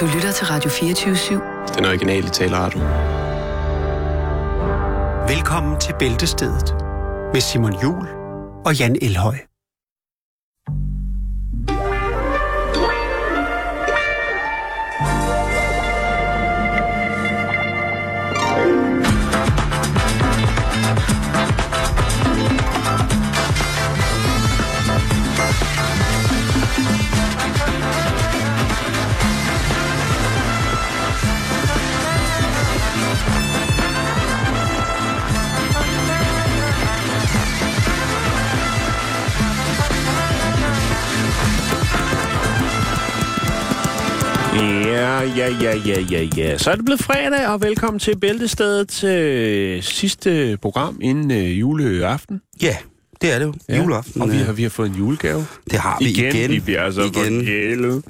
Du 0.00 0.06
lytter 0.14 0.32
til 0.32 0.46
Radio 0.46 0.70
24-7. 0.70 1.74
Den 1.76 1.84
originale 1.84 2.28
taleradio. 2.28 2.80
Velkommen 5.34 5.80
til 5.80 5.94
Bæltestedet 5.98 6.74
med 7.32 7.40
Simon 7.40 7.82
Jul 7.82 8.08
og 8.66 8.78
Jan 8.78 8.96
Elhøj. 9.02 9.47
Ja, 45.38 45.48
ja, 45.62 45.76
ja, 45.76 46.00
ja, 46.00 46.28
ja. 46.36 46.58
Så 46.58 46.70
er 46.70 46.74
det 46.74 46.84
blevet 46.84 47.00
fredag, 47.00 47.46
og 47.48 47.62
velkommen 47.62 48.00
til 48.00 48.16
Bæltestedet 48.16 48.88
til 48.88 49.82
sidste 49.82 50.58
program 50.62 50.98
inden 51.02 51.30
øh, 51.30 51.60
juleaften. 51.60 52.40
Ja, 52.62 52.76
det 53.22 53.34
er 53.34 53.38
det 53.38 53.46
jo. 53.46 53.54
Ja. 53.68 53.76
Juleaften. 53.76 54.22
Og 54.22 54.30
vi 54.32 54.38
øh, 54.38 54.46
har, 54.46 54.52
vi 54.52 54.62
har 54.62 54.70
fået 54.70 54.88
en 54.88 54.94
julegave. 54.94 55.46
Det 55.70 55.78
har 55.78 55.96
vi 56.00 56.04
igen. 56.10 56.36
Igen, 56.36 56.50
vi 56.50 56.60
bliver 56.60 56.82
altså 56.82 57.00
igen. 57.00 57.12
forkælet. 57.38 58.04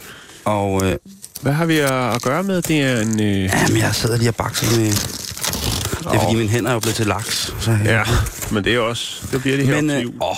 Og 0.44 0.86
øh, 0.86 0.96
Hvad 1.42 1.52
har 1.52 1.66
vi 1.66 1.78
at, 1.78 2.22
gøre 2.22 2.42
med? 2.42 2.62
Det 2.62 2.80
er 2.82 3.00
en... 3.00 3.20
Øh, 3.20 3.36
jamen, 3.44 3.76
jeg 3.78 3.94
sidder 3.94 4.16
lige 4.16 4.28
og 4.28 4.34
bakser 4.34 4.78
med... 4.80 4.86
Det 4.90 6.16
er 6.16 6.22
fordi, 6.24 6.36
mine 6.36 6.48
hænder 6.48 6.70
er 6.70 6.80
blevet 6.80 6.94
til 6.96 7.06
laks. 7.06 7.54
Så, 7.60 7.70
øh, 7.70 7.84
ja, 7.84 8.02
men 8.50 8.64
det 8.64 8.74
er 8.74 8.78
også... 8.78 9.26
Det 9.32 9.40
bliver 9.40 9.56
det 9.56 9.66
her 9.66 9.80
Men 9.80 9.90
øh, 9.90 10.04
åh, 10.20 10.36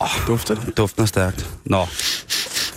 åh, 0.00 0.26
Dufter 0.26 0.54
det? 0.54 0.76
duften 0.76 1.02
er 1.02 1.06
stærkt. 1.06 1.46
Nå, 1.64 1.86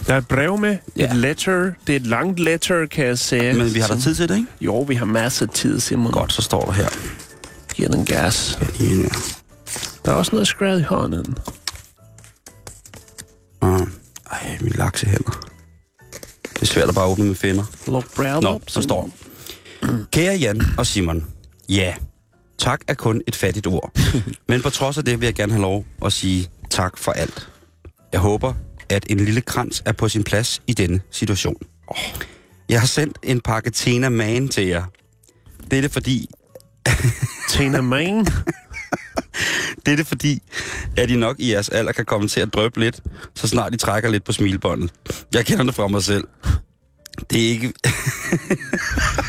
Der 0.09 0.15
er 0.15 0.19
et 0.19 0.27
brev 0.27 0.57
med. 0.57 0.77
Ja. 0.97 1.11
Et 1.11 1.15
letter. 1.15 1.71
Det 1.87 1.93
er 1.93 1.99
et 1.99 2.07
langt 2.07 2.39
letter, 2.39 2.85
kan 2.85 3.05
jeg 3.05 3.19
sige. 3.19 3.53
men 3.53 3.73
vi 3.73 3.79
har 3.79 3.87
da 3.87 3.99
tid 3.99 4.15
til 4.15 4.29
det, 4.29 4.35
ikke? 4.35 4.47
Jo, 4.61 4.81
vi 4.81 4.95
har 4.95 5.05
masser 5.05 5.45
af 5.45 5.53
tid, 5.53 5.79
Simon. 5.79 6.11
Godt, 6.11 6.33
så 6.33 6.41
står 6.41 6.65
der 6.65 6.71
her. 6.71 6.87
Giv 7.73 7.87
den 7.87 8.05
gas. 8.05 8.59
Ja. 8.79 8.85
Der 10.05 10.11
er 10.11 10.15
også 10.15 10.31
noget 10.31 10.47
skræd 10.47 10.79
i 10.79 10.83
hånden. 10.83 11.37
Uh, 13.61 13.81
ej, 14.31 14.57
mine 14.61 14.75
laksehænder. 14.75 15.47
Det 16.53 16.61
er 16.61 16.65
svært 16.65 16.89
at 16.89 16.95
bare 16.95 17.07
åbne 17.07 17.25
med 17.25 17.35
finder. 17.35 17.63
Look 17.87 18.15
brown 18.15 18.43
Nå, 18.43 18.61
så 18.67 18.81
står 18.81 19.09
Kære 20.11 20.35
Jan 20.35 20.61
og 20.77 20.85
Simon. 20.85 21.25
Ja, 21.69 21.95
tak 22.57 22.81
er 22.87 22.93
kun 22.93 23.21
et 23.27 23.35
fattigt 23.35 23.67
ord. 23.67 23.91
Men 24.49 24.61
på 24.61 24.69
trods 24.69 24.97
af 24.97 25.05
det 25.05 25.19
vil 25.19 25.25
jeg 25.27 25.35
gerne 25.35 25.51
have 25.51 25.61
lov 25.61 25.85
at 26.05 26.13
sige 26.13 26.49
tak 26.69 26.97
for 26.97 27.11
alt. 27.11 27.49
Jeg 28.11 28.19
håber, 28.19 28.53
at 28.89 29.05
en 29.09 29.19
lille 29.19 29.41
krans 29.41 29.83
er 29.85 29.91
på 29.91 30.09
sin 30.09 30.23
plads 30.23 30.61
i 30.67 30.73
denne 30.73 31.01
situation. 31.11 31.61
Jeg 32.69 32.79
har 32.79 32.87
sendt 32.87 33.17
en 33.23 33.41
pakke 33.41 33.69
Tena 33.69 34.09
Man 34.09 34.47
til 34.47 34.67
jer. 34.67 34.83
Det 35.71 35.77
er 35.77 35.81
det 35.81 35.91
fordi, 35.91 36.29
Tina 37.49 37.81
Man. 37.81 38.25
det 39.85 39.91
er 39.91 39.95
det 39.95 40.07
fordi, 40.07 40.41
at 40.97 41.09
I 41.09 41.15
nok 41.15 41.35
i 41.39 41.51
jeres 41.51 41.69
alder 41.69 41.91
kan 41.91 42.05
komme 42.05 42.27
til 42.27 42.39
at 42.39 42.53
drøbe 42.53 42.79
lidt, 42.79 43.01
så 43.35 43.47
snart 43.47 43.73
I 43.73 43.77
trækker 43.77 44.09
lidt 44.09 44.23
på 44.23 44.31
smilbåndet. 44.31 44.91
Jeg 45.33 45.45
kender 45.45 45.63
det 45.63 45.75
fra 45.75 45.87
mig 45.87 46.03
selv. 46.03 46.27
Det 47.29 47.45
er 47.45 47.49
ikke... 47.49 47.73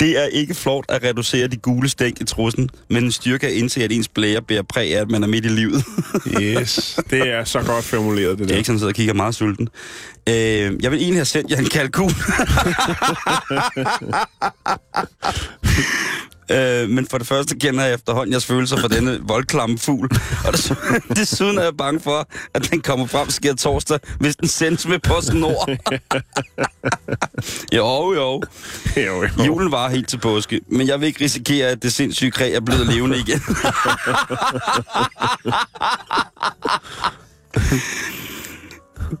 Det 0.00 0.18
er 0.22 0.24
ikke 0.24 0.54
flot 0.54 0.84
at 0.88 1.02
reducere 1.04 1.46
de 1.46 1.56
gule 1.56 1.88
stænk 1.88 2.20
i 2.20 2.24
trussen, 2.24 2.70
men 2.90 3.04
en 3.04 3.12
styrke 3.12 3.46
at 3.46 3.52
indse, 3.52 3.84
at 3.84 3.92
ens 3.92 4.08
blære 4.08 4.42
bærer 4.42 4.62
præg 4.62 4.96
af, 4.96 5.00
at 5.00 5.10
man 5.10 5.22
er 5.22 5.26
midt 5.26 5.44
i 5.44 5.48
livet. 5.48 5.84
Yes, 6.40 6.98
det 7.10 7.28
er 7.28 7.44
så 7.44 7.62
godt 7.62 7.84
formuleret, 7.84 8.30
det 8.30 8.38
Det 8.38 8.48
der. 8.48 8.54
er 8.54 8.58
ikke 8.58 8.66
sådan, 8.66 8.80
at 8.82 8.86
jeg 8.86 8.94
kigger 8.94 9.14
meget 9.14 9.34
sulten. 9.34 9.68
Øh, 10.28 10.34
jeg 10.34 10.90
vil 10.90 10.98
egentlig 11.00 11.16
have 11.18 11.24
sendt 11.24 11.50
jer 11.50 11.56
en 11.56 11.64
kalkun. 11.68 12.10
øh, 16.50 16.88
men 16.88 17.06
for 17.06 17.18
det 17.18 17.26
første 17.26 17.56
kender 17.56 17.84
jeg 17.84 17.94
efterhånden 17.94 18.32
jeres 18.32 18.46
følelser 18.46 18.76
for 18.76 18.88
denne 18.88 19.20
voldklamme 19.22 19.78
fugl. 19.78 20.08
Og 20.46 20.52
desuden, 20.52 21.02
desuden 21.16 21.58
er 21.58 21.62
jeg 21.62 21.76
bange 21.76 22.00
for, 22.00 22.28
at 22.54 22.70
den 22.70 22.80
kommer 22.80 23.06
frem 23.06 23.30
sker 23.30 23.54
torsdag, 23.54 23.98
hvis 24.20 24.36
den 24.36 24.48
sendes 24.48 24.86
med 24.86 24.98
på 24.98 25.20
snor. 25.20 25.70
jo, 27.76 28.14
jo. 28.14 28.42
Jo, 28.96 29.22
jo. 29.22 29.28
Julen 29.44 29.72
var 29.72 29.88
helt 29.88 30.08
til 30.08 30.18
påske, 30.18 30.60
men 30.68 30.88
jeg 30.88 31.00
vil 31.00 31.06
ikke 31.06 31.24
risikere, 31.24 31.68
at 31.68 31.82
det 31.82 31.92
sindssyge 31.92 32.30
kræ 32.30 32.52
er 32.52 32.60
blevet 32.60 32.86
levende 32.86 33.18
igen. 33.18 33.40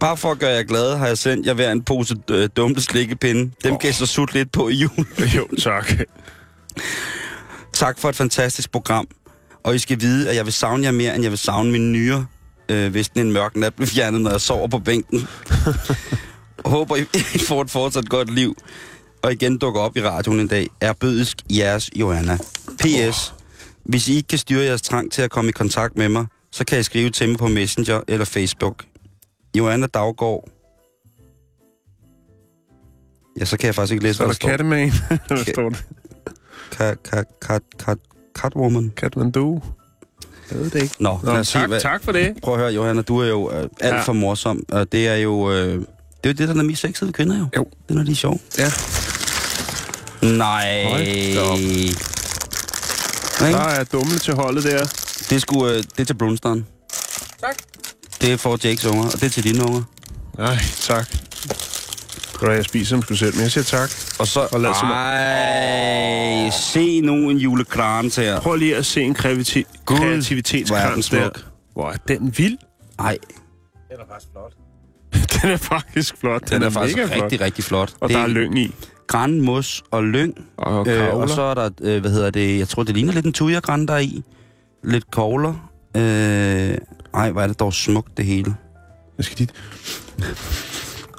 Bare 0.00 0.16
for 0.16 0.30
at 0.30 0.38
gøre 0.38 0.50
jer 0.50 0.62
glade, 0.62 0.96
har 0.96 1.06
jeg 1.06 1.18
sendt 1.18 1.46
jer 1.46 1.54
hver 1.54 1.72
en 1.72 1.82
pose 1.82 2.16
øh, 2.30 2.48
dumte 2.56 2.82
slikkepinde. 2.82 3.50
Dem 3.64 3.72
oh. 3.72 3.78
kan 3.78 3.90
I 3.90 3.92
så 3.92 4.06
sutte 4.06 4.34
lidt 4.34 4.52
på 4.52 4.68
i 4.68 4.74
jul. 4.74 5.06
Jo, 5.36 5.48
tak. 5.62 6.00
Tak 7.76 7.98
for 7.98 8.08
et 8.08 8.16
fantastisk 8.16 8.72
program. 8.72 9.08
Og 9.64 9.74
I 9.74 9.78
skal 9.78 10.00
vide, 10.00 10.30
at 10.30 10.36
jeg 10.36 10.44
vil 10.44 10.52
savne 10.52 10.84
jer 10.84 10.90
mere, 10.90 11.14
end 11.14 11.22
jeg 11.22 11.30
vil 11.30 11.38
savne 11.38 11.72
mine 11.72 11.92
nyere, 11.92 12.26
øh, 12.68 12.90
hvis 12.90 13.08
den 13.08 13.26
en 13.26 13.32
mørk 13.32 13.56
nat 13.56 13.74
bliver 13.74 13.86
fjernet, 13.88 14.20
når 14.20 14.30
jeg 14.30 14.40
sover 14.40 14.68
på 14.68 14.78
bænken. 14.78 15.28
Håber, 16.64 16.96
I, 16.96 17.00
I 17.34 17.38
får 17.38 17.62
et 17.62 17.70
fortsat 17.70 18.08
godt 18.08 18.34
liv. 18.34 18.56
Og 19.22 19.32
igen 19.32 19.58
dukker 19.58 19.80
op 19.80 19.96
i 19.96 20.02
radioen 20.02 20.40
en 20.40 20.48
dag. 20.48 20.66
Er 20.80 20.92
bødisk 20.92 21.36
jeres 21.50 21.90
Johanna. 21.96 22.38
P.S. 22.78 23.34
Hvis 23.84 24.08
I 24.08 24.16
ikke 24.16 24.26
kan 24.26 24.38
styre 24.38 24.64
jeres 24.64 24.82
trang 24.82 25.12
til 25.12 25.22
at 25.22 25.30
komme 25.30 25.48
i 25.48 25.52
kontakt 25.52 25.96
med 25.96 26.08
mig, 26.08 26.26
så 26.52 26.64
kan 26.64 26.80
I 26.80 26.82
skrive 26.82 27.10
til 27.10 27.28
mig 27.28 27.38
på 27.38 27.48
Messenger 27.48 28.00
eller 28.08 28.24
Facebook. 28.24 28.84
Johanna 29.58 29.86
Daggaard. 29.86 30.48
Ja, 33.40 33.44
så 33.44 33.56
kan 33.56 33.66
jeg 33.66 33.74
faktisk 33.74 33.92
ikke 33.92 34.04
læse, 34.04 34.16
Så 34.16 34.22
er 34.22 34.26
hvad 34.26 34.34
der 34.34 34.46
der 34.46 34.56
står. 34.56 34.56
Catman. 34.56 34.92
Hvad 35.44 35.52
står 35.54 35.68
det? 35.68 35.84
Cat, 36.70 36.96
cat, 37.10 37.24
cat, 37.48 37.62
cat, 37.84 37.98
Catwoman. 38.38 38.92
Katmandu. 38.96 39.62
Jeg 40.50 40.58
ved 40.58 40.70
det 40.70 40.82
ikke. 40.82 40.94
Nå, 40.98 41.18
Nå, 41.22 41.30
os 41.32 41.48
se, 41.48 41.52
tak, 41.58 41.68
hvad... 41.68 41.80
tak 41.80 42.04
for 42.04 42.12
det. 42.12 42.34
Prøv 42.42 42.54
at 42.54 42.60
høre, 42.60 42.72
Johanna, 42.72 43.02
du 43.02 43.18
er 43.18 43.26
jo 43.26 43.50
øh, 43.52 43.62
alt 43.62 43.94
Ja. 43.94 44.02
for 44.02 44.12
morsom, 44.12 44.62
og 44.72 44.92
det 44.92 45.08
er 45.08 45.16
jo... 45.16 45.52
Øh, 45.52 45.56
det 45.56 45.74
er 45.76 45.78
jo 46.26 46.32
det, 46.32 46.48
der 46.48 46.54
er 46.54 46.62
mest 46.62 46.80
sexede 46.82 47.12
kvinder, 47.12 47.38
jo. 47.38 47.46
Jo. 47.56 47.64
Det 47.64 47.90
er, 47.90 47.94
når 47.94 48.02
de 48.02 48.10
er 48.10 48.14
sjov. 48.14 48.40
Ja. 48.58 48.70
Nej. 50.22 50.66
Der 53.40 53.58
er 53.58 53.84
dumle 53.84 54.18
til 54.18 54.34
holdet 54.34 54.64
der. 54.64 54.78
Det 55.30 55.32
er, 55.32 55.38
sgu, 55.38 55.66
øh, 55.66 55.74
det 55.76 56.00
er 56.00 56.04
til 56.04 56.14
Brunston. 56.14 56.66
Tak. 57.40 57.56
Det 58.20 58.32
er 58.32 58.36
for 58.36 58.58
Jakes 58.64 58.84
unger, 58.84 59.04
og 59.04 59.12
det 59.12 59.22
er 59.22 59.28
til 59.28 59.44
dine 59.44 59.64
unger. 59.64 59.82
Nej, 60.38 60.58
tak. 60.80 61.08
Godt, 62.38 62.52
jeg 62.52 62.64
spiser 62.64 62.96
dem 62.96 63.02
sgu 63.02 63.14
selv, 63.14 63.34
men 63.34 63.42
jeg 63.42 63.50
siger 63.50 63.64
tak. 63.64 63.90
Og 64.18 64.26
så... 64.26 64.48
Og 64.52 64.60
lad 64.60 64.70
os- 64.70 64.76
Ej, 64.82 66.50
se 66.50 67.00
nu 67.00 67.30
en 67.30 67.36
julekrans 67.36 68.16
her. 68.16 68.40
Prøv 68.40 68.56
lige 68.56 68.76
at 68.76 68.86
se 68.86 69.02
en 69.02 69.14
kreativiti- 69.18 69.62
Gud, 69.84 69.96
hvor 69.96 69.96
er 69.96 70.00
den 70.00 70.08
kreativitetskrans 70.10 71.08
der. 71.08 71.20
smuk. 71.22 71.44
Hvor 71.72 71.90
er 71.90 71.96
den 72.08 72.34
vild? 72.38 72.56
Ej, 72.98 73.18
Den 75.42 75.50
er 75.50 75.56
faktisk 75.56 76.14
flot. 76.20 76.40
Den, 76.50 76.52
den 76.54 76.62
er 76.62 76.70
faktisk 76.70 76.96
mega 76.96 77.06
flot. 77.08 77.22
rigtig, 77.22 77.40
rigtig 77.40 77.64
flot. 77.64 77.92
Og 78.00 78.08
det 78.08 78.16
der 78.16 78.22
er 78.22 78.26
lyng 78.26 78.58
i. 78.58 78.74
Gran, 79.06 79.40
mos 79.40 79.82
og 79.90 80.04
lyng. 80.04 80.34
Og 80.58 80.86
Øh, 80.88 81.14
og 81.14 81.28
så 81.28 81.42
er 81.42 81.54
der, 81.54 81.70
øh, 81.82 82.00
hvad 82.00 82.10
hedder 82.10 82.30
det, 82.30 82.58
jeg 82.58 82.68
tror, 82.68 82.82
det 82.82 82.94
ligner 82.94 83.12
lidt 83.12 83.26
en 83.26 83.32
tujagran, 83.32 83.86
der 83.86 83.94
er 83.94 83.98
i. 83.98 84.22
Lidt 84.84 85.10
kogler. 85.10 85.70
Øh, 85.96 86.02
ej, 87.14 87.30
hvor 87.30 87.40
er 87.42 87.46
det 87.46 87.60
dog 87.60 87.74
smukt, 87.74 88.16
det 88.16 88.24
hele. 88.24 88.54
Jeg 89.18 89.24
skal 89.24 89.38
dit. 89.38 89.52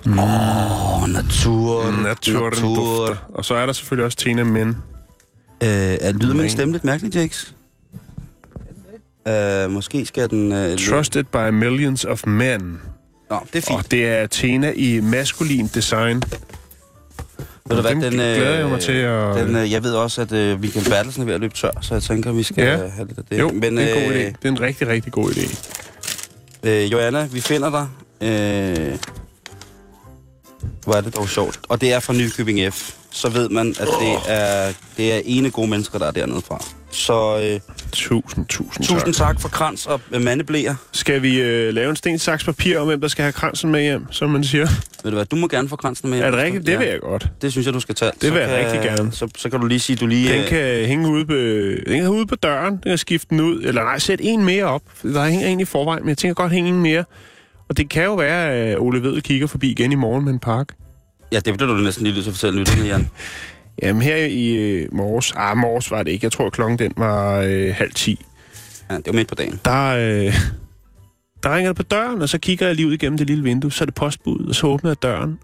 Åh, 0.09 1.03
oh, 1.03 1.09
natur. 1.09 1.91
Naturen 2.03 2.53
dufter. 2.53 3.15
Og 3.33 3.45
så 3.45 3.55
er 3.55 3.65
der 3.65 3.73
selvfølgelig 3.73 4.05
også 4.05 4.17
Tina 4.17 4.43
Men. 4.43 4.67
Øh, 4.69 4.77
er, 5.61 6.11
lyder 6.13 6.33
min 6.33 6.49
stemme 6.49 6.71
lidt 6.71 6.83
mærkeligt, 6.83 7.15
Jakes? 7.15 7.53
Øh, 9.27 9.71
måske 9.71 10.05
skal 10.05 10.29
den... 10.29 10.51
Øh, 10.51 10.77
Trusted 10.77 11.23
by 11.23 11.49
millions 11.51 12.05
of 12.05 12.27
men. 12.27 12.79
Nå, 13.29 13.39
det 13.53 13.57
er 13.57 13.61
fint. 13.67 13.79
Og 13.79 13.91
det 13.91 14.07
er 14.07 14.15
Athena 14.15 14.73
i 14.75 14.99
maskulin 14.99 15.67
design. 15.73 16.21
Ved 17.69 17.75
du 17.75 17.81
hvad, 17.81 17.91
den, 17.91 17.99
glæder 18.11 18.57
jeg 18.59 18.67
mig 18.69 18.79
til 18.81 18.91
at- 18.91 19.35
Den, 19.35 19.55
øh, 19.55 19.71
jeg 19.71 19.83
ved 19.83 19.93
også, 19.93 20.21
at 20.21 20.31
øh, 20.31 20.61
Michael 20.61 20.89
Bertelsen 20.89 21.21
er 21.21 21.25
ved 21.25 21.33
at 21.33 21.41
løbe 21.41 21.53
tør, 21.53 21.71
så 21.81 21.93
jeg 21.95 22.03
tænker, 22.03 22.31
vi 22.31 22.43
skal 22.43 22.63
Ja. 22.63 22.83
øh, 22.85 22.91
have 22.91 23.07
lidt 23.07 23.17
af 23.19 23.23
det. 23.29 23.39
Jo, 23.39 23.51
Men, 23.51 23.77
det 23.77 23.91
er 23.91 23.95
en 23.95 24.03
god 24.03 24.13
øh, 24.13 24.21
idé. 24.21 24.25
Det 24.25 24.37
er 24.43 24.49
en 24.49 24.61
rigtig, 24.61 24.87
rigtig 24.87 25.11
god 25.11 25.29
idé. 25.31 25.57
Øh, 26.63 26.91
Joanna, 26.91 27.25
vi 27.31 27.41
finder 27.41 27.69
dig. 27.69 27.87
Øh, 28.21 28.97
hvor 30.83 30.93
er 30.93 31.01
det 31.01 31.15
dog 31.15 31.29
sjovt. 31.29 31.59
Og 31.69 31.81
det 31.81 31.93
er 31.93 31.99
fra 31.99 32.13
Nykøbing 32.13 32.73
F. 32.73 32.91
Så 33.11 33.29
ved 33.29 33.49
man, 33.49 33.75
at 33.79 33.87
det 34.01 34.17
er, 34.27 34.73
det 34.97 35.13
er 35.13 35.21
ene 35.25 35.49
gode 35.51 35.67
mennesker, 35.67 35.99
der 35.99 36.05
er 36.07 36.11
dernede 36.11 36.41
fra. 36.47 36.63
Så 36.91 37.39
øh, 37.43 37.59
Tusind, 37.91 38.45
tusind, 38.45 38.85
Tusind 38.85 39.13
tak. 39.13 39.27
tak 39.27 39.41
for 39.41 39.49
krans 39.49 39.85
og 39.85 40.01
øh, 40.11 40.21
mandeblæer. 40.21 40.75
Skal 40.91 41.21
vi 41.21 41.41
øh, 41.41 41.73
lave 41.73 41.89
en 41.89 41.95
sten, 41.95 42.19
saks, 42.19 42.43
papir 42.43 42.79
om, 42.79 42.87
hvem 42.87 43.01
der 43.01 43.07
skal 43.07 43.23
have 43.23 43.31
kransen 43.33 43.71
med 43.71 43.81
hjem, 43.81 44.05
som 44.11 44.29
man 44.29 44.43
siger? 44.43 44.67
Ved 45.03 45.11
du 45.11 45.17
hvad, 45.17 45.25
du 45.25 45.35
må 45.35 45.47
gerne 45.47 45.69
få 45.69 45.75
kransen 45.75 46.09
med. 46.09 46.19
Er 46.19 46.31
det 46.31 46.39
rigtigt? 46.39 46.65
Det 46.65 46.71
Ja. 46.73 46.77
vil 46.77 46.87
jeg 46.87 46.99
godt. 46.99 47.27
Det 47.41 47.51
synes 47.51 47.65
jeg, 47.65 47.73
du 47.73 47.79
skal 47.79 47.95
tage. 47.95 48.11
Det 48.21 48.33
vil 48.33 48.41
Så 48.43 48.49
jeg 48.49 48.63
kan- 48.65 48.73
rigtig 48.73 48.97
gerne. 48.97 49.11
Så, 49.11 49.27
så 49.37 49.49
kan 49.49 49.59
du 49.59 49.65
lige 49.67 49.79
sige, 49.79 49.95
du 49.95 50.07
lige... 50.07 50.33
Den 50.33 50.41
øh, 50.41 50.47
kan 50.47 50.85
hænge 50.85 51.09
ude 51.09 51.25
på, 51.25 51.33
den 51.91 52.01
kan 52.01 52.07
ude 52.09 52.25
på 52.27 52.35
døren, 52.35 52.73
den 52.73 52.81
kan 52.85 52.97
skifte 52.97 53.27
den 53.29 53.39
ud, 53.39 53.61
eller 53.63 53.83
nej, 53.83 53.99
sæt 53.99 54.19
en 54.23 54.43
mere 54.45 54.65
op. 54.65 54.81
Der 55.03 55.25
hænger 55.25 55.47
en 55.47 55.59
i 55.59 55.65
forvejen, 55.65 56.03
men 56.03 56.09
jeg 56.09 56.17
tænker 56.17 56.33
godt 56.33 56.51
hænge 56.51 56.69
en 56.69 56.81
mere. 56.81 57.03
Og 57.69 57.77
det 57.77 57.89
kan 57.89 58.03
jo 58.03 58.15
være, 58.15 58.51
at 58.53 58.79
Ole 58.79 59.03
Vedel 59.03 59.21
kigger 59.21 59.47
forbi 59.47 59.71
igen 59.71 59.91
i 59.91 59.95
morgen 59.95 60.25
med 60.25 60.33
en 60.33 60.39
pakke. 60.39 60.73
Ja, 61.31 61.39
det 61.39 61.57
bliver 61.57 61.73
du 61.73 61.79
næsten 61.79 62.03
lige 62.03 62.13
nødt 62.13 62.23
til 62.23 62.31
at 62.31 62.35
fortælle 62.35 62.59
lytterne, 62.59 62.85
Jan. 62.85 63.09
Jamen 63.83 64.01
her 64.01 64.15
i 64.15 64.55
øh, 64.55 64.93
morges, 64.93 65.33
ah 65.35 65.57
morges 65.57 65.91
var 65.91 66.03
det 66.03 66.11
ikke, 66.11 66.25
jeg 66.25 66.31
tror 66.31 66.49
klokken 66.49 66.79
den 66.79 66.93
var 66.97 67.39
øh, 67.39 67.75
halv 67.75 67.91
ti. 67.91 68.25
Ja, 68.89 68.95
det 68.95 69.07
var 69.07 69.13
midt 69.13 69.27
på 69.27 69.35
dagen. 69.35 69.59
Der, 69.65 69.87
øh, 69.87 70.33
der 71.43 71.55
ringer 71.55 71.69
det 71.69 71.75
på 71.75 71.83
døren, 71.83 72.21
og 72.21 72.29
så 72.29 72.37
kigger 72.37 72.65
jeg 72.65 72.75
lige 72.75 72.87
ud 72.87 72.93
igennem 72.93 73.17
det 73.17 73.27
lille 73.27 73.43
vindue, 73.43 73.71
så 73.71 73.83
er 73.83 73.85
det 73.85 73.95
postbuddet, 73.95 74.49
og 74.49 74.55
så 74.55 74.67
åbner 74.67 74.89
jeg 74.89 75.03
døren. 75.03 75.39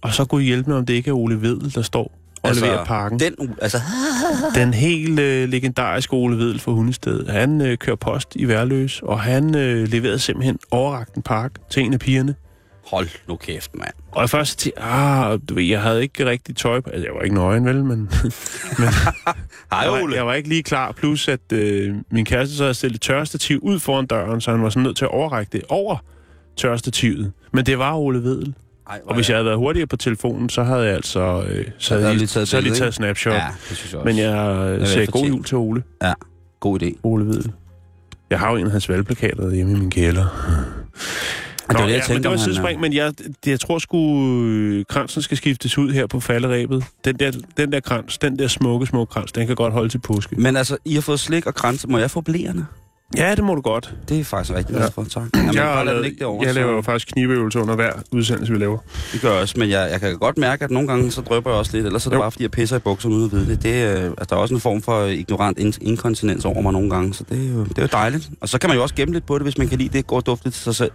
Og 0.00 0.14
så 0.14 0.24
kunne 0.24 0.42
I 0.42 0.46
hjælpe 0.46 0.70
mig, 0.70 0.78
om 0.78 0.86
det 0.86 0.94
ikke 0.94 1.10
er 1.10 1.14
Ole 1.14 1.42
Vedel, 1.42 1.74
der 1.74 1.82
står 1.82 2.25
og 2.46 2.50
altså, 2.50 2.64
leverer 2.64 2.84
pakken. 2.84 3.20
Den, 3.20 3.34
altså, 3.62 3.78
Den 4.54 4.74
helt 4.74 5.18
øh, 5.20 5.48
legendariske 5.48 6.12
Ole 6.14 6.38
Vedel 6.38 6.60
fra 6.60 6.72
Hundested, 6.72 7.26
han 7.26 7.60
øh, 7.60 7.78
kører 7.78 7.96
post 7.96 8.28
i 8.36 8.48
Værløs, 8.48 9.00
og 9.02 9.20
han 9.20 9.54
øh, 9.56 9.88
leverede 9.88 10.18
simpelthen 10.18 10.58
overragt 10.70 11.14
en 11.14 11.22
pakke 11.22 11.60
til 11.70 11.82
en 11.82 11.92
af 11.92 11.98
pigerne. 11.98 12.34
hold 12.86 13.08
nu 13.28 13.36
kæft, 13.36 13.70
mand. 13.74 13.92
Og 14.12 14.20
jeg 14.20 14.30
først 14.30 14.58
til, 14.58 14.72
ah, 14.76 15.38
du 15.48 15.54
ved, 15.54 15.62
jeg 15.64 15.82
havde 15.82 16.02
ikke 16.02 16.26
rigtig 16.26 16.56
tøj 16.56 16.80
på. 16.80 16.90
Altså, 16.90 17.06
jeg 17.06 17.14
var 17.14 17.20
ikke 17.20 17.34
nøgen, 17.34 17.64
vel, 17.64 17.84
men, 17.84 17.98
men 18.78 18.88
Hej, 19.70 19.80
jeg, 19.82 19.92
var, 19.92 20.02
Ole. 20.02 20.16
jeg 20.16 20.26
var 20.26 20.34
ikke 20.34 20.48
lige 20.48 20.62
klar. 20.62 20.92
Plus, 20.92 21.28
at 21.28 21.52
øh, 21.52 21.94
min 22.10 22.24
kæreste 22.24 22.56
så 22.56 22.62
havde 22.62 22.74
stillet 22.74 23.00
tørrestativ 23.00 23.58
ud 23.62 23.78
foran 23.78 24.06
døren, 24.06 24.40
så 24.40 24.50
han 24.50 24.62
var 24.62 24.68
sådan 24.68 24.82
nødt 24.82 24.96
til 24.96 25.04
at 25.04 25.10
overrække 25.10 25.50
det 25.52 25.62
over 25.68 25.96
tørrestativet. 26.56 27.32
Men 27.52 27.66
det 27.66 27.78
var 27.78 27.94
Ole 27.94 28.22
Vedel. 28.22 28.54
Ej, 28.90 29.00
Og 29.06 29.14
hvis 29.14 29.28
jeg 29.28 29.36
havde 29.36 29.44
været 29.44 29.58
hurtigere 29.58 29.86
på 29.86 29.96
telefonen, 29.96 30.48
så 30.48 30.62
havde 30.62 30.82
jeg 30.82 30.94
altså 30.94 31.44
øh, 31.48 31.64
så 31.78 31.94
havde 31.94 32.08
jeg 32.08 32.16
lige 32.16 32.26
taget 32.26 32.48
så 32.48 32.56
jeg 32.56 32.62
lige 32.62 32.74
taget 32.74 32.94
snapshot. 32.94 33.34
Ja, 33.34 33.46
det 33.68 33.76
synes 33.76 33.92
jeg 33.92 34.00
også. 34.00 34.06
Men 34.06 34.18
jeg 34.18 34.68
øh, 34.74 34.80
er 34.80 34.84
sagde 34.84 35.06
god 35.06 35.26
jul 35.26 35.44
til 35.44 35.56
Ole. 35.56 35.82
God 36.60 36.82
idé. 36.82 37.00
Ole 37.02 37.26
Vedel. 37.26 37.52
Jeg 38.30 38.38
har 38.38 38.50
jo 38.50 38.56
en 38.56 38.66
af 38.66 38.72
hans 38.72 38.88
valgplakater 38.88 39.54
hjemme 39.54 39.72
i 39.72 39.76
min 39.76 39.90
kælder. 39.90 40.26
Og 41.68 41.74
det 41.74 41.80
var 41.80 41.86
det, 41.86 41.92
jeg 41.92 41.98
ja, 42.00 42.04
tænkte, 42.06 42.12
men 42.14 42.22
det 42.22 42.30
var 42.30 42.36
sidespring, 42.36 42.80
men 42.80 42.92
jeg, 42.92 43.12
det, 43.18 43.50
jeg 43.50 43.60
tror 43.60 43.78
sgu, 43.78 44.22
øh, 44.44 44.84
kransen 44.88 45.22
skal 45.22 45.36
skiftes 45.36 45.78
ud 45.78 45.92
her 45.92 46.06
på 46.06 46.20
falderæbet. 46.20 46.84
Den 47.04 47.16
der, 47.16 47.32
den 47.56 47.72
der 47.72 47.80
krans, 47.80 48.18
den 48.18 48.38
der 48.38 48.48
smukke, 48.48 48.86
smukke 48.86 49.10
krans, 49.12 49.32
den 49.32 49.46
kan 49.46 49.56
godt 49.56 49.72
holde 49.72 49.88
til 49.88 49.98
påske. 49.98 50.36
Men 50.36 50.56
altså, 50.56 50.76
I 50.84 50.94
har 50.94 51.00
fået 51.00 51.20
slik 51.20 51.46
og 51.46 51.54
kranse. 51.54 51.88
Må 51.88 51.98
jeg 51.98 52.10
få 52.10 52.20
blærerne? 52.20 52.66
Ja, 53.16 53.34
det 53.34 53.44
må 53.44 53.54
du 53.54 53.60
godt. 53.60 53.94
Det 54.08 54.20
er 54.20 54.24
faktisk 54.24 54.56
rigtig 54.56 54.76
glad 54.76 54.90
for, 54.90 55.04
tak. 55.04 55.22
Jamen, 55.36 55.54
jeg, 55.54 55.62
bare 55.64 55.84
lavet, 55.86 56.02
ligge 56.02 56.18
derovre, 56.18 56.46
jeg 56.46 56.54
laver 56.54 56.72
jo 56.72 56.82
faktisk 56.82 57.08
knibeøvelser 57.12 57.60
under 57.60 57.74
hver 57.74 57.92
udsendelse, 58.12 58.52
vi 58.52 58.58
laver. 58.58 58.78
Det 59.12 59.20
gør 59.20 59.32
jeg 59.32 59.40
også, 59.42 59.54
men 59.58 59.70
jeg, 59.70 59.88
jeg 59.92 60.00
kan 60.00 60.18
godt 60.18 60.38
mærke, 60.38 60.64
at 60.64 60.70
nogle 60.70 60.88
gange 60.88 61.10
så 61.10 61.20
drøber 61.20 61.50
jeg 61.50 61.58
også 61.58 61.76
lidt, 61.76 61.86
ellers 61.86 62.06
er 62.06 62.10
det 62.10 62.16
Jo. 62.16 62.20
bare, 62.20 62.30
fordi 62.30 62.42
jeg 62.42 62.50
pisser 62.50 62.76
i 62.76 62.78
bukserne 62.78 63.14
uden 63.14 63.24
at 63.24 63.32
vide 63.32 63.46
det. 63.50 63.62
det 63.62 63.98
øh, 63.98 64.04
altså, 64.04 64.24
der 64.30 64.36
er 64.36 64.40
også 64.40 64.54
en 64.54 64.60
form 64.60 64.82
for 64.82 65.04
ignorant 65.04 65.58
in- 65.58 65.72
inkontinens 65.82 66.44
over 66.44 66.60
mig 66.60 66.72
nogle 66.72 66.90
gange, 66.90 67.14
så 67.14 67.24
det 67.28 67.46
er, 67.46 67.52
jo, 67.52 67.64
det 67.64 67.78
er 67.78 67.82
jo 67.82 67.88
dejligt. 67.92 68.30
Og 68.40 68.48
så 68.48 68.58
kan 68.58 68.70
man 68.70 68.76
jo 68.76 68.82
også 68.82 68.94
gemme 68.94 69.14
lidt 69.14 69.26
på 69.26 69.34
det, 69.38 69.42
hvis 69.42 69.58
man 69.58 69.68
kan 69.68 69.78
lide 69.78 69.98
det, 69.98 70.06
går 70.06 70.20
duftigt 70.20 70.54
til 70.54 70.64
sig 70.64 70.74
selv. 70.74 70.90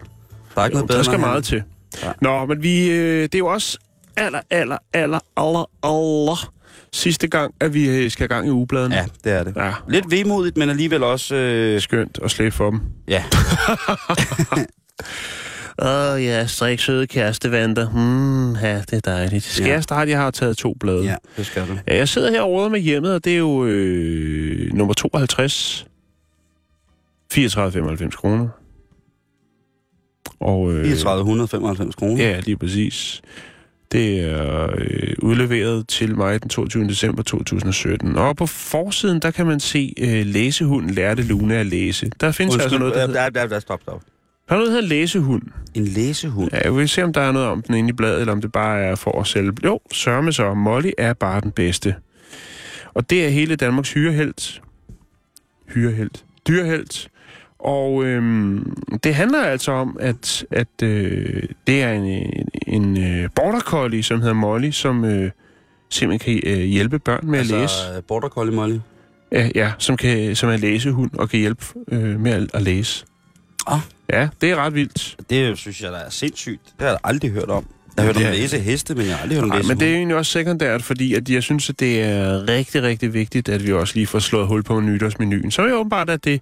Der 0.55 0.61
er 0.61 0.65
ikke 0.65 0.75
noget 0.75 0.87
bedre, 0.87 0.97
der 0.97 1.03
skal 1.05 1.19
meget 1.19 1.43
til. 1.43 1.63
Ja. 2.03 2.11
Nå, 2.21 2.45
men 2.45 2.63
vi, 2.63 2.89
øh, 2.91 3.23
det 3.23 3.35
er 3.35 3.39
jo 3.39 3.47
også 3.47 3.77
aller, 4.17 4.39
aller, 4.49 4.77
aller, 4.93 5.19
aller, 5.37 5.69
aller 5.83 6.51
sidste 6.93 7.27
gang, 7.27 7.53
at 7.59 7.73
vi 7.73 7.89
øh, 7.89 8.11
skal 8.11 8.23
i 8.25 8.27
gang 8.27 8.47
i 8.47 8.49
ugebladen. 8.49 8.91
Ja, 8.91 9.05
det 9.23 9.31
er 9.31 9.43
det. 9.43 9.53
ja. 9.55 9.73
Lidt 9.89 10.11
vemodigt, 10.11 10.57
men 10.57 10.69
alligevel 10.69 11.03
også... 11.03 11.35
Øh, 11.35 11.81
Skønt 11.81 12.19
at 12.23 12.31
slæbe 12.31 12.51
for 12.55 12.69
dem. 12.69 12.79
ja, 13.07 13.23
Åh 15.81 16.13
oh, 16.13 16.23
ja, 16.23 16.47
strik 16.47 16.79
søde 16.79 17.07
kærestevanter. 17.07 17.89
Hmm, 17.89 18.55
ja, 18.55 18.77
det 18.81 18.93
er 18.93 18.99
dejligt. 18.99 19.43
Skal 19.43 19.65
Ja. 19.65 19.71
jeg 19.73 19.83
starte? 19.83 20.11
Jeg 20.11 20.19
har 20.19 20.31
taget 20.31 20.57
to 20.57 20.73
blade. 20.79 21.03
ja, 21.03 21.15
det 21.37 21.45
skal 21.45 21.67
du. 21.67 21.77
Ja, 21.87 21.95
jeg 21.97 22.09
sidder 22.09 22.31
her 22.31 22.41
råder 22.41 22.69
med 22.69 22.79
hjemmet, 22.79 23.13
og 23.15 23.23
det 23.25 23.33
er 23.33 23.37
jo 23.37 23.65
øh, 23.65 24.73
nummer 24.73 24.93
52. 24.93 25.85
34,95 27.33 28.09
kroner. 28.09 28.47
Og, 30.39 30.73
øh, 30.73 30.85
3495 30.85 31.95
kroner. 31.95 32.23
Ja, 32.23 32.39
lige 32.39 32.57
præcis. 32.57 33.21
Det 33.91 34.19
er 34.19 34.69
øh, 34.77 35.13
udleveret 35.19 35.87
til 35.87 36.15
mig 36.15 36.41
den 36.41 36.49
22. 36.49 36.87
december 36.87 37.23
2017. 37.23 38.15
Og 38.17 38.35
på 38.35 38.45
forsiden, 38.45 39.19
der 39.19 39.31
kan 39.31 39.45
man 39.45 39.59
se 39.59 39.93
øh, 39.99 40.25
læsehunden 40.25 40.91
lærte 40.91 41.23
Luna 41.23 41.55
at 41.55 41.65
læse. 41.65 42.11
Der 42.21 42.31
findes 42.31 42.57
altså 42.57 42.77
noget, 42.77 42.93
der 42.93 43.07
hedder, 43.07 43.23
der, 43.23 43.29
der, 43.29 43.47
der, 43.47 43.59
stop, 43.59 43.81
stop. 43.81 44.01
der 44.49 44.55
er 44.55 44.59
noget, 44.59 44.67
der 44.67 44.73
hedder 44.73 44.87
læsehund. 44.87 45.41
En 45.73 45.85
læsehund. 45.85 46.49
Ja, 46.53 46.63
jeg 46.63 46.75
vil 46.75 46.89
se, 46.89 47.03
om 47.03 47.13
der 47.13 47.21
er 47.21 47.31
noget 47.31 47.47
om 47.47 47.61
den 47.61 47.75
inde 47.75 47.89
i 47.89 47.93
bladet, 47.93 48.19
eller 48.19 48.31
om 48.33 48.41
det 48.41 48.51
bare 48.51 48.81
er 48.81 48.95
for 48.95 49.21
at 49.21 49.27
sælge. 49.27 49.51
Jo, 49.63 49.79
sørme 49.91 50.33
så. 50.33 50.53
Molly 50.53 50.91
er 50.97 51.13
bare 51.13 51.41
den 51.41 51.51
bedste. 51.51 51.95
Og 52.93 53.09
det 53.09 53.25
er 53.25 53.29
hele 53.29 53.55
Danmarks 53.55 53.93
hyrehelt. 53.93 54.61
Hyrehelt. 55.73 56.25
Dyrehelt. 56.47 57.07
Og 57.63 58.03
øhm, 58.03 58.73
det 59.03 59.15
handler 59.15 59.43
altså 59.43 59.71
om, 59.71 59.97
at, 59.99 60.45
at 60.51 60.83
øh, 60.83 61.43
det 61.67 61.83
er 61.83 61.93
en, 61.93 62.03
en, 62.03 62.47
en 62.67 63.03
øh, 63.03 63.29
border 63.35 63.59
collie, 63.59 64.03
som 64.03 64.19
hedder 64.19 64.33
Molly, 64.33 64.71
som 64.71 65.05
øh, 65.05 65.31
simpelthen 65.89 66.41
kan 66.41 66.51
øh, 66.51 66.63
hjælpe 66.63 66.99
børn 66.99 67.27
med 67.27 67.39
altså, 67.39 67.55
at 67.55 67.61
læse. 67.61 67.73
øh, 67.95 68.03
Border 68.03 68.29
Collie 68.29 68.55
Molly. 68.55 68.77
Ja, 69.31 69.49
ja 69.55 69.71
som, 69.77 69.97
kan, 69.97 70.35
som 70.35 70.49
er 70.49 70.57
læsehund 70.57 71.11
og 71.13 71.29
kan 71.29 71.39
hjælpe 71.39 71.65
øh, 71.91 72.19
med 72.19 72.31
at, 72.31 72.47
at 72.53 72.61
læse. 72.61 73.05
Ah. 73.67 73.79
Ja, 74.09 74.27
det 74.41 74.51
er 74.51 74.55
ret 74.55 74.73
vildt. 74.73 75.17
Det 75.29 75.57
synes 75.57 75.81
jeg, 75.81 75.91
der 75.91 75.97
er 75.97 76.09
sindssygt. 76.09 76.61
Det 76.63 76.73
har 76.79 76.87
jeg 76.87 76.97
aldrig 77.03 77.31
hørt 77.31 77.49
om. 77.49 77.65
Jeg 77.97 78.03
har 78.03 78.07
hørt 78.07 78.17
om 78.17 78.23
Det 78.23 78.31
læse 78.31 78.59
heste, 78.59 78.95
men 78.95 79.05
jeg 79.05 79.15
har 79.15 79.21
aldrig 79.21 79.39
hørt 79.39 79.51
om 79.51 79.57
læse 79.57 79.67
men 79.69 79.79
det 79.79 79.87
er 79.87 79.91
jo 79.91 79.97
egentlig 79.97 80.17
også 80.17 80.31
sekundært, 80.31 80.83
fordi 80.83 81.13
at 81.13 81.29
jeg 81.29 81.43
synes, 81.43 81.69
at 81.69 81.79
det 81.79 82.03
er 82.03 82.47
rigtig, 82.47 82.83
rigtig 82.83 83.13
vigtigt, 83.13 83.49
at 83.49 83.67
vi 83.67 83.73
også 83.73 83.95
lige 83.95 84.07
får 84.07 84.19
slået 84.19 84.47
hul 84.47 84.63
på 84.63 84.79
nytårsmenuen. 84.79 85.51
Så 85.51 85.61
er 85.61 85.69
jo 85.69 85.75
åbenbart, 85.75 86.09
at 86.09 86.23
det 86.25 86.41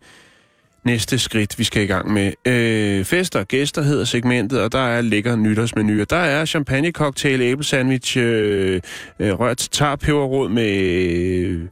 næste 0.92 1.20
skridt, 1.20 1.60
vi 1.60 1.64
skal 1.64 1.84
i 1.84 1.86
gang 1.86 2.14
med. 2.14 2.32
Øh, 2.46 3.06
fester, 3.06 3.44
gæster 3.44 3.82
hedder 3.82 4.06
segmentet, 4.06 4.62
og 4.62 4.72
der 4.72 4.80
er 4.80 5.02
lækker 5.02 5.36
nytårsmenuer. 5.36 6.06
Der 6.06 6.18
er 6.18 6.46
champagne, 6.46 6.92
cocktail, 6.92 7.42
æblesandwich, 7.42 8.18
øh, 8.18 8.82
øh, 9.20 9.40
rørt 9.40 9.68
tarpeberrod 9.72 10.50
med 10.50 10.72
øh, 10.78 11.68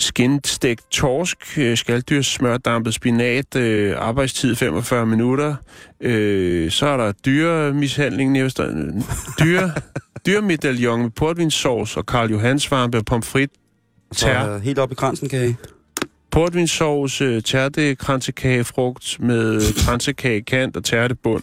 skindstegt 0.00 0.90
torsk, 0.90 1.58
øh, 1.58 1.76
skalddyrs 1.76 2.26
smørdampet 2.26 2.94
spinat, 2.94 3.56
øh, 3.56 3.94
arbejdstid 3.98 4.54
45 4.54 5.06
minutter. 5.06 5.54
Øh, 6.00 6.70
så 6.70 6.86
er 6.86 6.96
der 6.96 7.12
dyremishandling, 7.12 8.36
dyre, 9.40 9.72
dyremedaljon 10.26 11.02
med 11.02 11.10
portvinsauce 11.10 11.98
og 11.98 12.06
Karl 12.06 12.30
Johans 12.30 12.72
og 12.72 13.04
pomfrit, 13.06 13.50
Så 14.12 14.30
øh, 14.30 14.62
helt 14.62 14.78
op 14.78 14.92
i 14.92 14.94
kransen, 14.94 15.28
kan 15.28 15.48
I? 15.48 15.54
Portvinsauce, 16.32 17.40
tærtekransekage, 17.40 18.64
frugt 18.64 19.16
med 19.20 19.74
kransekage 19.84 20.42
kant 20.42 20.76
og 20.76 20.84
tærtebund. 20.84 21.42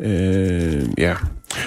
Øh, 0.00 0.88
ja. 0.98 1.14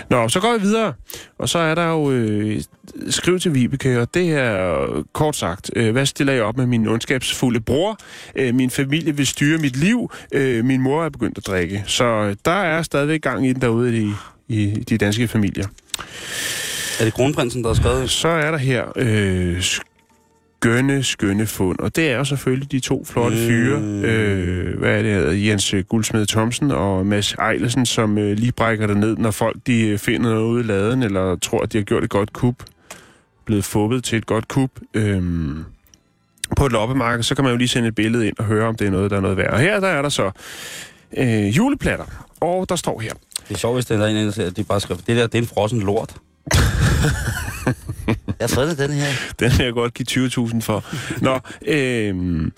Nå, 0.10 0.30
så 0.30 0.40
går 0.40 0.58
vi 0.58 0.62
videre. 0.62 0.94
Og 1.38 1.50
så 1.50 1.60
er 1.60 1.76
der 1.76 1.90
jo 1.90 2.12
øh, 2.12 2.62
skriv 3.10 3.40
til 3.40 3.54
Vibeke, 3.54 4.02
og 4.02 4.14
det 4.14 4.32
er 4.32 4.82
øh, 4.82 5.04
kort 5.14 5.36
sagt, 5.36 5.72
øh, 5.76 5.92
hvad 5.92 6.06
stiller 6.06 6.34
jeg 6.34 6.44
op 6.44 6.58
med 6.58 6.66
min 6.66 6.88
ondskabsfulde 6.88 7.60
bror? 7.60 7.98
Øh, 8.36 8.56
min 8.56 8.70
familie 8.70 9.16
vil 9.16 9.28
styre 9.28 9.58
mit 9.58 9.78
liv. 9.78 10.12
Øh, 10.32 10.66
min 10.66 10.82
mor 10.82 11.06
er 11.06 11.10
begyndt 11.10 11.38
at 11.38 11.48
drikke. 11.48 11.84
Så 11.88 12.04
øh, 12.04 12.36
der 12.46 12.52
er 12.52 12.82
stadigvæk 12.82 13.22
gang 13.22 13.48
i 13.48 13.54
den 13.54 13.62
derude 13.62 13.98
i, 13.98 14.12
i 14.48 14.66
de 14.66 14.98
danske 14.98 15.28
familier. 15.28 15.68
Er 17.00 17.04
det 17.04 17.14
kronprinsen, 17.14 17.64
der 17.64 17.70
har 17.70 17.76
skrevet? 17.76 18.10
Så 18.10 18.28
er 18.28 18.52
der 18.52 18.58
her 18.58 18.84
øh, 18.96 19.64
skønne, 20.64 21.04
skønne 21.04 21.46
fund. 21.48 21.80
Og 21.80 21.96
det 21.96 22.12
er 22.12 22.18
jo 22.18 22.24
selvfølgelig 22.24 22.72
de 22.72 22.80
to 22.80 23.06
flotte 23.06 23.38
Mm. 23.38 23.44
fyre. 23.48 23.80
Øh, 24.10 24.80
hvad 24.80 24.98
er 24.98 25.02
det, 25.02 25.14
hedder? 25.14 25.32
Jens 25.32 25.76
Guldsmed 25.90 26.26
Thomsen 26.26 26.72
og 26.72 27.06
Mads 27.06 27.34
Ejlersen, 27.34 27.86
som 27.86 28.18
øh, 28.18 28.38
lige 28.38 28.52
brækker 28.52 28.88
det 28.88 28.98
ned, 28.98 29.18
når 29.18 29.32
folk 29.32 29.58
de 29.68 29.88
øh, 29.88 29.98
finder 29.98 30.30
noget 30.30 30.44
ude 30.44 30.60
i 30.64 30.64
laden, 30.64 31.04
eller 31.04 31.36
tror, 31.36 31.62
at 31.62 31.74
de 31.74 31.78
har 31.78 31.84
gjort 31.84 32.04
et 32.04 32.10
godt 32.10 32.34
kup. 32.34 32.56
Blevet 33.46 33.66
fubbet 33.66 34.04
til 34.04 34.18
et 34.18 34.26
godt 34.26 34.48
kup. 34.48 34.72
Øh, 34.94 35.24
på 36.58 36.66
et 36.66 36.72
loppemarked, 36.72 37.24
så 37.24 37.36
kan 37.36 37.44
man 37.44 37.52
jo 37.54 37.58
lige 37.58 37.68
sende 37.68 37.88
et 37.88 37.96
billede 37.96 38.28
ind 38.28 38.36
og 38.40 38.46
høre, 38.46 38.68
om 38.68 38.76
det 38.76 38.88
er 38.88 38.92
noget, 38.92 39.12
der 39.12 39.18
er 39.18 39.22
noget 39.22 39.38
værd. 39.38 39.54
Og 39.54 39.60
her 39.60 39.80
der 39.80 39.88
er 39.88 40.02
der 40.02 40.10
så 40.10 40.32
øh, 41.18 41.58
juleplatter. 41.58 42.06
Og 42.42 42.70
der 42.70 42.76
står 42.76 43.00
her, 43.00 43.14
Det 43.48 43.54
er 43.54 43.58
sjovt, 43.60 43.76
hvis 43.76 43.86
det 43.86 44.02
er 44.02 44.06
en, 44.06 44.16
der 44.16 44.32
siger, 44.32 44.48
at 44.48 44.58
de 44.58 44.64
bare 44.64 44.80
skriver, 44.80 45.00
det 45.08 45.18
der, 45.18 45.28
det 45.28 45.36
er 45.38 45.42
en 45.42 45.48
frossen 45.48 45.80
lort. 45.80 46.16
Jeg 48.40 48.48
har 48.50 48.56
fundet 48.56 48.78
den 48.78 48.92
her. 48.92 49.08
Den 49.40 49.52
vil 49.58 49.64
jeg 49.64 49.74
godt 49.74 49.94
give 49.94 50.28
20.000 50.28 50.62
for. 50.62 50.84
Nå, 51.22 51.40
øhm, 51.68 52.52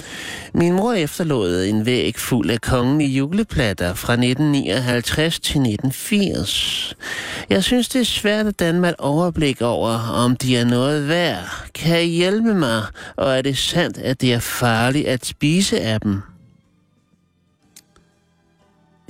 min 0.53 0.73
mor 0.73 0.93
efterlod 0.93 1.63
en 1.63 1.85
væg 1.85 2.19
fuld 2.19 2.49
af 2.49 2.61
kongelige 2.61 3.09
juleplatter 3.09 3.93
fra 3.93 4.13
1959 4.13 5.39
til 5.39 5.61
1980. 5.61 6.95
Jeg 7.49 7.63
synes, 7.63 7.89
det 7.89 8.01
er 8.01 8.05
svært 8.05 8.47
at 8.47 8.59
danne 8.59 8.79
mig 8.79 8.89
et 8.89 8.95
overblik 8.99 9.61
over, 9.61 9.99
om 9.99 10.35
de 10.35 10.57
er 10.57 10.65
noget 10.65 11.07
værd. 11.07 11.43
Kan 11.75 12.01
I 12.01 12.07
hjælpe 12.07 12.53
mig? 12.53 12.83
Og 13.15 13.37
er 13.37 13.41
det 13.41 13.57
sandt, 13.57 13.97
at 13.97 14.21
det 14.21 14.33
er 14.33 14.39
farligt 14.39 15.07
at 15.07 15.25
spise 15.25 15.81
af 15.81 16.01
dem? 16.01 16.21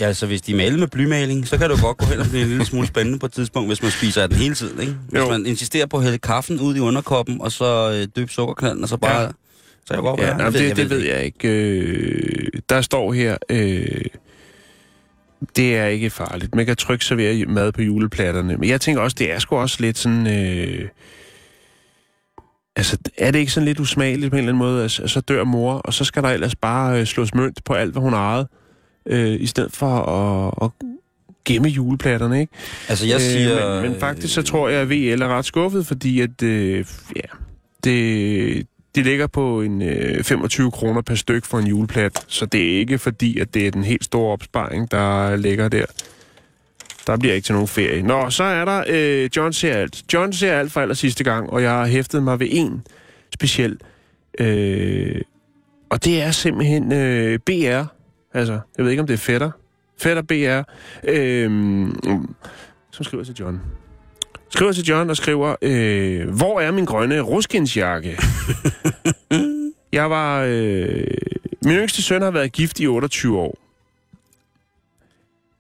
Ja, 0.01 0.05
altså 0.07 0.25
hvis 0.25 0.41
de 0.41 0.53
maler 0.55 0.77
med 0.77 0.87
blymaling, 0.87 1.47
så 1.47 1.57
kan 1.57 1.69
det 1.69 1.77
jo 1.81 1.85
godt 1.85 1.97
gå 1.97 2.05
hen 2.05 2.19
og 2.19 2.25
blive 2.29 2.41
en 2.43 2.49
lille 2.49 2.65
smule 2.65 2.87
spændende 2.87 3.19
på 3.19 3.25
et 3.25 3.31
tidspunkt, 3.33 3.69
hvis 3.69 3.81
man 3.81 3.91
spiser 3.91 4.23
af 4.23 4.29
den 4.29 4.37
hele 4.37 4.55
tiden, 4.55 4.79
ikke? 4.81 4.95
Hvis 5.09 5.19
Jo. 5.19 5.29
man 5.29 5.45
insisterer 5.45 5.85
på 5.85 5.97
at 5.97 6.03
hælde 6.03 6.17
kaffen 6.17 6.59
ud 6.59 6.75
i 6.75 6.79
underkoppen, 6.79 7.41
og 7.41 7.51
så 7.51 7.91
øh, 8.01 8.07
døbe 8.15 8.31
sukkerknalden, 8.31 8.83
og 8.83 8.89
så 8.89 8.97
bare... 8.97 9.21
Ja. 9.21 9.27
Så 9.85 9.93
kan 9.93 9.95
det 9.95 10.03
godt 10.03 10.19
Ja, 10.19 10.35
Jeg 10.37 10.53
det, 10.53 10.67
jeg 10.67 10.75
det 10.75 10.89
ved 10.89 10.99
jeg 10.99 11.25
ikke. 11.25 11.47
Øh, 11.49 12.47
der 12.69 12.81
står 12.81 13.13
her, 13.13 13.37
øh, 13.49 14.01
det 15.55 15.77
er 15.77 15.85
ikke 15.85 16.09
farligt. 16.09 16.55
Man 16.55 16.65
kan 16.65 16.75
trykke 16.75 17.05
servere 17.05 17.45
mad 17.45 17.71
på 17.71 17.81
juleplatterne. 17.81 18.57
Men 18.57 18.69
jeg 18.69 18.81
tænker 18.81 19.01
også, 19.01 19.15
det 19.19 19.31
er 19.31 19.39
sgu 19.39 19.55
også 19.57 19.77
lidt 19.79 19.97
sådan... 19.97 20.27
Øh, 20.27 20.87
altså, 22.75 22.97
er 23.17 23.31
det 23.31 23.39
ikke 23.39 23.51
sådan 23.51 23.65
lidt 23.67 23.79
usmageligt 23.79 24.31
på 24.31 24.35
en 24.35 24.39
eller 24.39 24.49
anden 24.53 24.57
måde, 24.57 24.83
at 24.83 24.91
så 24.91 25.21
dør 25.27 25.43
mor, 25.43 25.73
og 25.73 25.93
så 25.93 26.03
skal 26.05 26.23
der 26.23 26.29
ellers 26.29 26.55
bare 26.55 26.99
øh, 26.99 27.05
slås 27.05 27.33
mønt 27.33 27.63
på 27.65 27.73
alt, 27.73 27.91
hvad 27.91 28.01
hun 28.01 28.13
ejede, 28.13 28.47
øh, 29.05 29.41
i 29.41 29.45
stedet 29.47 29.71
for 29.71 29.87
at, 29.87 30.53
at 30.65 30.87
gemme 31.45 31.67
juleplatterne, 31.67 32.41
ikke? 32.41 32.53
Altså 32.89 33.05
jeg 33.05 33.21
siger... 33.21 33.75
Øh, 33.75 33.81
men, 33.81 33.91
men 33.91 33.99
faktisk 33.99 34.33
så 34.33 34.41
tror 34.41 34.69
jeg, 34.69 34.81
at 34.81 34.89
VL 34.89 35.21
er 35.21 35.27
ret 35.27 35.45
skuffet, 35.45 35.87
fordi 35.87 36.21
at, 36.21 36.43
øh, 36.43 36.85
ja, 37.15 37.21
det, 37.83 38.67
det 38.95 39.05
ligger 39.05 39.27
på 39.27 39.61
en 39.61 39.81
øh, 39.81 40.23
25 40.23 40.71
kroner 40.71 41.01
per 41.01 41.15
styk 41.15 41.45
for 41.45 41.59
en 41.59 41.67
juleplat, 41.67 42.25
så 42.27 42.45
det 42.45 42.73
er 42.73 42.79
ikke 42.79 42.97
fordi, 42.97 43.39
at 43.39 43.53
det 43.53 43.67
er 43.67 43.71
den 43.71 43.83
helt 43.83 44.03
store 44.03 44.33
opsparing, 44.33 44.91
der 44.91 45.35
ligger 45.35 45.69
der. 45.69 45.85
Der 47.07 47.17
bliver 47.17 47.35
ikke 47.35 47.45
til 47.45 47.53
nogen 47.53 47.67
ferie. 47.67 48.01
Nå, 48.01 48.29
så 48.29 48.43
er 48.43 48.65
der 48.65 48.83
øh, 48.87 49.29
John 49.35 49.53
ser 49.53 49.73
alt. 49.73 50.03
John 50.13 50.33
ser 50.33 50.53
alt 50.53 50.71
for 50.71 50.81
aller 50.81 50.95
sidste 50.95 51.23
gang, 51.23 51.49
og 51.49 51.63
jeg 51.63 51.71
har 51.71 51.87
hæftet 51.87 52.23
mig 52.23 52.39
ved 52.39 52.47
en 52.49 52.81
speciel. 53.33 53.77
Øh, 54.39 55.21
og 55.89 56.05
det 56.05 56.21
er 56.21 56.31
simpelthen 56.31 56.91
øh, 56.91 57.39
BR. 57.39 57.83
Altså, 58.33 58.59
jeg 58.77 58.85
ved 58.85 58.91
ikke, 58.91 59.01
om 59.01 59.07
det 59.07 59.13
er 59.13 59.17
fætter. 59.17 59.51
Fætter 59.97 60.21
BR. 60.21 60.69
Øh, 61.09 61.51
som 62.91 63.03
skriver 63.03 63.23
til 63.23 63.35
John. 63.39 63.61
Skriver 64.49 64.71
til 64.71 64.83
John 64.83 65.09
og 65.09 65.17
skriver, 65.17 65.55
øh, 65.61 66.29
hvor 66.29 66.59
er 66.59 66.71
min 66.71 66.85
grønne 66.85 67.19
ruskinsjakke? 67.19 68.17
jeg 69.99 70.09
var... 70.09 70.45
Øh, 70.47 71.07
min 71.65 71.75
yngste 71.75 72.01
søn 72.01 72.21
har 72.21 72.31
været 72.31 72.51
gift 72.51 72.79
i 72.79 72.87
28 72.87 73.39
år. 73.39 73.57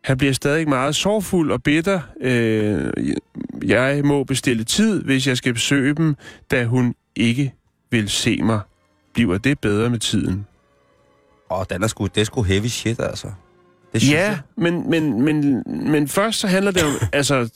Han 0.01 0.17
bliver 0.17 0.33
stadig 0.33 0.69
meget 0.69 0.95
sorgfuld 0.95 1.51
og 1.51 1.63
bitter. 1.63 1.99
Øh, 2.21 2.91
jeg 3.65 4.05
må 4.05 4.23
bestille 4.23 4.63
tid, 4.63 5.03
hvis 5.03 5.27
jeg 5.27 5.37
skal 5.37 5.53
besøge 5.53 5.95
dem, 5.95 6.15
da 6.51 6.65
hun 6.65 6.95
ikke 7.15 7.53
vil 7.91 8.09
se 8.09 8.39
mig. 8.43 8.59
Bliver 9.13 9.37
det 9.37 9.59
bedre 9.59 9.89
med 9.89 9.99
tiden? 9.99 10.45
Åh, 11.51 11.65
den 11.69 11.83
er 11.83 11.87
sgu, 11.87 12.05
det 12.15 12.21
er 12.21 12.25
sgu 12.25 12.41
heavy 12.41 12.65
shit, 12.67 12.99
altså. 12.99 13.27
Det 13.93 14.01
synes 14.01 14.13
Ja, 14.13 14.25
jeg. 14.27 14.39
men, 14.57 14.89
men, 14.89 15.21
men, 15.21 15.63
men 15.91 16.07
først 16.07 16.39
så 16.39 16.47
handler 16.47 16.71
det 16.71 16.83
om, 16.83 16.91
altså, 17.13 17.49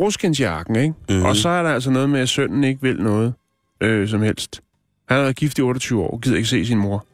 ruskinsjakken, 0.00 0.76
ikke? 0.76 0.94
Mm-hmm. 1.08 1.24
Og 1.24 1.36
så 1.36 1.48
er 1.48 1.62
der 1.62 1.70
altså 1.70 1.90
noget 1.90 2.10
med, 2.10 2.20
at 2.20 2.28
sønnen 2.28 2.64
ikke 2.64 2.82
vil 2.82 3.02
noget 3.02 3.34
øh, 3.80 4.08
som 4.08 4.22
helst. 4.22 4.60
Han 5.08 5.16
har 5.16 5.22
været 5.22 5.36
gift 5.36 5.58
i 5.58 5.62
28 5.62 6.02
år, 6.02 6.18
gider 6.18 6.36
ikke 6.36 6.48
se 6.48 6.66
sin 6.66 6.78
mor. 6.78 7.06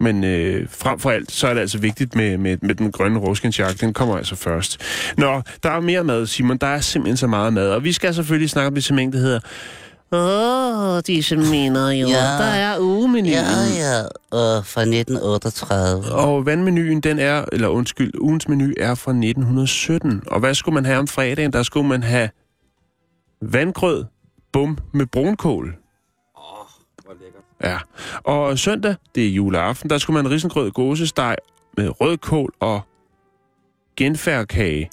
Men 0.00 0.24
øh, 0.24 0.68
frem 0.70 0.98
for 0.98 1.10
alt, 1.10 1.32
så 1.32 1.48
er 1.48 1.54
det 1.54 1.60
altså 1.60 1.78
vigtigt 1.78 2.14
med, 2.14 2.38
med, 2.38 2.56
med 2.62 2.74
den 2.74 2.92
grønne 2.92 3.18
ruskinsjakke. 3.18 3.80
Den 3.80 3.92
kommer 3.92 4.16
altså 4.16 4.36
først. 4.36 4.80
Nå, 5.18 5.42
der 5.62 5.70
er 5.70 5.80
mere 5.80 6.04
mad, 6.04 6.26
Simon. 6.26 6.56
Der 6.56 6.66
er 6.66 6.80
simpelthen 6.80 7.16
så 7.16 7.26
meget 7.26 7.52
mad. 7.52 7.70
Og 7.70 7.84
vi 7.84 7.92
skal 7.92 8.14
selvfølgelig 8.14 8.50
snakke 8.50 8.66
om 8.66 8.74
det 8.74 8.84
segment, 8.84 9.12
der 9.14 9.18
hedder... 9.20 9.40
Åh, 10.14 11.00
disse 11.06 11.36
mener 11.36 11.90
jo. 11.90 12.08
Ja. 12.08 12.14
Der 12.14 12.44
er 12.44 12.80
ugemenuen. 12.80 13.28
Ja, 13.28 13.42
ja, 13.76 14.02
og 14.30 14.66
fra 14.66 14.80
1938. 14.80 16.12
Og 16.12 16.46
vandmenuen, 16.46 17.00
den 17.00 17.18
er, 17.18 17.44
eller 17.52 17.68
undskyld, 17.68 18.12
ugens 18.20 18.48
menu 18.48 18.72
er 18.80 18.94
fra 18.94 19.10
1917. 19.10 20.22
Og 20.26 20.40
hvad 20.40 20.54
skulle 20.54 20.74
man 20.74 20.84
have 20.84 20.98
om 20.98 21.06
fredagen? 21.06 21.52
Der 21.52 21.62
skulle 21.62 21.88
man 21.88 22.02
have 22.02 22.30
vandgrød, 23.42 24.04
bum 24.52 24.78
med 24.92 25.06
brunkål. 25.06 25.76
Hvor 27.04 27.14
lækkert. 27.20 27.42
Ja. 27.62 27.78
Og 28.32 28.58
søndag, 28.58 28.94
det 29.14 29.26
er 29.26 29.30
juleaften, 29.30 29.90
der 29.90 29.98
skulle 29.98 30.22
man 30.22 30.32
risengrød, 30.32 30.70
gåsesteg 30.70 31.36
med 31.76 32.00
rødkål 32.00 32.52
og 32.60 32.80
genfærkage. 33.96 34.90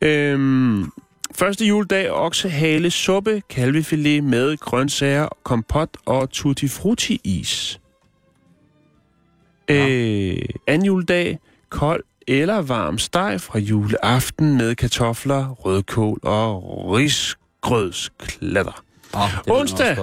Øhm, 0.00 0.92
første 1.40 1.64
juledag, 1.66 2.10
oksehale, 2.10 2.90
suppe, 2.90 3.42
kalvefilet 3.48 4.24
med 4.24 4.56
grøntsager, 4.56 5.28
kompot 5.42 5.88
og 6.06 6.30
tutti 6.30 6.68
frutti 6.68 7.20
is. 7.24 7.80
Øh, 9.70 10.36
anden 10.66 10.86
juledag, 10.86 11.38
kold 11.68 12.02
eller 12.26 12.62
varm 12.62 12.98
steg 12.98 13.40
fra 13.40 13.58
juleaften 13.58 14.56
med 14.56 14.74
kartofler, 14.74 15.48
rødkål 15.48 16.20
og 16.22 16.62
risgrødsklatter. 16.92 18.82
Oh, 19.12 19.60
Onsdag. 19.60 19.96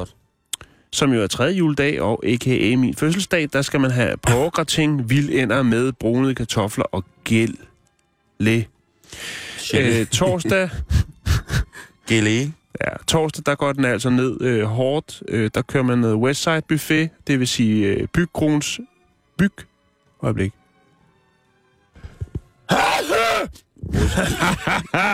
som 0.91 1.13
jo 1.13 1.23
er 1.23 1.27
tredje 1.27 1.53
juledag, 1.53 2.01
og 2.01 2.25
a.k.a. 2.25 2.75
min 2.75 2.93
fødselsdag, 2.93 3.49
der 3.53 3.61
skal 3.61 3.79
man 3.79 3.91
have 3.91 4.17
porgrating, 4.17 5.09
vildænder 5.09 5.63
med 5.63 5.91
brunede 5.91 6.35
kartofler 6.35 6.85
og 6.85 7.03
gel. 7.25 7.57
Le. 8.39 8.65
Øh, 9.75 10.05
torsdag, 10.05 10.69
Gelé. 12.11 12.51
ja, 12.81 12.89
torsdag, 13.07 13.45
der 13.45 13.55
går 13.55 13.73
den 13.73 13.85
altså 13.85 14.09
ned 14.09 14.41
øh, 14.41 14.63
hårdt. 14.63 15.23
Øh, 15.27 15.51
der 15.53 15.61
kører 15.61 15.83
man 15.83 15.99
noget 15.99 16.15
Westside 16.15 16.61
Buffet, 16.69 17.09
det 17.27 17.39
vil 17.39 17.47
sige 17.47 17.87
øh, 17.87 18.07
byggruns 18.07 18.79
byg. 19.37 19.53
Øjeblik. 20.23 20.53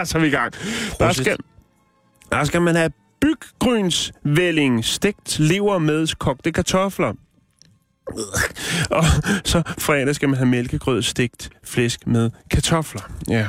Så 0.06 0.18
er 0.18 0.20
vi 0.20 0.28
i 0.28 0.30
gang. 0.30 0.54
Der 1.00 1.12
skal, 1.12 1.38
der 2.32 2.44
skal 2.44 2.62
man 2.62 2.76
have 2.76 2.92
byggrynsvælling, 3.22 4.86
stegt 4.86 5.40
lever 5.40 5.78
med 5.78 6.16
kogte 6.20 6.52
kartofler. 6.52 7.14
Og 8.98 9.04
så 9.46 9.62
fredag 9.78 10.16
skal 10.16 10.30
man 10.30 10.38
have 10.38 10.48
mælkegrød, 10.48 11.02
stegt 11.02 11.50
flæsk 11.64 12.08
med 12.08 12.30
kartofler. 12.52 13.02
Ja, 13.28 13.48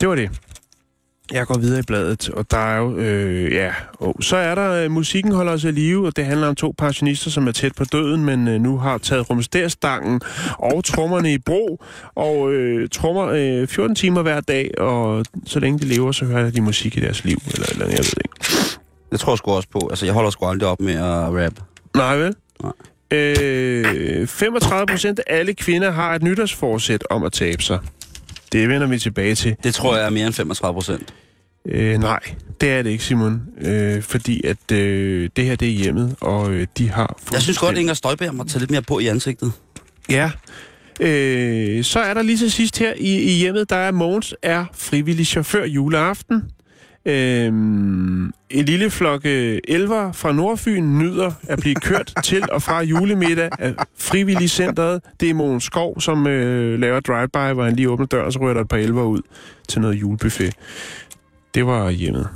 det 0.00 0.08
var 0.08 0.14
det. 0.14 0.30
Jeg 1.32 1.46
går 1.46 1.58
videre 1.58 1.78
i 1.78 1.82
bladet, 1.82 2.30
og 2.30 2.50
der 2.50 2.58
er 2.58 2.78
jo, 2.78 2.96
øh, 2.96 3.52
ja, 3.52 3.72
og 3.98 4.16
så 4.20 4.36
er 4.36 4.54
der, 4.54 4.70
øh, 4.70 4.90
musikken 4.90 5.32
holder 5.32 5.52
os 5.52 5.64
i 5.64 5.70
live, 5.70 6.06
og 6.06 6.16
det 6.16 6.24
handler 6.24 6.48
om 6.48 6.54
to 6.54 6.74
pensionister, 6.78 7.30
som 7.30 7.46
er 7.48 7.52
tæt 7.52 7.74
på 7.74 7.84
døden, 7.84 8.24
men 8.24 8.48
øh, 8.48 8.60
nu 8.60 8.78
har 8.78 8.98
taget 8.98 9.30
rumsterstangen 9.30 10.20
og 10.58 10.84
trommerne 10.84 11.32
i 11.32 11.38
brug, 11.38 11.84
og 12.14 12.52
øh, 12.52 12.88
trommer 12.88 13.26
øh, 13.26 13.68
14 13.68 13.96
timer 13.96 14.22
hver 14.22 14.40
dag, 14.40 14.78
og 14.78 15.24
så 15.46 15.60
længe 15.60 15.78
de 15.78 15.84
lever, 15.84 16.12
så 16.12 16.24
hører 16.24 16.50
de 16.50 16.60
musik 16.60 16.96
i 16.96 17.00
deres 17.00 17.24
liv, 17.24 17.38
eller, 17.54 17.66
eller 17.70 17.86
jeg 17.86 17.98
ved 17.98 18.22
ikke. 18.24 18.36
Det 19.12 19.20
tror 19.20 19.32
jeg 19.32 19.38
sgu 19.38 19.50
også 19.50 19.68
på. 19.68 19.88
Altså, 19.90 20.04
jeg 20.06 20.14
holder 20.14 20.30
sgu 20.30 20.46
aldrig 20.46 20.68
op 20.68 20.80
med 20.80 20.94
at 20.94 21.44
rap. 21.44 21.52
Nej, 21.96 22.16
vel? 22.16 22.34
Nej. 22.62 22.72
Øh, 23.10 24.26
35 24.26 24.86
procent 24.86 25.18
af 25.18 25.24
alle 25.26 25.54
kvinder 25.54 25.90
har 25.90 26.14
et 26.14 26.22
nytårsforsæt 26.22 27.04
om 27.10 27.24
at 27.24 27.32
tabe 27.32 27.62
sig. 27.62 27.78
Det 28.52 28.68
vender 28.68 28.86
vi 28.86 28.98
tilbage 28.98 29.34
til. 29.34 29.56
Det 29.64 29.74
tror 29.74 29.96
jeg 29.96 30.06
er 30.06 30.10
mere 30.10 30.26
end 30.26 30.34
35 30.34 30.74
procent. 30.74 31.14
Øh, 31.68 31.98
nej, 31.98 32.20
det 32.60 32.68
er 32.72 32.82
det 32.82 32.90
ikke, 32.90 33.04
Simon. 33.04 33.42
Øh, 33.60 34.02
fordi 34.02 34.46
at 34.46 34.72
øh, 34.72 35.28
det 35.36 35.44
her, 35.44 35.56
det 35.56 35.68
er 35.68 35.72
hjemmet, 35.72 36.16
og 36.20 36.50
øh, 36.52 36.66
de 36.78 36.90
har... 36.90 37.18
Jeg 37.32 37.42
synes 37.42 37.58
godt, 37.58 37.66
fuldstændig- 37.66 37.80
Inger 37.80 37.94
Støjberg 37.94 38.34
må 38.34 38.44
tage 38.44 38.58
lidt 38.60 38.70
mere 38.70 38.82
på 38.82 38.98
i 38.98 39.06
ansigtet. 39.06 39.52
Ja. 40.10 40.30
Øh, 41.00 41.84
så 41.84 42.00
er 42.00 42.14
der 42.14 42.22
lige 42.22 42.38
til 42.38 42.52
sidst 42.52 42.78
her 42.78 42.92
i, 42.96 43.16
i 43.22 43.30
hjemmet, 43.38 43.70
der 43.70 43.76
er 43.76 43.90
Mogens 43.90 44.34
er 44.42 44.64
frivillig 44.74 45.26
chauffør 45.26 45.64
juleaften. 45.64 46.42
Øh, 47.06 47.46
en 48.50 48.64
lille 48.64 48.90
flok 48.90 49.24
elver 49.24 50.12
fra 50.12 50.32
Nordfyn 50.32 50.98
nyder 50.98 51.32
at 51.48 51.58
blive 51.58 51.74
kørt 51.74 52.12
til 52.24 52.50
og 52.52 52.62
fra 52.62 52.82
julemiddag 52.82 53.50
af 53.58 53.74
frivillig 53.98 54.50
centret. 54.50 55.02
Det 55.20 55.30
er 55.30 55.34
Mogens 55.34 55.64
Skov, 55.64 56.00
som 56.00 56.26
øh, 56.26 56.80
laver 56.80 57.00
drive-by, 57.00 57.54
hvor 57.54 57.64
han 57.64 57.76
lige 57.76 57.90
åbner 57.90 58.06
døren, 58.06 58.26
og 58.26 58.32
så 58.32 58.38
rører 58.38 58.54
der 58.54 58.60
et 58.60 58.68
par 58.68 58.76
elver 58.76 59.02
ud 59.02 59.20
til 59.68 59.80
noget 59.80 59.94
julebuffet. 59.94 60.54
Det 61.54 61.66
var 61.66 61.90
hjemmet. 61.90 62.28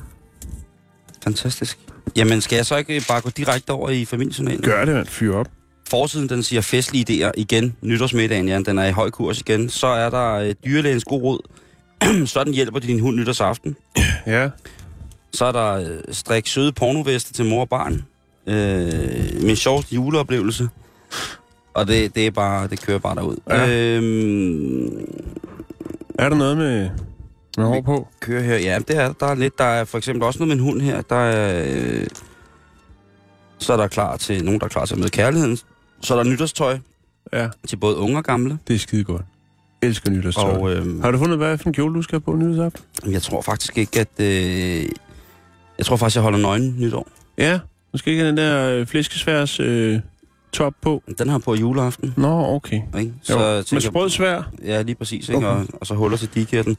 Fantastisk. 1.24 1.78
Jamen, 2.16 2.40
skal 2.40 2.56
jeg 2.56 2.66
så 2.66 2.76
ikke 2.76 3.04
bare 3.08 3.20
gå 3.20 3.30
direkte 3.30 3.70
over 3.70 3.90
i 3.90 4.04
familiejournalen? 4.04 4.62
Gør 4.62 4.84
det, 4.84 4.94
mand. 4.94 5.06
Fyr 5.06 5.34
op. 5.34 5.48
Forsiden, 5.90 6.28
den 6.28 6.42
siger 6.42 6.60
festlige 6.60 7.26
idéer 7.26 7.30
igen. 7.36 7.76
Nytårsmiddagen, 7.82 8.48
ja, 8.48 8.60
den 8.66 8.78
er 8.78 8.84
i 8.84 8.90
høj 8.92 9.10
kurs 9.10 9.40
igen. 9.40 9.68
Så 9.68 9.86
er 9.86 10.10
der 10.10 10.32
øh, 10.34 10.54
dyrlægens 10.64 11.04
god 11.04 11.22
råd. 11.22 11.40
Sådan 12.26 12.52
hjælper 12.54 12.78
din 12.80 13.00
hund 13.00 13.16
nytårsaften. 13.16 13.76
Ja. 14.26 14.50
Så 15.32 15.44
er 15.44 15.52
der 15.52 15.72
øh, 15.74 15.98
strik 16.14 16.46
søde 16.46 16.72
pornoveste 16.72 17.32
til 17.32 17.44
mor 17.44 17.60
og 17.60 17.68
barn. 17.68 18.04
Øh, 18.46 19.42
min 19.42 19.56
sjoveste 19.56 19.94
juleoplevelse. 19.94 20.68
Og 21.74 21.86
det, 21.86 22.14
det 22.14 22.26
er 22.26 22.30
bare, 22.30 22.66
det 22.68 22.80
kører 22.82 22.98
bare 22.98 23.14
derud. 23.14 23.36
Ja. 23.48 23.68
Øhm, 23.96 24.86
Er 26.18 26.28
der 26.28 26.36
noget 26.36 26.56
med, 26.56 26.90
med 27.56 27.64
hår 27.66 27.80
på? 27.80 28.08
kører 28.20 28.42
her. 28.42 28.56
Ja, 28.58 28.78
det 28.88 28.96
er 28.96 29.12
der 29.12 29.26
er 29.26 29.34
lidt. 29.34 29.58
Der 29.58 29.64
er 29.64 29.84
for 29.84 29.98
eksempel 29.98 30.22
også 30.22 30.38
noget 30.38 30.48
med 30.48 30.64
en 30.64 30.70
hund 30.70 30.82
her. 30.82 31.02
Der 31.02 31.16
er, 31.16 31.64
øh, 31.76 32.06
så 33.58 33.72
er 33.72 33.76
der 33.76 33.88
klar 33.88 34.16
til, 34.16 34.44
nogen, 34.44 34.60
der 34.60 34.66
er 34.66 34.70
klar 34.70 34.84
til 34.84 34.94
at 34.94 34.98
møde 34.98 35.10
kærligheden. 35.10 35.58
Så 36.00 36.14
er 36.14 36.22
der 36.22 36.30
nytårstøj 36.30 36.78
Ja, 37.32 37.48
til 37.68 37.76
både 37.76 37.96
unge 37.96 38.16
og 38.18 38.24
gamle. 38.24 38.58
det 38.68 38.74
er 38.74 38.78
skide 38.78 39.04
godt. 39.04 39.22
Elsker 39.82 40.10
nytårstøj. 40.10 40.50
Og 40.50 40.72
øh, 40.72 41.02
Har 41.02 41.10
du 41.10 41.18
fundet, 41.18 41.38
hvad 41.38 41.58
for 41.58 41.66
en 41.68 41.72
kjole, 41.72 41.94
du 41.94 42.02
skal 42.02 42.20
på 42.20 42.36
nytårsaften? 42.36 43.12
jeg 43.12 43.22
tror 43.22 43.42
faktisk 43.42 43.78
ikke, 43.78 44.00
at... 44.00 44.08
Øh, 44.20 44.88
jeg 45.78 45.86
tror 45.86 45.96
faktisk, 45.96 46.16
jeg 46.16 46.22
holder 46.22 46.38
nøgen 46.38 46.76
nytår. 46.78 47.08
Ja, 47.38 47.58
skal 47.94 48.12
ikke 48.12 48.26
den 48.26 48.36
der 48.36 48.68
øh, 48.68 48.86
flæskesværs 48.86 49.60
øh, 49.60 50.00
top 50.52 50.72
på. 50.82 51.02
Den 51.18 51.28
har 51.28 51.38
på 51.38 51.54
juleaften. 51.54 52.14
Nå, 52.16 52.44
okay. 52.54 52.80
Ikke? 52.98 53.12
Jeg 53.28 53.36
med 53.36 53.62
tænker- 53.64 53.80
sprød 53.88 54.10
svær. 54.10 54.50
Ja, 54.64 54.82
lige 54.82 54.94
præcis. 54.94 55.28
Ikke? 55.28 55.36
Okay. 55.36 55.46
Og, 55.48 55.66
og 55.80 55.86
så 55.86 55.94
huller 55.94 56.16
til 56.16 56.28
dikærten. 56.34 56.76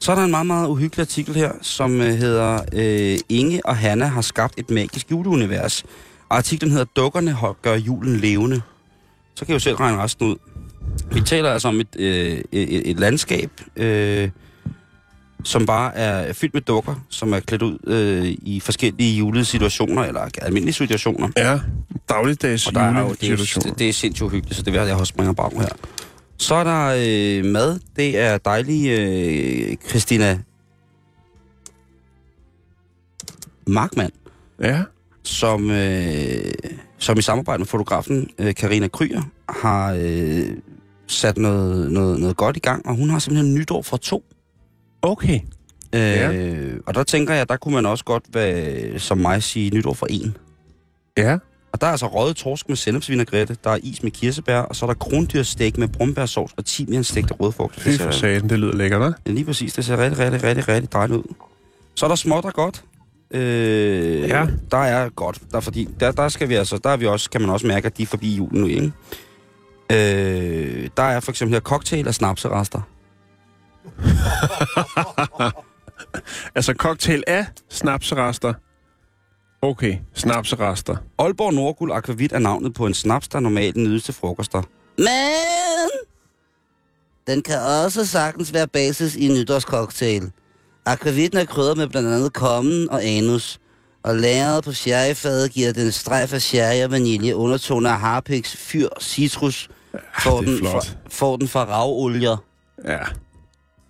Så 0.00 0.12
er 0.12 0.16
der 0.16 0.24
en 0.24 0.30
meget, 0.30 0.46
meget 0.46 0.68
uhyggelig 0.68 1.02
artikel 1.02 1.34
her, 1.34 1.52
som 1.62 2.00
øh, 2.00 2.06
hedder 2.14 2.60
øh, 2.72 3.18
Inge 3.28 3.60
og 3.66 3.76
Hanna 3.76 4.06
har 4.06 4.20
skabt 4.20 4.54
et 4.56 4.70
magisk 4.70 5.10
juleunivers. 5.10 5.84
Artiklen 6.30 6.70
hedder 6.70 6.86
Dukkerne 6.96 7.36
gør 7.62 7.74
julen 7.76 8.16
levende. 8.16 8.60
Så 9.34 9.44
kan 9.44 9.48
jeg 9.52 9.54
jo 9.54 9.58
selv 9.60 9.76
regne 9.76 9.98
resten 10.02 10.26
ud. 10.26 10.36
Vi 11.12 11.20
taler 11.20 11.50
altså 11.50 11.68
om 11.68 11.80
et, 11.80 11.96
øh, 11.98 12.38
et, 12.52 12.90
et 12.90 13.00
landskab, 13.00 13.50
øh, 13.76 14.30
som 15.44 15.66
bare 15.66 15.96
er 15.96 16.32
fyldt 16.32 16.54
med 16.54 16.62
dukker, 16.62 17.04
som 17.08 17.32
er 17.32 17.40
klædt 17.40 17.62
ud 17.62 17.78
øh, 17.86 18.36
i 18.42 18.60
forskellige 18.60 19.18
julesituationer, 19.18 20.02
eller 20.02 20.20
almindelige 20.42 20.74
situationer. 20.74 21.28
Ja, 21.36 21.60
dagligdags 22.08 22.66
Og 22.66 22.74
der 22.74 22.80
er 22.80 23.00
jo, 23.00 23.14
det, 23.20 23.30
er, 23.30 23.74
det 23.78 23.88
er 23.88 23.92
sindssygt 23.92 24.26
uhyggeligt, 24.26 24.56
så 24.56 24.62
det 24.62 24.72
vil 24.72 24.78
jeg, 24.78 24.88
jeg 24.88 24.96
også 24.96 25.10
springe 25.10 25.34
bare 25.34 25.50
her. 25.54 25.68
Så 26.38 26.54
er 26.54 26.64
der 26.64 26.94
øh, 26.98 27.44
mad. 27.44 27.80
Det 27.96 28.18
er 28.18 28.38
dejlig 28.38 28.90
øh, 28.90 29.76
Christina 29.88 30.38
Markmann, 33.66 34.10
Ja, 34.62 34.82
som, 35.22 35.70
øh, 35.70 36.52
som 36.98 37.18
i 37.18 37.22
samarbejde 37.22 37.58
med 37.58 37.66
fotografen 37.66 38.30
øh, 38.38 38.54
Karina 38.54 38.88
Kryer 38.88 39.22
har 39.48 39.98
øh, 40.00 40.46
sat 41.08 41.38
noget, 41.38 41.92
noget, 41.92 42.20
noget 42.20 42.36
godt 42.36 42.56
i 42.56 42.60
gang, 42.60 42.86
og 42.86 42.94
hun 42.96 43.10
har 43.10 43.18
simpelthen 43.18 43.54
nytår 43.54 43.82
for 43.82 43.96
to. 43.96 44.24
okay. 45.02 45.40
Øh, 45.94 46.00
Ja. 46.00 46.54
Og 46.86 46.94
der 46.94 47.02
tænker 47.02 47.34
jeg, 47.34 47.48
der 47.48 47.56
kunne 47.56 47.74
man 47.74 47.86
også 47.86 48.04
godt, 48.04 48.22
være, 48.32 48.98
som 48.98 49.18
mig, 49.18 49.42
sige 49.42 49.70
nytår 49.70 49.92
for 49.94 50.06
en. 50.10 50.36
Ja, 51.16 51.38
Og 51.72 51.80
der 51.80 51.86
er 51.86 51.90
altså 51.90 52.06
røget 52.06 52.36
torsk 52.36 52.68
med 52.68 52.76
sennepsvinaigrette, 52.76 53.56
der 53.64 53.70
er 53.70 53.78
is 53.82 54.02
med 54.02 54.10
kirsebær, 54.10 54.58
og 54.60 54.76
så 54.76 54.86
er 54.86 54.90
der 54.90 54.94
krondyrssteg 54.94 55.72
med 55.78 55.88
brumbærsovs 55.88 56.52
og 56.56 56.64
timianstegte 56.64 57.34
rødfrugt. 57.34 57.80
fy 57.80 57.88
for 58.00 58.10
satan, 58.10 58.48
det 58.48 58.58
lyder 58.58 58.72
lækkert, 58.76 59.02
hva'? 59.14 59.20
Ja, 59.26 59.30
lige 59.32 59.44
præcis. 59.44 59.72
Det 59.72 59.84
ser 59.84 59.98
rigtig, 59.98 60.18
rigtig, 60.18 60.42
rigtig, 60.44 60.68
rigtig 60.68 60.92
dejligt 60.92 61.18
ud. 61.18 61.34
Så 61.94 62.06
er 62.06 62.08
der 62.08 62.16
småt 62.16 62.44
og 62.44 62.52
godt. 62.54 62.84
Øh, 63.30 64.28
Ja. 64.28 64.46
Der 64.70 64.78
er 64.78 65.08
godt. 65.08 65.40
Der, 65.50 65.56
er 65.56 65.60
fordi, 65.60 65.88
der, 66.00 66.12
der, 66.12 66.28
skal 66.28 66.48
vi 66.48 66.54
altså, 66.54 66.78
der 66.84 66.90
er 66.90 66.96
vi 66.96 67.06
også, 67.06 67.30
kan 67.30 67.40
man 67.40 67.50
også 67.50 67.66
mærke, 67.66 67.86
at 67.86 67.98
de 67.98 68.02
er 68.02 68.06
forbi 68.06 68.34
julen 68.36 68.60
nu, 68.60 68.66
ikke? 68.66 68.92
Øh, 69.92 70.90
der 70.96 71.02
er 71.02 71.20
for 71.20 71.30
eksempel 71.30 71.54
her 71.54 71.60
cocktail 71.60 72.08
og 72.08 72.14
snapserester. 72.14 72.80
Altså 76.54 76.72
cocktail 76.72 77.24
af 77.26 77.46
snapserester. 77.70 78.54
Okay, 79.62 79.98
snapserester. 80.14 80.96
Aalborg 81.18 81.54
Nordguld 81.54 81.92
Aquavit 81.92 82.32
er 82.32 82.38
navnet 82.38 82.74
på 82.74 82.86
en 82.86 82.94
snaps, 82.94 83.28
der 83.28 83.40
normalt 83.40 83.76
nydes 83.76 84.04
til 84.04 84.14
frokoster. 84.14 84.62
Men 84.98 85.90
den 87.26 87.42
kan 87.42 87.60
også 87.60 88.06
sagtens 88.06 88.52
være 88.52 88.68
basis 88.68 89.16
i 89.16 89.26
en 89.26 89.34
nytårscocktail. 89.34 90.30
Akvavitten 90.86 91.38
er 91.38 91.44
krydret 91.44 91.76
med 91.76 91.88
blandt 91.88 92.08
andet 92.08 92.32
kommen 92.32 92.90
og 92.90 93.04
anus. 93.04 93.60
Og 94.02 94.16
lagret 94.16 94.64
på 94.64 94.72
sherryfadet 94.72 95.52
giver 95.52 95.72
den 95.72 95.92
strejf 95.92 96.32
af 96.32 96.42
sherry 96.42 96.84
og 96.84 96.90
vanilje, 96.90 97.36
undertoner 97.36 97.90
af 97.90 97.98
harpiks, 97.98 98.56
fyr, 98.56 98.88
citrus. 99.00 99.68
Får, 100.22 100.40
den 100.40 100.58
fra, 100.58 100.80
får 101.10 101.36
den 101.36 101.48
fra 101.48 101.64
ravolier. 101.64 102.36
Ja. 102.84 102.98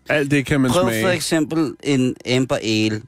Alt 0.08 0.30
det 0.30 0.46
kan 0.46 0.60
man 0.60 0.70
Prøv 0.70 0.82
smage. 0.82 1.04
for 1.04 1.10
eksempel 1.10 1.74
en 1.82 2.16
Amber 2.30 2.56
Ale. 2.56 3.02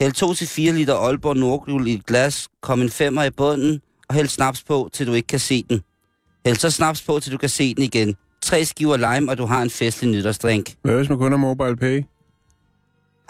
Hæld 0.00 0.70
2-4 0.70 0.72
liter 0.72 0.94
Aalborg 0.94 1.36
Nordgul 1.36 1.86
i 1.86 1.94
et 1.94 2.06
glas, 2.06 2.48
kom 2.62 2.80
en 2.82 2.90
femmer 2.90 3.24
i 3.24 3.30
bunden, 3.30 3.80
og 4.08 4.14
hæld 4.14 4.28
snaps 4.28 4.62
på, 4.62 4.90
til 4.92 5.06
du 5.06 5.12
ikke 5.12 5.26
kan 5.26 5.38
se 5.38 5.64
den. 5.68 5.82
Hæld 6.46 6.56
så 6.56 6.70
snaps 6.70 7.02
på, 7.02 7.20
til 7.20 7.32
du 7.32 7.38
kan 7.38 7.48
se 7.48 7.74
den 7.74 7.82
igen. 7.82 8.16
Tre 8.42 8.64
skiver 8.64 8.96
lime, 8.96 9.30
og 9.30 9.38
du 9.38 9.46
har 9.46 9.62
en 9.62 9.70
festlig 9.70 10.10
nytårsdrink. 10.10 10.74
Hvad 10.82 10.96
hvis 10.96 11.08
man 11.08 11.18
kun 11.18 11.32
har 11.32 11.36
mobile 11.38 11.76
pay? 11.76 12.04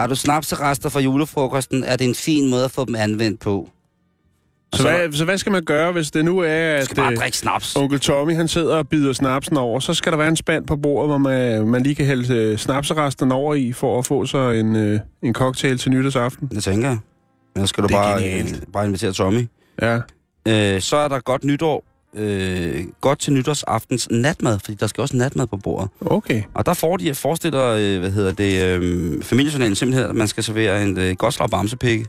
Har 0.01 0.07
du 0.07 0.15
snapserester 0.15 0.89
fra 0.89 1.01
julefrokosten, 1.01 1.85
er 1.85 1.97
det 1.97 2.09
en 2.09 2.15
fin 2.15 2.51
måde 2.51 2.65
at 2.65 2.71
få 2.71 2.85
dem 2.85 2.95
anvendt 2.95 3.41
på. 3.41 3.69
Så, 4.75 4.83
så- 4.83 4.89
hvad, 4.91 5.13
så 5.13 5.25
hvad 5.25 5.39
skal 5.39 5.53
man 5.53 5.65
gøre, 5.65 5.93
hvis 5.93 6.11
det 6.11 6.25
nu 6.25 6.39
er, 6.39 6.47
at 6.75 6.93
bare 6.97 7.11
øh, 7.13 7.17
drikke 7.17 7.37
snaps. 7.39 7.77
onkel 7.77 8.01
Tommy 8.01 8.35
han 8.37 8.49
sidder 8.49 8.77
og 8.77 8.89
bider 8.89 9.13
snapsen 9.13 9.57
over? 9.57 9.81
Så 9.81 9.95
skal 9.95 10.13
der 10.13 10.19
være 10.19 10.29
en 10.29 10.37
spand 10.37 10.67
på 10.67 10.77
bordet, 10.77 11.09
hvor 11.11 11.19
man, 11.19 11.67
man 11.69 11.83
lige 11.83 11.95
kan 11.95 12.07
hælde 12.07 12.35
øh, 12.35 12.59
snapseresterne 12.59 13.35
over 13.35 13.55
i, 13.55 13.73
for 13.73 13.99
at 13.99 14.07
få 14.07 14.27
sig 14.27 14.61
en, 14.61 14.77
øh, 14.77 15.01
en 15.23 15.35
cocktail 15.35 15.79
til 15.79 15.91
nytårsaften. 15.91 16.49
Det 16.49 16.65
tænker 16.65 16.89
jeg. 16.89 16.99
Så 17.59 17.67
skal 17.67 17.83
du 17.83 17.87
Det 17.89 17.95
bare, 17.95 18.23
genialt. 18.23 18.53
øh, 18.57 18.63
bare 18.73 18.87
invitere 18.87 19.13
Tommy. 19.13 19.47
Ja. 19.83 19.99
Øh, 20.49 20.81
så 20.81 20.97
er 20.97 21.09
der 21.09 21.19
godt 21.21 21.45
nytår. 21.45 21.85
Øh, 22.17 22.85
godt 23.01 23.19
til 23.19 23.33
nytårsaftens 23.33 24.09
natmad, 24.11 24.59
fordi 24.59 24.75
der 24.81 24.87
skal 24.87 25.03
også 25.03 25.17
natmad 25.17 25.47
på 25.47 25.57
bordet. 25.57 25.89
Okay. 26.01 26.43
Og 26.55 26.67
der 26.67 26.75
får 26.75 26.97
de, 26.97 27.15
forestiller, 27.15 27.65
øh, 27.79 27.99
hvad 28.01 28.11
hedder 28.11 28.33
det, 28.33 28.65
øh, 28.83 29.23
familiejournalen 29.23 29.75
simpelthen, 29.75 30.11
at 30.11 30.17
man 30.17 30.29
skal 30.29 30.45
servere 30.45 30.83
en 30.83 30.99
øh, 30.99 31.17
godt 31.17 31.35
slag 31.35 31.51
bamsepække. 31.51 32.07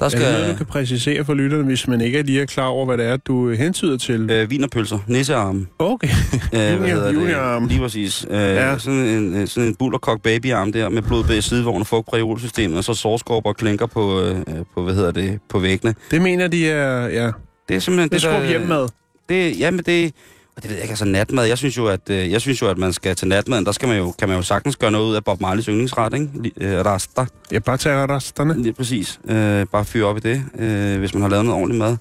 Der 0.00 0.08
Skal... 0.08 0.22
Er 0.22 0.26
det 0.28 0.38
noget, 0.38 0.52
du 0.52 0.56
kan 0.56 0.66
præcisere 0.66 1.24
for 1.24 1.34
lytterne, 1.34 1.64
hvis 1.64 1.88
man 1.88 2.00
ikke 2.00 2.18
er 2.18 2.22
lige 2.22 2.40
er 2.42 2.46
klar 2.46 2.66
over, 2.66 2.86
hvad 2.86 2.98
det 2.98 3.06
er, 3.06 3.16
du 3.16 3.48
øh, 3.48 3.58
hentyder 3.58 3.96
til? 3.98 4.30
øh, 4.30 4.50
vinerpølser, 4.50 4.98
nissearme. 5.06 5.66
Okay. 5.78 6.08
Øh, 6.54 6.78
hvad 6.78 7.08
det? 7.08 7.14
juniorarm. 7.14 7.66
Lige 7.66 7.80
præcis. 7.80 8.26
Øh, 8.30 8.38
Ja. 8.40 8.78
Sådan 8.78 8.98
en, 8.98 9.34
øh, 9.34 9.48
sådan 9.48 9.68
en 9.68 9.74
bullerkok 9.74 10.22
babyarm 10.22 10.72
der, 10.72 10.88
med 10.88 11.02
blodbæg 11.02 11.42
sidevogn 11.42 11.80
og 11.80 11.86
fugtpræolsystemet, 11.86 12.78
og 12.78 12.84
så 12.84 12.94
sårskorper 12.94 13.48
og 13.50 13.56
klinker 13.56 13.86
på, 13.86 14.20
øh, 14.22 14.36
på, 14.74 14.82
hvad 14.82 14.94
hedder 14.94 15.10
det, 15.10 15.38
på 15.48 15.58
væggene. 15.58 15.94
Det 16.10 16.22
mener 16.22 16.46
de 16.48 16.68
er, 16.70 17.06
ja, 17.08 17.30
Det 17.68 17.76
er 17.76 17.80
simpelthen 17.80 18.08
det 18.10 18.24
er 18.24 18.28
der- 18.30 18.36
skruet 18.36 18.48
hjemmad. 18.48 18.88
Det, 19.28 19.58
jamen 19.58 19.80
det, 19.86 20.12
og 20.58 20.62
det 20.62 20.70
ved 20.70 20.76
jeg 20.76 20.84
ikke, 20.84 20.92
altså 20.92 21.04
natmad. 21.04 21.44
Jeg 21.44 21.58
synes 21.58 21.76
jo, 21.76 21.86
at, 21.86 22.10
øh, 22.10 22.30
jeg 22.32 22.40
synes 22.40 22.62
jo, 22.62 22.68
at 22.68 22.78
man 22.78 22.92
skal 22.92 23.16
til 23.16 23.28
natmaden, 23.28 23.64
der 23.66 23.72
skal 23.72 23.88
man 23.88 23.98
jo, 23.98 24.14
kan 24.18 24.28
man 24.28 24.36
jo 24.36 24.42
sagtens 24.42 24.76
gøre 24.76 24.90
noget 24.90 25.06
ud 25.10 25.14
af 25.14 25.24
Bob 25.24 25.40
Marleys 25.40 25.64
yndlingsret, 25.66 26.14
ikke? 26.14 26.52
Øh, 26.56 26.84
rester. 26.84 27.26
Ja, 27.52 27.58
bare 27.58 27.76
tage 27.76 28.06
resterne. 28.06 28.62
Lige 28.62 28.72
præcis. 28.72 29.20
Øh, 29.24 29.66
bare 29.66 29.84
fyre 29.84 30.06
op 30.06 30.16
i 30.16 30.20
det, 30.20 30.42
øh, 30.58 30.98
hvis 30.98 31.14
man 31.14 31.22
har 31.22 31.28
lavet 31.28 31.44
noget 31.44 31.60
ordentligt 31.60 31.78
mad. 31.78 31.96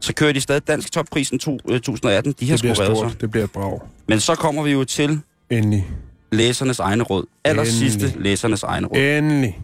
Så 0.00 0.14
kører 0.14 0.32
de 0.32 0.40
stadig 0.40 0.68
dansk 0.68 0.92
topprisen 0.92 1.38
to, 1.38 1.58
øh, 1.68 1.80
2018. 1.80 2.34
De 2.40 2.50
har 2.50 2.56
Det 2.56 2.62
bliver 2.62 2.74
stort. 2.74 3.20
Det 3.20 3.30
bliver 3.30 3.44
et 3.44 3.50
brag. 3.50 3.80
Men 4.08 4.20
så 4.20 4.34
kommer 4.34 4.62
vi 4.62 4.72
jo 4.72 4.84
til 4.84 5.20
Endelig. 5.50 5.86
læsernes 6.32 6.78
egne 6.78 7.02
råd. 7.02 7.24
Aller 7.44 7.64
sidste 7.64 8.12
læsernes 8.18 8.62
egne 8.62 8.86
råd. 8.86 8.98
Endelig. 8.98 9.60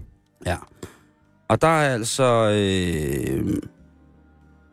Ja. 0.47 0.57
Og 1.49 1.63
der 1.63 1.69
er 1.69 1.95
altså... 1.95 2.51
Øh, 2.51 3.57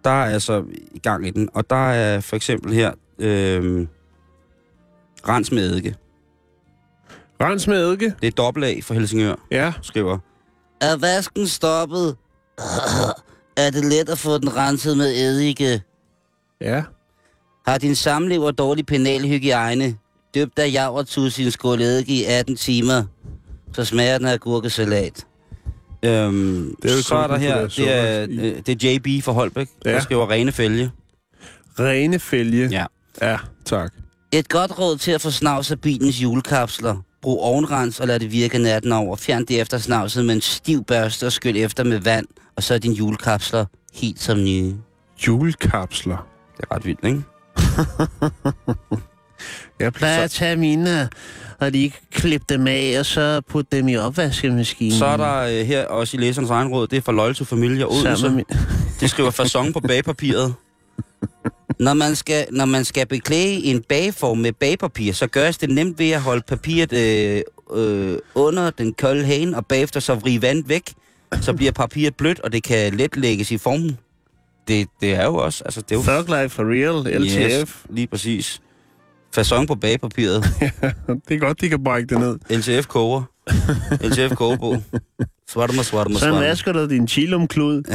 der 0.03 0.09
er 0.09 0.25
altså 0.33 0.63
i 0.91 0.99
gang 0.99 1.27
i 1.27 1.31
den. 1.31 1.49
Og 1.53 1.69
der 1.69 1.91
er 1.91 2.19
for 2.19 2.35
eksempel 2.35 2.73
her... 2.73 2.91
Øh, 3.19 3.87
rens 5.27 5.51
med 5.51 5.69
eddike. 5.69 5.95
Rens 7.41 7.67
med 7.67 7.77
eddike. 7.87 8.13
Det 8.21 8.27
er 8.27 8.31
dobbelt 8.31 8.65
A 8.65 8.79
for 8.83 8.93
Helsingør, 8.93 9.35
Ja. 9.51 9.73
skriver. 9.81 10.17
Er 10.81 10.97
vasken 10.97 11.47
stoppet? 11.47 12.15
er 13.57 13.69
det 13.69 13.85
let 13.85 14.09
at 14.09 14.17
få 14.17 14.37
den 14.37 14.55
renset 14.55 14.97
med 14.97 15.07
eddike? 15.15 15.81
Ja. 16.61 16.83
Har 17.67 17.77
din 17.77 17.95
samlever 17.95 18.51
dårlig 18.51 18.85
penalhygiejne? 18.85 19.95
Døbt 20.35 20.59
af 20.59 20.71
javertus 20.73 21.39
i 21.39 21.43
en 21.45 21.51
skål 21.51 21.81
eddike 21.81 22.13
i 22.13 22.23
18 22.23 22.55
timer? 22.55 23.03
Så 23.73 23.85
smager 23.85 24.17
den 24.17 24.27
af 24.27 24.39
gurkesalat. 24.39 25.25
Øhm, 26.05 26.75
Det 26.81 26.91
er 26.91 26.95
jo 26.95 27.01
så 27.01 27.15
er 27.15 27.27
der 27.27 27.37
her, 27.37 27.67
det 27.67 27.93
er, 27.93 28.23
øh, 28.29 28.61
det 28.65 28.83
er 28.83 28.93
JB 28.95 29.23
for 29.23 29.31
Holbæk, 29.31 29.69
Ja. 29.85 29.91
der 29.91 29.99
skriver 29.99 30.29
rene 30.29 30.51
fælge. 30.51 30.91
Rene 31.79 32.19
fælge. 32.19 32.67
Ja. 32.71 32.85
Ja, 33.21 33.37
tak. 33.65 33.93
Et 34.31 34.49
godt 34.49 34.79
råd 34.79 34.97
til 34.97 35.11
at 35.11 35.21
få 35.21 35.31
snavs 35.31 35.71
af 35.71 35.81
bilens 35.81 36.21
julekapsler. 36.23 36.95
Brug 37.21 37.41
ovenrens 37.41 37.99
og 37.99 38.07
lad 38.07 38.19
det 38.19 38.31
virke 38.31 38.59
natten 38.59 38.91
over. 38.91 39.15
Fjern 39.15 39.45
det 39.45 39.61
efter 39.61 39.77
snavset 39.77 40.25
med 40.25 40.35
en 40.35 40.41
stiv 40.41 40.83
børste 40.83 41.25
og 41.25 41.31
skyld 41.31 41.57
efter 41.57 41.83
med 41.83 41.99
vand. 41.99 42.25
Og 42.55 42.63
så 42.63 42.73
er 42.73 42.77
dine 42.77 42.95
julekapsler 42.95 43.65
helt 43.93 44.21
som 44.21 44.37
nye. 44.37 44.75
Julekapsler. 45.27 46.27
Det 46.57 46.65
er 46.69 46.75
ret 46.75 46.85
vildt, 46.85 47.05
ikke? 47.05 47.23
Jeg 49.79 49.93
plejer 49.93 50.23
at 50.23 50.31
tage 50.31 50.55
mine 50.55 51.09
og 51.59 51.71
lige 51.71 51.93
klippe 52.11 52.45
dem 52.49 52.67
af, 52.67 52.95
og 52.99 53.05
så 53.05 53.41
putte 53.49 53.77
dem 53.77 53.87
i 53.87 53.97
opvaskemaskinen. 53.97 54.97
Så 54.97 55.05
er 55.05 55.17
der 55.17 55.37
øh, 55.39 55.65
her 55.65 55.85
også 55.85 56.17
i 56.17 56.19
læserens 56.19 56.49
egen 56.49 56.67
råd, 56.67 56.87
det 56.87 56.97
er 56.97 57.01
for 57.01 57.11
Loyal 57.11 57.35
to 57.35 57.45
Familie 57.45 57.85
Odense. 57.87 58.29
Min... 58.29 58.45
Det 58.99 59.09
skriver 59.09 59.31
fasong 59.31 59.73
på 59.73 59.79
bagpapiret. 59.79 60.53
Når 61.79 61.93
man 61.93 62.15
skal, 62.15 62.47
når 62.51 62.65
man 62.65 62.85
skal 62.85 63.07
beklæde 63.07 63.63
en 63.63 63.83
bagform 63.89 64.37
med 64.37 64.53
bagpapir, 64.53 65.13
så 65.13 65.27
gøres 65.27 65.57
det 65.57 65.69
nemt 65.69 65.99
ved 65.99 66.09
at 66.11 66.21
holde 66.21 66.41
papiret 66.47 66.93
øh, 66.93 67.41
øh, 67.73 68.17
under 68.35 68.69
den 68.69 68.93
kolde 68.93 69.25
hane, 69.25 69.57
og 69.57 69.65
bagefter 69.65 69.99
så 69.99 70.15
vrige 70.15 70.41
vand 70.41 70.63
væk. 70.67 70.93
Så 71.41 71.53
bliver 71.53 71.71
papiret 71.71 72.15
blødt, 72.15 72.39
og 72.39 72.53
det 72.53 72.63
kan 72.63 72.93
let 72.93 73.17
lægges 73.17 73.51
i 73.51 73.57
formen. 73.57 73.97
Det, 74.67 74.87
det 75.01 75.13
er 75.13 75.25
jo 75.25 75.35
også, 75.35 75.63
altså 75.63 75.81
det 75.81 75.91
er 75.91 75.95
jo... 75.95 76.03
Thug 76.23 76.41
Life 76.41 76.49
for 76.49 76.63
real, 76.63 77.21
LTF. 77.21 77.61
Yes, 77.61 77.75
lige 77.89 78.07
præcis. 78.07 78.61
Fasong 79.35 79.67
på 79.67 79.75
bagpapiret. 79.75 80.43
Det 81.29 81.35
er 81.35 81.39
godt, 81.39 81.61
de 81.61 81.69
kan 81.69 81.83
brække 81.83 82.07
det 82.15 82.19
ned. 82.19 82.57
LTF 82.57 82.87
koger. 82.87 83.23
LTF 84.01 84.35
kogebog. 84.35 84.83
Svartma, 85.49 85.83
svartma, 85.83 86.19
Sådan 86.19 86.33
svartma. 86.33 86.47
vasker 86.47 86.71
du 86.73 86.89
din 86.89 87.07
chilumklud. 87.07 87.83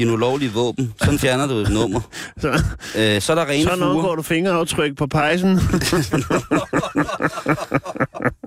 Din 0.00 0.10
ulovlige 0.10 0.52
våben. 0.52 0.94
Sådan 1.02 1.18
fjerner 1.24 1.46
du 1.46 1.54
et 1.54 1.70
nummer. 1.72 2.00
Så, 2.40 2.48
Øh, 2.96 3.20
så 3.22 3.32
er 3.32 3.36
der 3.36 3.46
rene 3.48 3.64
sådan 3.64 3.78
fuger. 3.78 3.94
undgår 3.94 4.14
du 4.16 4.22
fingeraftryk 4.22 4.96
på 4.96 5.06
pejsen. 5.06 5.58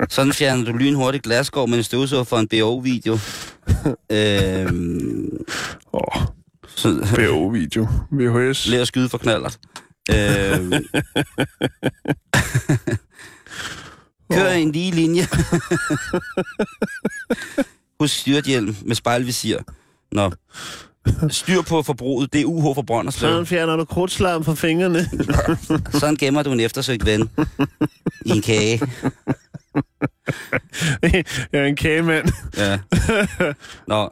Sådan 0.10 0.34
fjerner 0.34 0.66
du 0.66 0.72
lynhurtigt 0.78 1.24
glasgård 1.24 1.70
med 1.70 1.78
en 1.78 1.84
støvsuger 1.84 2.24
for 2.24 2.38
en 2.38 2.48
BO-video. 2.48 3.14
Øh, 4.12 4.72
Åh, 5.94 6.22
så, 6.76 7.08
BO-video. 7.16 7.88
VHS. 8.12 8.68
Lær 8.68 8.82
at 8.82 8.88
skyde 8.88 9.10
for 9.10 9.18
knallert. 9.18 9.58
Øh, 10.12 10.16
Kør 14.34 14.50
en 14.50 14.72
lige 14.72 14.92
linje. 14.92 15.28
husk 18.00 18.16
styrthjelm 18.20 18.76
med 18.86 18.96
spejlvisir. 18.96 19.58
Nå. 20.12 20.32
Styr 21.30 21.62
på 21.62 21.84
forbruget. 21.84 22.34
Det 22.34 22.42
er 22.42 22.46
UH 22.46 22.76
for 22.76 22.82
Brønderslev. 22.82 23.30
Sådan 23.32 23.46
fjerner 23.46 23.76
du 23.76 23.86
krudtslam 23.86 24.44
fra 24.44 24.54
fingrene. 24.54 25.10
Sådan 26.00 26.16
gemmer 26.16 26.44
du 26.44 26.52
en 26.52 26.60
eftersøgt 26.60 27.06
ven 27.06 27.30
i 28.26 28.30
en 28.30 28.42
kage. 28.42 28.82
Jeg 31.04 31.24
er 31.54 31.66
en 31.66 31.76
kagemand. 31.76 32.30
Ja. 32.58 32.80
Nå. 33.88 34.10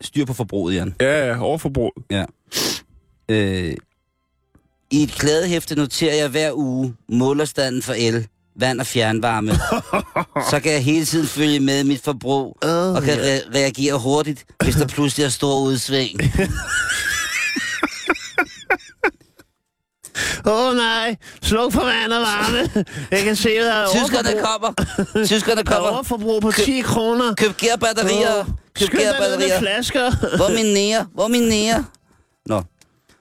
Styr 0.00 0.24
på 0.24 0.32
forbruget, 0.32 0.74
Jan. 0.74 0.94
Ja, 1.00 1.26
ja, 1.26 1.40
overforbrug. 1.40 1.92
Øh, 3.28 3.76
I 4.90 5.02
et 5.02 5.10
klædehæfte 5.10 5.74
noterer 5.74 6.14
jeg 6.14 6.28
hver 6.28 6.52
uge 6.52 6.94
målerstanden 7.08 7.82
for 7.82 7.92
el, 7.92 8.28
vand 8.60 8.80
og 8.80 8.86
fjernvarme. 8.86 9.52
Så 10.50 10.60
kan 10.62 10.72
jeg 10.72 10.84
hele 10.84 11.04
tiden 11.04 11.26
følge 11.26 11.60
med 11.60 11.84
mit 11.84 12.02
forbrug 12.04 12.56
og 12.96 13.02
kan 13.02 13.18
re- 13.18 13.54
reagere 13.54 13.98
hurtigt, 13.98 14.44
hvis 14.64 14.74
der 14.74 14.86
pludselig 14.86 15.24
er 15.24 15.28
stor 15.28 15.60
udsving. 15.60 16.20
Åh 20.46 20.66
oh, 20.68 20.76
nej, 20.76 21.16
sluk 21.42 21.72
for 21.72 21.84
vand 21.84 22.12
og 22.12 22.20
varme. 22.20 22.84
Jeg 23.10 23.24
kan 23.24 23.36
se, 23.36 23.48
der 23.56 23.72
er 23.72 23.86
Tyskerne 23.88 24.42
kommer. 24.44 24.72
Tyskerne 25.26 25.62
Der 25.62 25.70
er 25.70 25.74
kommer. 25.76 25.90
overforbrug 25.90 26.42
på 26.42 26.52
10 26.52 26.80
kroner. 26.80 27.34
Køb 27.34 27.56
gærbatterier. 27.56 28.44
Køb 28.78 28.88
gærbatterier. 28.88 29.58
flasker. 29.58 30.36
Hvor 30.36 30.48
mine 30.56 30.74
nære? 30.74 31.06
Hvor 31.14 31.28
mine 31.28 31.48
nære? 31.48 31.84
nå. 32.46 32.62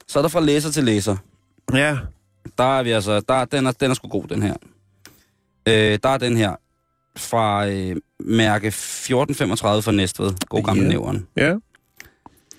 Så 0.08 0.20
er 0.20 0.22
der 0.22 0.30
fra 0.30 0.40
læser 0.42 0.72
til 0.72 0.84
læser. 0.84 1.16
Ja. 1.74 1.98
Der 2.58 2.80
er 2.80 2.84
vi 2.84 2.92
altså... 2.92 3.20
Der, 3.30 3.46
den, 3.46 3.66
er, 3.68 3.72
den 3.72 3.92
er 3.92 3.96
sgu 3.96 4.08
god, 4.08 4.24
den 4.28 4.42
her. 4.42 4.54
Øh, 5.68 6.00
der 6.04 6.10
er 6.10 6.18
den 6.18 6.38
her 6.38 6.56
fra 7.18 7.68
øh, 7.68 7.96
mærke 8.20 8.68
1435 8.68 9.82
fra 9.82 9.92
Næstved. 9.92 10.32
God 10.50 10.64
gamle 10.64 10.84
Ja. 10.84 10.90
nævren. 10.90 11.28
Ja. 11.38 11.54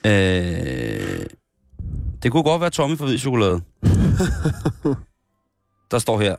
Øh, 0.05 1.27
det 2.23 2.33
kunne 2.33 2.43
godt 2.43 2.61
være 2.61 2.71
Tommy 2.71 2.99
fra 2.99 3.07
Hvid 3.07 3.19
Chokolade. 3.19 3.61
der 5.91 5.99
står 5.99 6.21
her. 6.21 6.37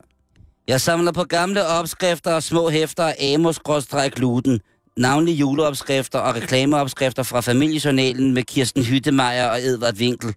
Jeg 0.68 0.82
samler 0.82 1.12
på 1.12 1.24
gamle 1.24 1.66
opskrifter 1.68 2.34
og 2.34 2.44
små 2.44 2.70
hæfter 2.70 3.04
af 3.04 3.34
Amos-gluten. 3.34 4.60
Navnlig 4.98 5.40
juleopskrifter 5.40 6.20
og 6.20 6.36
reklameopskrifter 6.36 7.24
fra 7.24 7.42
familiejournalen 7.42 8.34
med 8.34 8.44
Kirsten 8.44 8.84
Hyttemeier 8.84 9.48
og 9.48 9.60
Edvard 9.62 9.94
Winkel. 9.98 10.34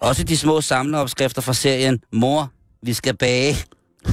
Også 0.00 0.24
de 0.24 0.36
små 0.36 0.60
samleopskrifter 0.60 1.42
fra 1.42 1.54
serien 1.54 2.00
Mor, 2.12 2.50
vi 2.82 2.92
skal 2.92 3.16
bage, 3.16 3.56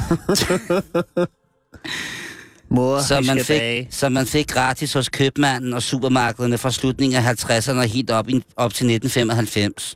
Mor, 2.75 3.21
vi 3.21 3.27
man, 3.27 3.39
fik, 3.39 3.87
som 3.89 4.11
man 4.11 4.25
fik 4.25 4.47
gratis 4.47 4.93
hos 4.93 5.09
købmanden 5.09 5.73
og 5.73 5.81
supermarkederne 5.81 6.57
fra 6.57 6.71
slutningen 6.71 7.23
af 7.25 7.43
50'erne 7.43 7.77
og 7.77 7.83
helt 7.83 8.11
op, 8.11 8.29
i, 8.29 8.43
op 8.55 8.73
til 8.73 8.85
1995. 8.85 9.95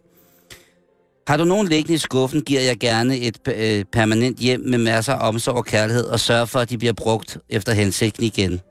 Har 1.28 1.38
du 1.38 1.46
nogen 1.46 1.68
liggende 1.68 1.94
i 1.94 1.98
skuffen, 1.98 2.42
giver 2.42 2.62
jeg 2.62 2.78
gerne 2.80 3.18
et 3.18 3.40
øh, 3.48 3.86
permanent 3.94 4.40
hjem 4.40 4.60
med 4.60 4.78
masser 4.78 5.14
af 5.14 5.28
omsorg 5.28 5.56
og 5.56 5.66
kærlighed 5.66 6.04
og 6.06 6.20
sørger 6.20 6.46
for, 6.46 6.60
at 6.60 6.70
de 6.70 6.78
bliver 6.78 6.94
brugt 6.94 7.38
efter 7.50 7.74
hensigten 7.74 8.24
igen. 8.24 8.62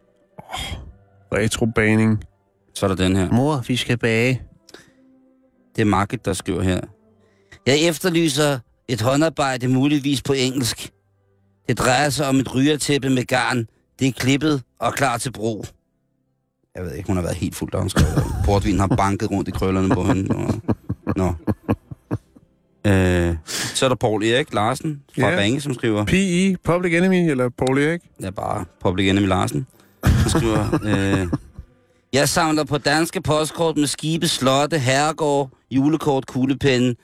Retrobaning. 1.35 2.25
Så 2.75 2.87
er 2.87 2.89
der 2.89 2.97
den 2.97 3.17
her. 3.17 3.31
Mor, 3.31 3.65
vi 3.69 3.77
skal 3.77 3.99
bage. 3.99 4.43
Det 5.77 5.83
er 5.83 5.87
Market, 5.87 6.25
der 6.25 6.33
skriver 6.33 6.63
her. 6.63 6.81
Jeg 7.67 7.79
efterlyser 7.81 8.59
et 8.89 9.01
håndarbejde 9.01 9.69
muligvis 9.69 10.23
på 10.23 10.33
engelsk. 10.33 10.91
Det 11.69 11.79
drejer 11.79 12.11
sig 12.11 12.29
om 12.29 12.37
et 12.37 12.55
rygertæppe 12.55 13.11
med 13.11 13.25
garn. 13.25 13.67
Det 13.99 14.09
er 14.09 14.13
klippet 14.13 14.63
og 14.79 14.95
klar 14.95 15.19
til 15.19 15.33
brug. 15.33 15.67
Jeg 16.75 16.85
ved 16.85 16.93
ikke, 16.95 17.07
hun 17.07 17.17
har 17.17 17.23
været 17.23 17.37
helt 17.37 17.55
fuld, 17.57 17.71
da 17.73 17.79
hun 17.79 17.91
skrev. 17.91 18.07
Portvin 18.45 18.79
har 18.81 18.87
banket 18.87 19.31
rundt 19.31 19.49
i 19.49 19.51
krøllerne 19.51 19.95
på 19.95 20.03
hende. 20.05 20.35
Og... 20.37 20.55
Nå. 21.17 21.33
Øh, 22.87 23.37
så 23.75 23.85
er 23.85 23.89
der 23.89 23.97
Paul 23.97 24.25
Erik 24.25 24.55
Larsen 24.55 25.03
fra 25.21 25.29
Ja. 25.31 25.39
Ringe, 25.41 25.61
som 25.61 25.75
skriver... 25.75 26.05
P.E. 26.05 26.57
Public 26.65 26.95
Enemy, 26.95 27.31
eller 27.31 27.49
Paul 27.49 27.79
Erik. 27.79 28.01
Ja, 28.23 28.31
bare 28.31 28.65
Public 28.81 29.09
Enemy 29.11 29.27
Larsen. 29.27 29.67
Han 30.05 30.31
skriver... 30.31 30.79
Øh, 31.23 31.29
Jeg 32.13 32.29
samler 32.29 32.65
på 32.65 32.79
danske 32.79 33.23
postkort 33.23 33.77
med 33.77 33.87
skibe, 33.87 34.29
slotte, 34.29 34.79
herregård, 34.79 35.51
julekort, 35.71 36.27
kuglepenne. 36.27 36.95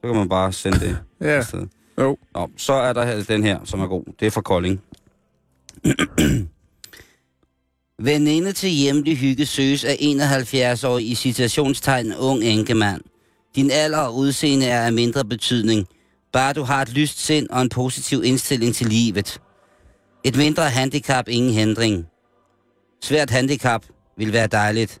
så 0.00 0.06
kan 0.06 0.16
man 0.16 0.28
bare 0.28 0.52
sende 0.52 0.80
det 0.80 0.98
Ja, 1.20 1.26
afsted 1.26 1.66
jo. 1.98 2.18
Nå, 2.34 2.50
så 2.56 2.72
er 2.72 2.92
der 2.92 3.22
den 3.22 3.44
her, 3.44 3.58
som 3.64 3.80
er 3.80 3.86
god. 3.86 4.04
Det 4.20 4.26
er 4.26 4.30
fra 4.30 4.40
Kolding. 4.40 4.82
Veninde 8.02 8.52
til 8.52 8.68
hjemlig 8.68 9.18
hygge 9.18 9.46
søges 9.46 9.84
af 9.84 9.96
71 10.00 10.84
år 10.84 10.98
i 10.98 11.14
citationstegn 11.14 12.14
ung 12.14 12.44
enkemand. 12.44 13.00
Din 13.56 13.70
alder 13.70 13.98
og 13.98 14.16
udseende 14.16 14.66
er 14.66 14.86
af 14.86 14.92
mindre 14.92 15.24
betydning. 15.24 15.86
Bare 16.32 16.52
du 16.52 16.62
har 16.62 16.82
et 16.82 16.92
lyst 16.92 17.24
sind 17.24 17.48
og 17.50 17.62
en 17.62 17.68
positiv 17.68 18.24
indstilling 18.24 18.74
til 18.74 18.86
livet. 18.86 19.40
Et 20.24 20.36
mindre 20.36 20.70
handicap, 20.70 21.28
ingen 21.28 21.52
hindring. 21.52 22.06
Svært 23.02 23.30
handicap 23.30 23.84
vil 24.16 24.32
være 24.32 24.46
dejligt. 24.46 24.98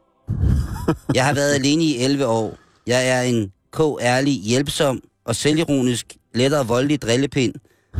Jeg 1.14 1.26
har 1.26 1.34
været 1.34 1.54
alene 1.54 1.84
i 1.84 1.98
11 1.98 2.26
år. 2.26 2.58
Jeg 2.86 3.08
er 3.08 3.22
en 3.22 3.52
k-ærlig, 3.72 4.32
hjælpsom 4.32 5.00
og 5.24 5.36
selvironisk, 5.36 6.16
lettere 6.34 6.66
voldelig 6.66 7.02
drillepind. 7.02 7.54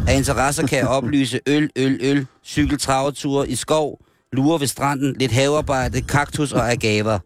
Af 0.08 0.16
interesser 0.16 0.66
kan 0.66 0.78
jeg 0.78 0.88
oplyse 0.98 1.40
øl, 1.46 1.70
øl, 1.76 1.98
øl, 2.02 2.26
cykeltraveture 2.44 3.48
i 3.48 3.54
skov, 3.54 3.98
lure 4.32 4.60
ved 4.60 4.66
stranden, 4.66 5.16
lidt 5.18 5.32
havearbejde, 5.32 6.02
kaktus 6.02 6.52
og 6.52 6.72
agaver. 6.72 7.18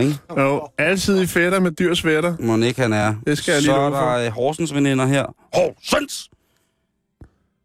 Ikke? 0.00 0.18
Jo, 0.38 0.68
altid 0.78 1.20
i 1.22 1.26
fætter 1.26 1.60
med 1.60 1.70
dyr 1.70 1.94
svætter. 1.94 2.36
Må 2.40 2.56
ikke, 2.56 2.80
han 2.82 2.92
er. 2.92 3.14
Det 3.26 3.38
skal 3.38 3.52
jeg 3.52 3.62
lige 3.62 3.70
Så 3.70 3.76
er 3.76 3.80
love 3.90 3.92
for. 3.92 4.10
der 4.10 4.26
øh, 4.26 4.32
Horsens 4.32 4.74
veninder 4.74 5.06
her. 5.06 5.24
Horsens! 5.54 6.28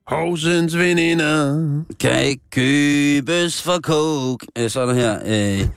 Horsens 0.07 0.77
veninder. 0.77 1.59
Kan 1.99 2.23
ikke 2.25 2.41
købes 2.51 3.61
for 3.61 3.79
coke. 3.83 4.47
Øh, 4.57 4.69
så 4.69 4.81
er 4.81 4.85
der 4.85 4.93
her. 4.93 5.19
Øh, 5.61 5.67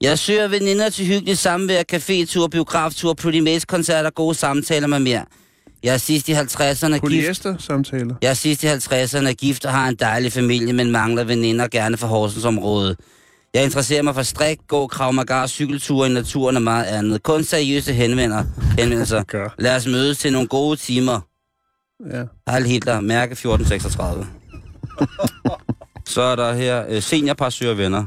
Jeg 0.00 0.18
søger 0.18 0.48
veninder 0.48 0.88
til 0.88 1.06
hyggelig 1.06 1.38
samvær, 1.38 1.82
cafétur, 1.92 2.46
biograftur, 2.48 3.14
pretty 3.14 3.38
maze 3.38 3.66
koncerter, 3.66 4.10
gode 4.10 4.34
samtaler 4.34 4.86
med 4.86 4.98
mere. 4.98 5.24
Jeg 5.84 5.94
er 5.94 5.98
sidst 5.98 6.28
i 6.28 6.32
50'erne 6.32 6.92
gift. 6.92 7.00
Polyester-samtaler. 7.00 8.14
Jeg 8.22 8.30
er 8.30 8.34
sidst 8.34 8.64
i 8.64 8.66
50'erne 8.66 9.32
gift 9.32 9.64
og 9.64 9.72
har 9.72 9.88
en 9.88 9.94
dejlig 9.94 10.32
familie, 10.32 10.72
men 10.72 10.90
mangler 10.90 11.24
veninder 11.24 11.68
gerne 11.68 11.96
for 11.96 12.06
Horsensområdet. 12.06 12.98
Jeg 13.54 13.64
interesserer 13.64 14.02
mig 14.02 14.14
for 14.14 14.22
strik, 14.22 14.58
gå, 14.68 14.86
krav, 14.86 15.12
magar, 15.12 15.46
cykelture 15.46 16.10
i 16.10 16.12
naturen 16.12 16.56
og 16.56 16.62
meget 16.62 16.84
andet. 16.84 17.22
Kun 17.22 17.44
seriøse 17.44 17.92
henvender, 17.92 18.44
henvendelser. 18.78 19.22
Lad 19.62 19.76
os 19.76 19.86
mødes 19.86 20.18
til 20.18 20.32
nogle 20.32 20.48
gode 20.48 20.76
timer. 20.76 21.20
Ja. 22.12 22.52
Heil 22.52 22.66
Hitler, 22.66 23.00
mærke 23.00 23.32
1436. 23.32 24.26
så 26.14 26.22
er 26.22 26.36
der 26.36 26.52
her 26.52 26.84
øh, 26.88 27.02
seniorpar 27.02 27.50
søger 27.50 27.74
venner. 27.74 28.04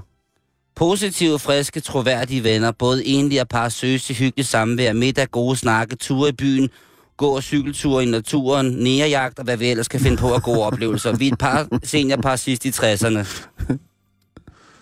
Positive, 0.76 1.40
friske, 1.40 1.80
troværdige 1.80 2.44
venner, 2.44 2.72
både 2.72 3.06
enlige 3.06 3.42
og 3.42 3.48
par, 3.48 3.70
søges 3.70 4.04
til 4.04 4.16
hyggeligt 4.16 4.48
samvær, 4.48 4.94
middag, 4.94 5.28
gode 5.32 5.58
snakke, 5.58 5.96
ture 5.96 6.30
i 6.30 6.32
byen, 6.32 6.70
gå- 7.18 7.36
og 7.36 7.44
cykelture 7.44 8.04
i 8.04 8.06
naturen, 8.06 8.66
nærjagt 8.66 9.40
og 9.40 9.46
hvad 9.46 9.58
vi 9.58 9.68
ellers 9.70 9.88
kan 9.88 10.00
finde 10.00 10.18
på 10.18 10.34
at 10.34 10.44
gode 10.44 10.64
oplevelser. 10.64 11.16
Vi 11.18 11.28
er 11.28 11.32
et 11.32 11.38
par 11.40 11.68
seniorpar 11.84 12.36
sidst 12.36 12.66
i 12.66 12.70
60'erne. 12.70 13.26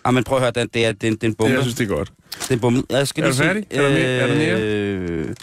Ah, 0.04 0.14
men 0.14 0.24
prøv 0.24 0.38
at 0.38 0.42
høre, 0.42 0.50
den, 0.54 0.68
det 0.74 0.86
er, 0.86 0.92
den, 0.92 1.16
den 1.16 1.34
bombe. 1.34 1.54
Jeg 1.54 1.62
synes, 1.62 1.74
det 1.76 1.84
er 1.90 1.94
godt. 1.96 2.12
Den 2.48 2.60
bombe. 2.60 2.82
Jeg 2.90 3.08
skal 3.08 3.24
Er 3.24 3.28
du 3.28 3.34
færdig? 3.34 3.64
sige, 3.70 3.80
Er 3.80 3.88
der 3.88 3.94
mere? 3.94 4.02
Er 4.06 4.26
der 4.26 4.34
mere? 4.34 4.60
øh, 4.60 5.34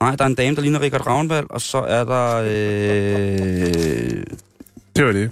Nej, 0.00 0.16
der 0.16 0.24
er 0.24 0.28
en 0.28 0.34
dame, 0.34 0.56
der 0.56 0.62
ligner 0.62 0.80
Richard 0.80 1.06
Ravnvald, 1.06 1.46
og 1.50 1.60
så 1.60 1.78
er 1.78 2.04
der... 2.04 2.36
Øh, 2.36 4.24
Det 4.96 5.04
var 5.04 5.12
det. 5.12 5.30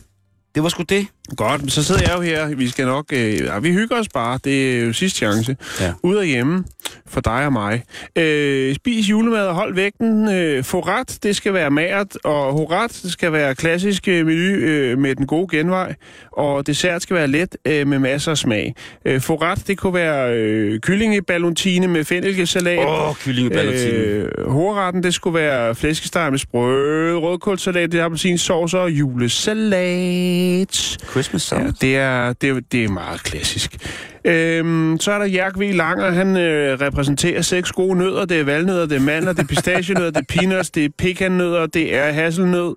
det 0.54 0.62
var 0.62 0.68
sgu 0.68 0.82
det. 0.82 1.06
Godt, 1.36 1.60
men 1.60 1.70
så 1.70 1.84
sidder 1.84 2.00
jeg 2.00 2.12
jo 2.16 2.20
her. 2.20 2.56
Vi 2.56 2.68
skal 2.68 2.86
nok... 2.86 3.04
Øh, 3.12 3.34
ja, 3.34 3.58
vi 3.58 3.72
hygger 3.72 3.96
os 3.96 4.08
bare. 4.14 4.38
Det 4.44 4.78
er 4.78 4.84
jo 4.84 4.92
sidste 4.92 5.18
chance. 5.18 5.56
Ja. 5.80 5.92
Ude 6.02 6.20
af 6.20 6.26
hjemme 6.26 6.64
for 7.06 7.20
dig 7.20 7.46
og 7.46 7.52
mig. 7.52 7.82
Øh, 8.16 8.74
spis 8.74 9.10
julemad 9.10 9.46
og 9.46 9.54
hold 9.54 9.74
vægten. 9.74 10.34
Øh, 10.34 10.64
forret, 10.64 11.18
det 11.22 11.36
skal 11.36 11.54
være 11.54 11.70
magert. 11.70 12.16
Og 12.24 12.52
horat, 12.52 13.00
det 13.02 13.12
skal 13.12 13.32
være 13.32 13.54
klassisk 13.54 14.08
øh, 14.08 14.26
menu 14.26 14.40
øh, 14.40 14.98
med 14.98 15.14
den 15.14 15.26
gode 15.26 15.56
genvej. 15.56 15.94
Og 16.32 16.66
dessert 16.66 17.02
skal 17.02 17.16
være 17.16 17.28
let 17.28 17.56
øh, 17.64 17.86
med 17.86 17.98
masser 17.98 18.30
af 18.30 18.38
smag. 18.38 18.74
Øh, 19.04 19.20
forret, 19.20 19.66
det 19.66 19.78
kunne 19.78 19.94
være 19.94 20.34
øh, 20.34 20.80
kyllingeballotine 20.80 21.88
med 21.88 22.04
fennelkesalat. 22.04 22.78
Åh, 22.78 23.08
oh, 23.08 23.16
kyllingeballotine. 23.16 23.92
Øh, 23.92 24.50
hovedretten, 24.50 25.02
det 25.02 25.14
skulle 25.14 25.38
være 25.38 25.74
flæskesteg 25.74 26.30
med 26.30 26.38
sprø, 26.38 27.14
rødkålsalat, 27.14 27.92
det 27.92 28.00
er 28.00 28.04
appelsinsauce 28.04 28.78
og 28.78 28.90
julesalat. 28.90 30.98
Christmas 31.22 31.52
Ja, 31.52 31.56
salad. 31.58 31.72
det 31.80 31.96
er, 31.96 32.32
det, 32.32 32.50
er- 32.50 32.60
det 32.72 32.84
er 32.84 32.88
meget 32.88 33.22
klassisk. 33.22 33.76
Øhm, 34.24 34.96
så 35.00 35.12
er 35.12 35.18
der 35.18 35.24
Jærk 35.26 35.58
V. 35.58 35.62
Langer, 35.74 36.10
han 36.10 36.36
øh, 36.36 36.80
repræsenterer 36.80 37.42
seks 37.42 37.72
gode 37.72 37.98
nødder. 37.98 38.24
Det 38.24 38.40
er 38.40 38.44
valnødder, 38.44 38.86
det 38.86 38.96
er 38.96 39.00
mandler, 39.00 39.32
det 39.32 39.42
er 39.42 39.46
pistachienødder, 39.46 40.10
det 40.10 40.20
er 40.30 40.34
peanuts, 40.40 40.70
det 40.70 40.84
er 40.84 40.88
pekannødder, 40.98 41.66
det 41.66 41.94
er 41.94 42.12
hasselnød. 42.12 42.76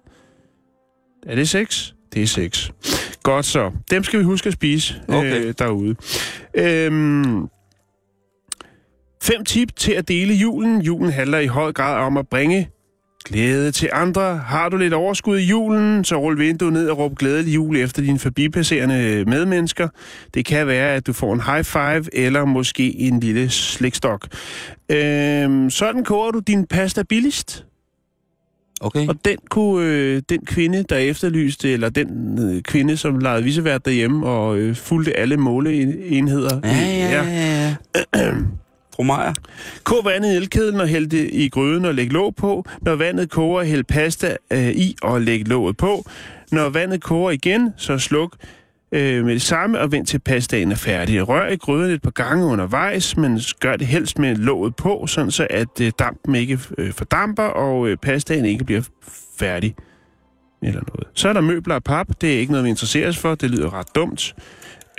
Er 1.27 1.35
det 1.35 1.49
seks? 1.49 1.93
Det 2.13 2.21
er 2.23 2.27
seks. 2.27 2.71
Godt 3.23 3.45
så. 3.45 3.71
Dem 3.91 4.03
skal 4.03 4.19
vi 4.19 4.23
huske 4.23 4.47
at 4.47 4.53
spise 4.53 4.95
Okay. 5.07 5.45
øh, 5.45 5.53
derude. 5.59 5.95
Øhm, 6.55 7.47
fem 9.23 9.45
tip 9.45 9.75
til 9.75 9.91
at 9.91 10.07
dele 10.07 10.33
julen. 10.33 10.81
Julen 10.81 11.11
handler 11.11 11.39
i 11.39 11.47
høj 11.47 11.71
grad 11.73 11.95
om 12.05 12.17
at 12.17 12.27
bringe 12.27 12.69
Glæde 13.25 13.71
til 13.71 13.89
andre. 13.93 14.37
Har 14.37 14.69
du 14.69 14.77
lidt 14.77 14.93
overskud 14.93 15.37
i 15.37 15.43
julen, 15.43 16.03
så 16.03 16.15
rul 16.15 16.39
vinduet 16.39 16.73
ned 16.73 16.89
og 16.89 16.97
råb 16.97 17.15
glædelig 17.15 17.55
jul 17.55 17.77
efter 17.77 18.01
dine 18.01 18.19
forbipasserende 18.19 19.23
medmennesker. 19.27 19.87
Det 20.33 20.45
kan 20.45 20.67
være, 20.67 20.95
at 20.95 21.07
du 21.07 21.13
får 21.13 21.33
en 21.33 21.41
high 21.41 21.63
five 21.63 22.15
eller 22.15 22.45
måske 22.45 22.99
en 22.99 23.19
lille 23.19 23.49
slikstok. 23.49 24.27
Øhm, 24.89 25.69
sådan 25.69 26.03
koger 26.03 26.31
du 26.31 26.39
din 26.39 26.65
pasta 26.65 27.03
billigst. 27.03 27.65
Okay. 28.81 29.07
Og 29.07 29.15
den 29.25 29.37
kunne 29.49 29.85
øh, 29.85 30.21
den 30.29 30.45
kvinde, 30.45 30.83
der 30.89 30.97
efterlyste, 30.97 31.71
eller 31.71 31.89
den 31.89 32.39
øh, 32.39 32.61
kvinde, 32.61 32.97
som 32.97 33.19
legede 33.19 33.43
visevært 33.43 33.85
derhjemme 33.85 34.27
og 34.27 34.57
øh, 34.57 34.75
fulgte 34.75 35.17
alle 35.17 35.37
måleenheder. 35.37 36.59
Ja, 36.63 36.69
ja, 36.69 37.23
ja. 37.23 37.75
ja. 38.15 38.31
Fru 38.95 39.03
Meier? 39.03 39.33
Kog 39.83 40.05
vandet 40.05 40.33
i 40.33 40.35
elkedlen 40.35 40.81
og 40.81 40.87
hæld 40.87 41.07
det 41.07 41.29
i 41.33 41.49
gryden 41.49 41.85
og 41.85 41.93
læg 41.93 42.11
låg 42.11 42.35
på. 42.35 42.65
Når 42.81 42.95
vandet 42.95 43.29
koger, 43.29 43.63
hæld 43.63 43.83
pasta 43.83 44.37
øh, 44.51 44.69
i 44.69 44.95
og 45.01 45.21
læg 45.21 45.47
låget 45.47 45.77
på. 45.77 46.05
Når 46.51 46.69
vandet 46.69 47.03
koger 47.03 47.31
igen, 47.31 47.73
så 47.77 47.97
sluk 47.97 48.35
øh, 48.91 49.25
med 49.25 49.33
det 49.33 49.41
samme 49.41 49.79
og 49.79 49.91
vent 49.91 50.07
til 50.07 50.19
pastaen 50.19 50.71
er 50.71 50.75
færdig. 50.75 51.27
Rør 51.27 51.47
i 51.47 51.55
gryden 51.55 51.91
et 51.91 52.01
par 52.01 52.11
gange 52.11 52.45
undervejs, 52.45 53.17
men 53.17 53.39
gør 53.59 53.75
det 53.75 53.87
helst 53.87 54.19
med 54.19 54.35
låget 54.35 54.75
på, 54.75 55.07
sådan 55.07 55.31
så 55.31 55.47
at 55.49 55.81
øh, 55.81 55.91
dampen 55.99 56.35
ikke 56.35 56.59
øh, 56.77 56.93
fordamper 56.93 57.43
og 57.43 57.87
øh, 57.87 57.97
pastaen 57.97 58.45
ikke 58.45 58.65
bliver 58.65 58.81
færdig. 59.39 59.75
Eller 60.63 60.81
noget. 60.87 61.07
Så 61.13 61.29
er 61.29 61.33
der 61.33 61.41
møbler 61.41 61.75
og 61.75 61.83
pap. 61.83 62.07
Det 62.21 62.35
er 62.35 62.39
ikke 62.39 62.51
noget, 62.51 62.63
vi 62.63 62.69
interesserer 62.69 63.07
os 63.07 63.17
for. 63.17 63.35
Det 63.35 63.51
lyder 63.51 63.73
ret 63.73 63.95
dumt. 63.95 64.35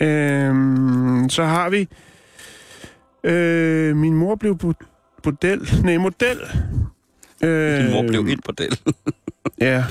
Øhm, 0.00 1.28
så 1.28 1.44
har 1.44 1.70
vi... 1.70 1.88
Øh, 3.24 3.96
min 3.96 4.14
mor 4.14 4.34
blev 4.34 4.58
bu- 4.64 5.20
model. 5.24 5.68
Nej, 5.84 5.96
model. 5.96 6.38
Øh, 7.44 7.82
Din 7.84 7.90
mor 7.92 8.02
blev 8.08 8.20
et 8.20 8.40
model. 8.48 8.78
Ja. 9.60 9.84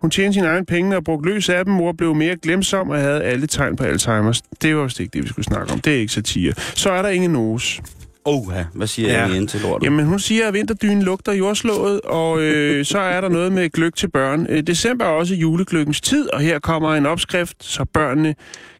Hun 0.00 0.10
tjente 0.10 0.34
sine 0.34 0.46
egne 0.46 0.66
penge 0.66 0.96
og 0.96 1.04
brugte 1.04 1.28
løs 1.30 1.48
af 1.48 1.64
dem. 1.64 1.74
Mor 1.74 1.92
blev 1.92 2.14
mere 2.14 2.36
glemsom 2.36 2.90
og 2.90 2.98
havde 2.98 3.22
alle 3.22 3.46
tegn 3.46 3.76
på 3.76 3.84
Alzheimer's. 3.84 4.40
Det 4.62 4.76
var 4.76 4.82
vist 4.84 5.00
ikke 5.00 5.10
det, 5.12 5.22
vi 5.22 5.28
skulle 5.28 5.44
snakke 5.44 5.72
om. 5.72 5.80
Det 5.80 5.94
er 5.94 5.98
ikke 5.98 6.12
satire. 6.12 6.52
Så 6.74 6.90
er 6.90 7.02
der 7.02 7.08
ingen 7.08 7.30
nose. 7.30 7.82
Oha, 8.24 8.62
hvad 8.74 8.86
siger 8.86 9.12
Ja. 9.12 9.20
jeg 9.22 9.30
igen 9.30 9.46
til 9.46 9.60
lortet? 9.60 9.84
Jamen, 9.84 10.06
hun 10.06 10.18
siger, 10.18 10.48
at 10.48 10.54
vinterdynen 10.54 11.02
lugter 11.02 11.32
jordslået, 11.32 12.00
og 12.00 12.40
øh, 12.40 12.84
så 12.84 12.98
er 12.98 13.20
der 13.20 13.28
noget 13.28 13.52
med 13.52 13.70
gløk 13.70 13.94
til 13.96 14.08
børn. 14.10 14.46
Øh, 14.48 14.62
december 14.62 15.04
er 15.04 15.08
også 15.08 15.34
julegløkkens 15.34 16.00
tid, 16.00 16.32
og 16.32 16.40
her 16.40 16.58
kommer 16.58 16.94
en 16.94 17.06
opskrift, 17.06 17.64
så 17.64 17.84
børnene 17.84 18.34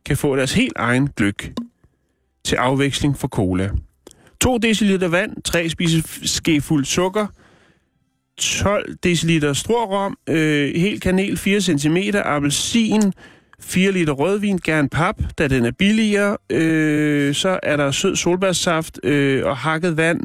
kan 0.07 0.17
få 0.17 0.37
deres 0.37 0.53
helt 0.55 0.73
egen 0.77 1.09
gløk 1.17 1.53
til 2.47 2.57
afveksling 2.57 3.19
for 3.19 3.29
cola. 3.29 3.71
2 4.41 4.59
dl 4.59 5.05
vand, 5.11 5.43
3 5.43 5.69
spiseskefuld 5.69 6.85
sukker, 6.85 7.27
12 8.39 8.95
dl 8.95 9.55
strårom, 9.55 10.17
øh, 10.29 10.75
helt 10.75 11.03
kanel 11.03 11.37
4 11.37 11.61
cm, 11.61 11.97
appelsin, 12.25 13.13
4 13.61 13.93
liter 13.93 14.13
rødvin, 14.13 14.59
gerne 14.65 14.89
pap, 14.89 15.17
da 15.39 15.49
den 15.49 15.65
er 15.65 15.71
billigere. 15.71 16.37
Øh, 16.51 17.35
så 17.35 17.61
er 17.63 17.77
der 17.77 17.91
sød 17.91 18.17
solbærsaft 18.17 19.01
øh, 19.05 19.47
og 19.47 19.57
hakket 19.57 19.97
vand 19.97 20.21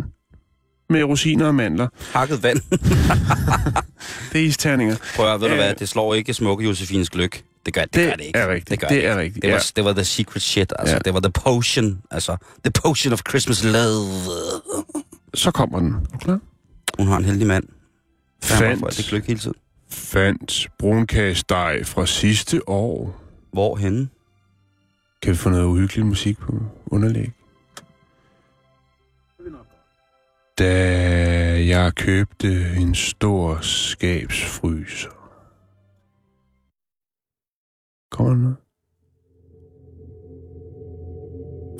med 0.91 1.03
rosiner 1.03 1.45
og 1.47 1.55
mandler. 1.55 1.87
Hakket 2.13 2.43
vand. 2.43 2.61
Det 4.33 4.41
er 4.41 4.45
isterninger. 4.45 4.95
Prøv 5.15 5.33
at 5.33 5.41
ved 5.41 5.47
du 5.47 5.53
Øh. 5.53 5.59
hvad, 5.59 5.75
det 5.75 5.89
slår 5.89 6.13
ikke 6.13 6.33
smukke 6.33 6.65
Josefines 6.65 7.09
gløk. 7.09 7.43
Det 7.65 7.73
gør 7.73 7.81
det, 7.81 7.93
Det 7.93 8.07
gør 8.09 8.15
det 8.15 8.25
ikke. 8.25 8.39
er 8.39 8.47
rigtigt. 8.49 8.69
Det, 8.69 8.79
gør 8.79 8.87
Det 8.87 8.97
det 8.97 9.07
er 9.07 9.17
rigtigt, 9.17 9.41
Det 9.43 9.51
var, 9.51 9.55
ja. 9.57 9.61
det 9.75 9.85
var 9.85 9.93
the 9.93 10.03
secret 10.03 10.41
shit, 10.41 10.73
altså. 10.79 10.95
Ja. 10.95 10.99
Det 11.05 11.13
var 11.13 11.19
the 11.19 11.31
potion, 11.31 12.01
altså. 12.11 12.37
The 12.63 12.71
potion 12.71 13.13
of 13.13 13.21
Christmas 13.29 13.63
love. 13.63 14.07
Så 15.33 15.51
kommer 15.51 15.79
den. 15.79 15.93
Er 15.93 15.99
du 16.13 16.17
klar? 16.17 16.39
Hun 16.99 17.07
har 17.07 17.17
en 17.17 17.25
heldig 17.25 17.47
mand. 17.47 17.63
Fandt, 18.43 18.97
det 18.97 19.05
gløk 19.09 19.27
hele 19.27 19.39
tiden. 19.39 19.55
fandt 19.89 20.67
brunkagesteg 20.79 21.81
fra 21.83 22.05
sidste 22.05 22.69
år. 22.69 23.21
Hvor 23.53 23.75
henne? 23.75 24.07
Kan 25.21 25.31
vi 25.31 25.37
få 25.37 25.49
noget 25.49 25.65
uhyggelig 25.65 26.05
musik 26.05 26.37
på 26.39 26.53
underlæg? 26.85 27.31
Da 30.59 30.73
jeg 31.67 31.91
købte 31.95 32.75
en 32.77 32.95
stor 32.95 33.59
skabsfryser. 33.61 35.09
Kommer 38.11 38.33
der 38.33 38.39
noget? 38.39 38.57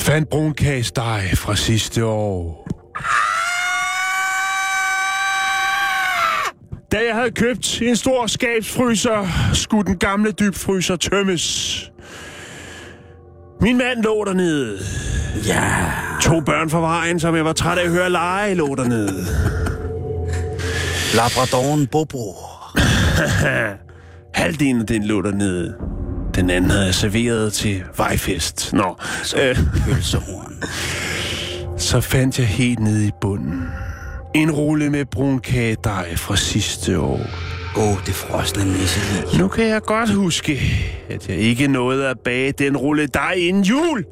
Fandt 0.02 0.30
brunkagesteg 0.30 1.30
fra 1.36 1.56
sidste 1.56 2.06
år. 2.06 2.68
Da 6.92 6.98
jeg 7.06 7.16
havde 7.16 7.32
købt 7.32 7.82
en 7.82 7.96
stor 7.96 8.28
skabsfryser, 8.28 9.28
skulle 9.54 9.86
den 9.86 9.98
gamle 9.98 10.32
dybfryser 10.32 10.96
tømmes. 10.96 11.92
Min 13.62 13.78
mand 13.78 14.04
lå 14.04 14.24
dernede. 14.26 14.80
Ja. 15.48 15.92
To 16.22 16.40
børn 16.40 16.70
fra 16.70 16.80
vejen, 16.80 17.20
som 17.20 17.36
jeg 17.36 17.46
var 17.46 17.54
træt 17.54 17.78
af 17.78 17.84
at 17.84 17.90
høre 17.90 18.10
lege, 18.10 18.54
lå 18.56 18.76
dernede. 18.76 19.26
Labradoren 21.16 21.88
Bobo. 21.88 22.36
Halvdelen 24.34 24.82
af 24.82 24.88
den 24.88 25.04
lå 25.04 25.22
dernede. 25.22 25.76
Den 26.36 26.50
anden 26.50 26.72
havde 26.72 26.86
jeg 26.86 26.96
serveret 26.96 27.54
til 27.54 27.84
vejfest. 27.98 28.74
Nå, 28.74 28.96
øh, 29.38 29.58
Pølsehorn. 29.86 30.64
så 31.90 32.02
fandt 32.02 32.40
jeg 32.40 32.48
helt 32.48 32.80
nede 32.80 33.08
i 33.08 33.12
bunden. 33.22 33.64
En 34.36 34.52
rulle 34.52 34.90
med 34.90 35.06
brunkagedej 35.06 36.16
fra 36.16 36.36
sidste 36.36 37.00
år. 37.00 37.20
Åh, 37.78 37.84
oh, 37.84 37.98
det 38.06 38.14
frosne 38.14 38.66
nisselig. 38.66 39.40
Nu 39.40 39.48
kan 39.48 39.66
jeg 39.66 39.82
godt 39.82 40.10
huske, 40.10 40.62
at 41.10 41.30
jeg 41.30 41.38
ikke 41.38 41.68
nåede 41.68 42.08
at 42.08 42.20
bage 42.20 42.52
den 42.52 42.78
rulle 42.78 43.08
dej 43.08 43.32
inden 43.32 43.64
jul. 43.64 44.06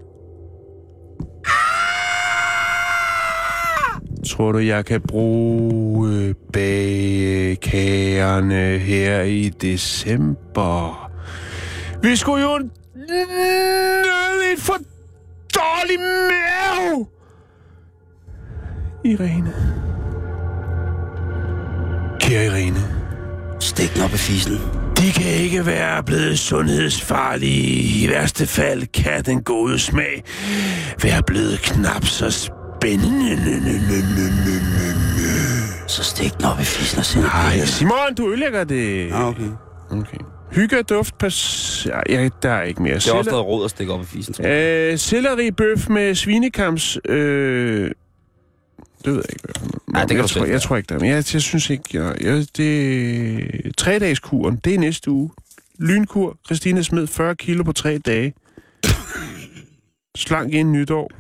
Tror 4.30 4.52
du, 4.52 4.58
jeg 4.58 4.86
kan 4.86 5.02
bruge 5.02 6.36
bagekagerne 6.54 8.78
her 8.78 9.22
i 9.22 9.50
december? 9.50 11.12
Vi 12.02 12.16
skulle 12.16 12.44
jo 12.44 12.58
nøde 12.96 14.54
et 14.54 14.60
for 14.60 14.78
dårlig 15.56 16.00
mave! 16.00 17.06
Irene. 19.04 19.54
Kære 22.20 22.46
Irene. 22.46 22.99
Stik 23.60 23.94
den 23.94 24.02
op 24.02 24.14
i 24.14 24.18
fisen. 24.18 24.58
De 24.98 25.12
kan 25.12 25.32
ikke 25.32 25.66
være 25.66 26.04
blevet 26.04 26.40
sundhedsfarlige. 26.40 28.04
I 28.04 28.10
værste 28.10 28.48
fald 28.48 28.88
kan 28.88 29.24
den 29.26 29.44
gode 29.44 29.80
smag 29.80 30.24
være 31.04 31.24
blevet 31.24 31.60
knap 31.60 32.06
så 32.06 32.32
spændende. 32.32 33.38
Så 35.88 36.04
stik 36.04 36.38
den 36.38 36.46
op 36.46 36.60
i 36.60 36.64
fissen 36.64 37.00
og 37.00 37.06
send 37.06 37.24
et 37.24 37.30
Ej, 37.34 37.50
billede. 37.50 37.68
Simon, 37.68 38.16
du 38.18 38.30
ødelægger 38.30 38.64
det. 38.64 39.12
Ah, 39.12 39.28
okay. 39.28 39.50
Okay. 39.92 40.18
Hygge, 40.52 40.84
duft, 40.84 41.18
pas... 41.18 41.88
Ja, 41.90 42.00
ja, 42.10 42.30
der 42.44 42.50
er 42.50 42.64
ikke 42.64 42.82
mere. 42.84 42.96
Det 42.96 43.08
er 43.08 43.14
også 43.14 43.32
noget 43.32 43.46
råd 43.46 43.66
at 43.66 43.72
stikke 43.72 43.94
op 43.94 44.02
i 44.02 44.06
fisen, 44.06 44.34
tror 44.34 44.44
jeg. 44.44 44.92
Øh, 44.92 44.98
selleribøf 44.98 45.90
med 45.90 46.16
svinekams... 46.16 46.98
Øh, 47.06 47.92
det 49.06 49.14
ved 49.14 49.24
jeg 49.30 49.34
ikke. 49.34 49.60
Nej, 49.88 50.02
det 50.02 50.10
kan 50.10 50.18
jeg 50.18 50.24
du 50.24 50.30
tror, 50.34 50.46
jeg 50.46 50.62
tror 50.62 50.78
ikke, 50.78 50.88
der 50.88 50.96
er. 50.96 51.00
Men 51.00 51.10
jeg, 51.10 51.16
jeg 51.34 51.42
synes 51.42 51.70
ikke... 51.70 51.84
Jeg, 51.94 52.16
jeg, 52.22 52.46
det 52.58 53.78
tre 53.78 54.00
dages 54.00 54.20
kuren, 54.20 54.56
det 54.66 54.76
er 54.76 54.80
næste 54.80 55.12
uge. 55.12 55.32
Lynkur, 55.80 56.38
Christine 56.46 56.84
smed 56.84 57.08
40 57.08 57.36
kilo 57.36 57.64
på 57.64 57.72
tre 57.72 57.98
dage. 57.98 58.34
Slank 60.18 60.54
ind 60.54 60.72
nytår. 60.72 61.12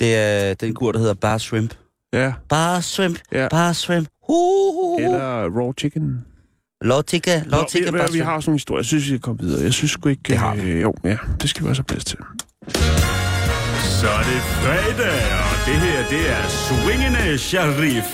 Det 0.00 0.16
er 0.16 0.54
den 0.54 0.74
kur, 0.74 0.92
der 0.92 0.98
hedder 0.98 1.14
Bar 1.14 1.38
Shrimp. 1.38 1.74
Ja. 2.12 2.32
Bare 2.48 2.82
shrimp, 2.82 3.18
Ja. 3.32 3.48
bare 3.48 3.74
shrimp. 3.74 4.08
Uh, 4.28 5.02
Eller 5.02 5.50
raw 5.58 5.72
chicken. 5.78 6.24
Låtikka, 6.80 7.42
Nå, 7.44 7.56
låtikka, 7.56 7.90
vi, 7.90 7.98
bare 7.98 8.08
vi, 8.12 8.18
vi 8.18 8.24
har 8.24 8.34
også 8.34 8.50
nogle 8.50 8.56
historier. 8.58 8.78
Jeg 8.80 8.86
synes, 8.86 9.04
vi 9.04 9.08
skal 9.08 9.20
komme 9.20 9.40
videre. 9.40 9.62
Jeg 9.62 9.72
synes 9.72 9.90
sgu 9.90 10.08
ikke... 10.08 10.22
Det 10.28 10.36
har 10.36 10.54
vi. 10.54 10.70
Øh, 10.70 10.82
jo, 10.82 10.94
ja, 11.04 11.16
det 11.40 11.50
skal 11.50 11.64
vi 11.64 11.68
også 11.70 11.82
have 11.82 11.86
plads 11.86 12.04
til. 12.04 12.18
Så 14.02 14.08
er 14.08 14.22
det 14.32 14.42
fredag, 14.42 15.20
og 15.50 15.66
det 15.66 15.74
her, 15.74 16.08
det 16.10 16.30
er 16.30 16.48
Swingende 16.48 17.38
Sharif. 17.38 18.04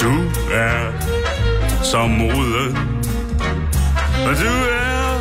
Du 0.00 0.12
er 0.52 0.92
som 1.82 2.10
moden, 2.10 2.78
og 4.26 4.32
du 4.42 4.54
er 4.72 5.18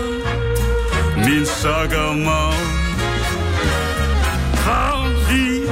min 1.17 1.45
sokkermor. 1.45 2.51
For 4.63 5.29
vi 5.29 5.67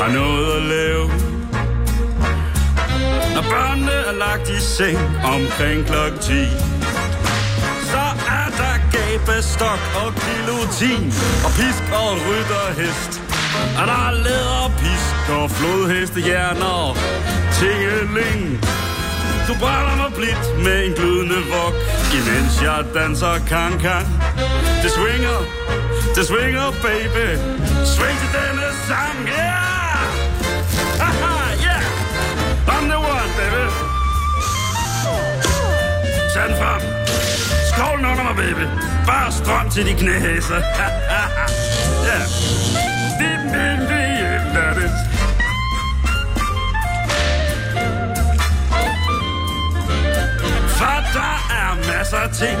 har 0.00 0.12
noget 0.12 0.56
at 0.56 0.62
lave. 0.62 1.08
Når 3.34 3.42
børnene 3.42 3.92
er 3.92 4.12
lagt 4.12 4.48
i 4.48 4.60
seng 4.60 4.98
omkring 5.24 5.86
klokken 5.86 6.20
10 6.20 6.32
så 7.92 8.06
er 8.38 8.48
der 8.60 8.76
gabestok 8.94 9.80
og 10.02 10.08
kilotin 10.24 11.04
og 11.46 11.50
pisk 11.58 11.84
og 12.02 12.10
rytterhest. 12.26 13.12
Og 13.78 13.84
der 13.90 14.00
er 14.08 14.14
læderpisk 14.26 15.16
og 15.38 15.50
flodhestehjerner 15.50 16.74
og 16.86 16.96
tingeling. 17.58 18.40
Du 19.48 19.54
brænder 19.62 19.96
mig 20.02 20.10
blidt 20.18 20.64
med 20.64 20.86
en 20.86 20.92
glødende 20.92 21.40
vok, 21.54 21.76
imens 22.18 22.54
jeg 22.62 22.84
danser 22.94 23.34
kan-kan. 23.50 24.06
Det 24.82 24.90
swinger, 24.98 25.38
det 26.14 26.24
swinger, 26.26 26.68
baby. 26.86 27.26
Sving 27.92 28.16
til 28.22 28.30
denne 28.38 28.68
sang, 28.88 29.18
yeah! 29.28 29.71
Bare 39.06 39.32
strøm 39.32 39.70
til 39.70 39.86
de 39.86 39.94
knæhæser. 39.94 40.56
ja. 42.08 42.18
Dim, 43.18 43.40
dim, 43.52 43.78
dim, 43.88 44.12
that. 44.54 44.76
For 50.78 50.98
der 51.16 51.34
er 51.60 51.70
masser 51.92 52.16
af 52.16 52.30
ting, 52.30 52.58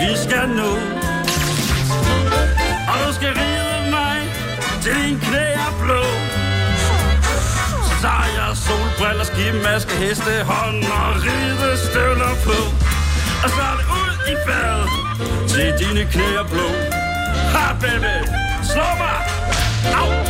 vi 0.00 0.10
skal 0.24 0.48
nå. 0.48 0.72
Og 2.90 2.96
du 3.06 3.14
skal 3.14 3.32
rive 3.34 3.90
mig 3.90 4.18
til 4.82 4.94
din 4.94 5.20
knæ 5.20 5.44
er 5.66 5.72
blå. 5.80 6.02
Så 8.02 8.12
jeg 8.36 8.56
solbriller, 8.66 9.24
skimaske, 9.24 9.92
heste, 9.92 10.44
hånd 10.44 10.84
og 10.84 11.14
ride 11.24 11.76
støvler 11.90 12.34
på. 12.44 12.58
Og 13.44 13.50
så 13.50 13.62
er 13.70 13.76
det 13.80 13.86
ud 14.00 14.09
i 14.30 14.36
badet 14.46 14.88
til 15.48 15.68
dine 15.80 16.04
knæ 16.12 16.26
er 16.42 16.46
blå. 16.52 16.68
Ha, 17.54 17.64
baby! 17.80 18.14
Slå 18.72 18.88
mig! 19.02 19.18
Au 20.00 20.29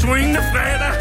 swingende 0.00 0.42
fredag. 0.52 0.94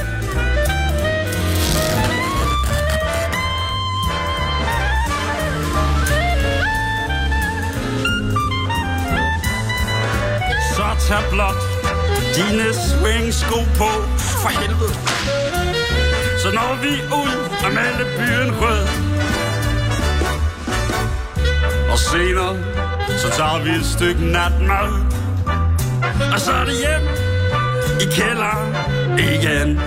Så 10.76 11.08
tag 11.08 11.24
blot 11.32 11.56
dine 12.36 12.74
swingsko 12.74 13.60
på. 13.78 13.90
For 14.42 14.50
helvede. 14.50 14.94
Så 16.42 16.52
når 16.54 16.78
vi 16.82 16.94
ud 17.22 17.34
og 17.66 17.74
male 17.74 18.06
byen 18.18 18.52
rød. 18.62 18.88
Og 21.92 22.00
senere, 22.00 22.56
så 23.18 23.30
tager 23.38 23.64
vi 23.64 23.70
et 23.70 23.86
stykke 23.86 24.26
natmad. 24.26 24.90
Og 26.34 26.40
så 26.40 26.52
er 26.52 26.66
det 26.66 26.74
hjem 26.74 27.30
i 28.02 28.06
kælderen 28.16 28.76
igen. 29.20 29.80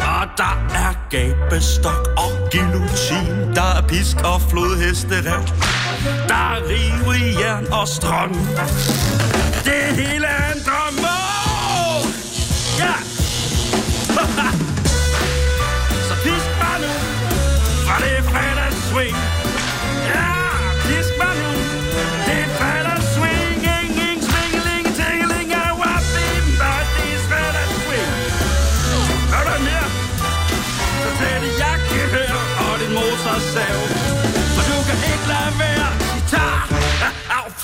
Og 0.00 0.24
der 0.36 0.56
er 0.74 0.94
gabestok 1.10 2.08
og 2.16 2.32
guillotine. 2.52 3.54
Der 3.54 3.74
er 3.78 3.82
pisk 3.88 4.16
og 4.16 4.40
flodhesterev. 4.50 5.42
Der 6.28 6.34
er 6.34 6.60
rive 6.68 7.30
i 7.30 7.40
jern 7.40 7.66
og 7.72 7.88
strøm. 7.88 8.34
Det 9.64 9.82
hele 9.96 10.26
er 10.26 10.52
en 10.52 10.60
drøm. 10.66 11.03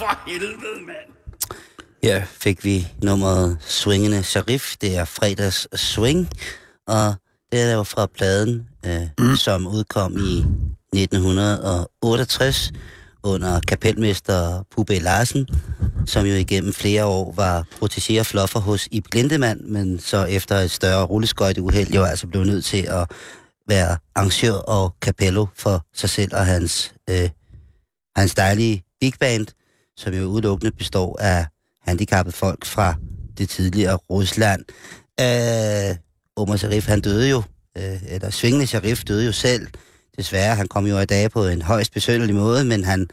For 0.00 0.18
helvede, 0.26 0.86
mand. 0.86 1.08
Ja, 2.02 2.24
fik 2.30 2.64
vi 2.64 2.86
nummeret 3.02 3.58
Swingende 3.60 4.22
Sharif. 4.22 4.76
Det 4.80 4.96
er 4.96 5.04
fredags 5.04 5.80
swing, 5.80 6.28
og 6.86 7.14
det 7.52 7.60
er 7.60 7.74
jo 7.74 7.82
fra 7.82 8.06
pladen, 8.06 8.68
øh, 8.86 9.08
mm. 9.18 9.36
som 9.36 9.66
udkom 9.66 10.16
i 10.16 10.44
1968 10.94 12.72
under 13.22 13.60
kapelmester 13.68 14.62
Pube 14.70 14.98
Larsen, 14.98 15.48
som 16.06 16.26
jo 16.26 16.34
igennem 16.34 16.72
flere 16.72 17.04
år 17.04 17.32
var 17.36 17.66
protégé 17.82 18.40
og 18.54 18.62
hos 18.62 18.88
Ib 18.90 19.06
Glindemann, 19.10 19.72
men 19.72 19.98
så 19.98 20.24
efter 20.24 20.56
et 20.56 20.70
større 20.70 21.04
rulleskøjteuheld 21.04 21.90
jo 21.90 22.04
altså 22.04 22.26
blev 22.26 22.44
nødt 22.44 22.64
til 22.64 22.82
at 22.82 23.10
være 23.68 23.96
arrangør 24.14 24.52
og 24.52 24.94
kapello 25.02 25.46
for 25.56 25.86
sig 25.94 26.10
selv 26.10 26.34
og 26.34 26.46
hans, 26.46 26.94
øh, 27.10 27.30
hans 28.16 28.34
dejlige 28.34 28.84
big 29.00 29.12
band, 29.20 29.46
som 30.00 30.14
jo 30.14 30.24
udelukkende 30.24 30.72
består 30.72 31.18
af 31.20 31.46
handicappede 31.82 32.36
folk 32.36 32.64
fra 32.64 32.94
det 33.38 33.48
tidligere 33.48 33.96
Rusland. 33.96 34.64
Øh, 35.20 35.96
Omar 36.36 36.56
Sharif, 36.56 36.86
han 36.86 37.00
døde 37.00 37.30
jo, 37.30 37.42
øh, 37.78 38.02
eller 38.08 38.30
Svingende 38.30 38.66
Sharif 38.66 39.04
døde 39.04 39.26
jo 39.26 39.32
selv. 39.32 39.66
Desværre, 40.16 40.54
han 40.56 40.68
kom 40.68 40.86
jo 40.86 40.98
i 40.98 41.04
dag 41.04 41.30
på 41.30 41.46
en 41.46 41.62
højst 41.62 41.92
besøgelig 41.92 42.34
måde, 42.34 42.64
men 42.64 42.84
han, 42.84 43.08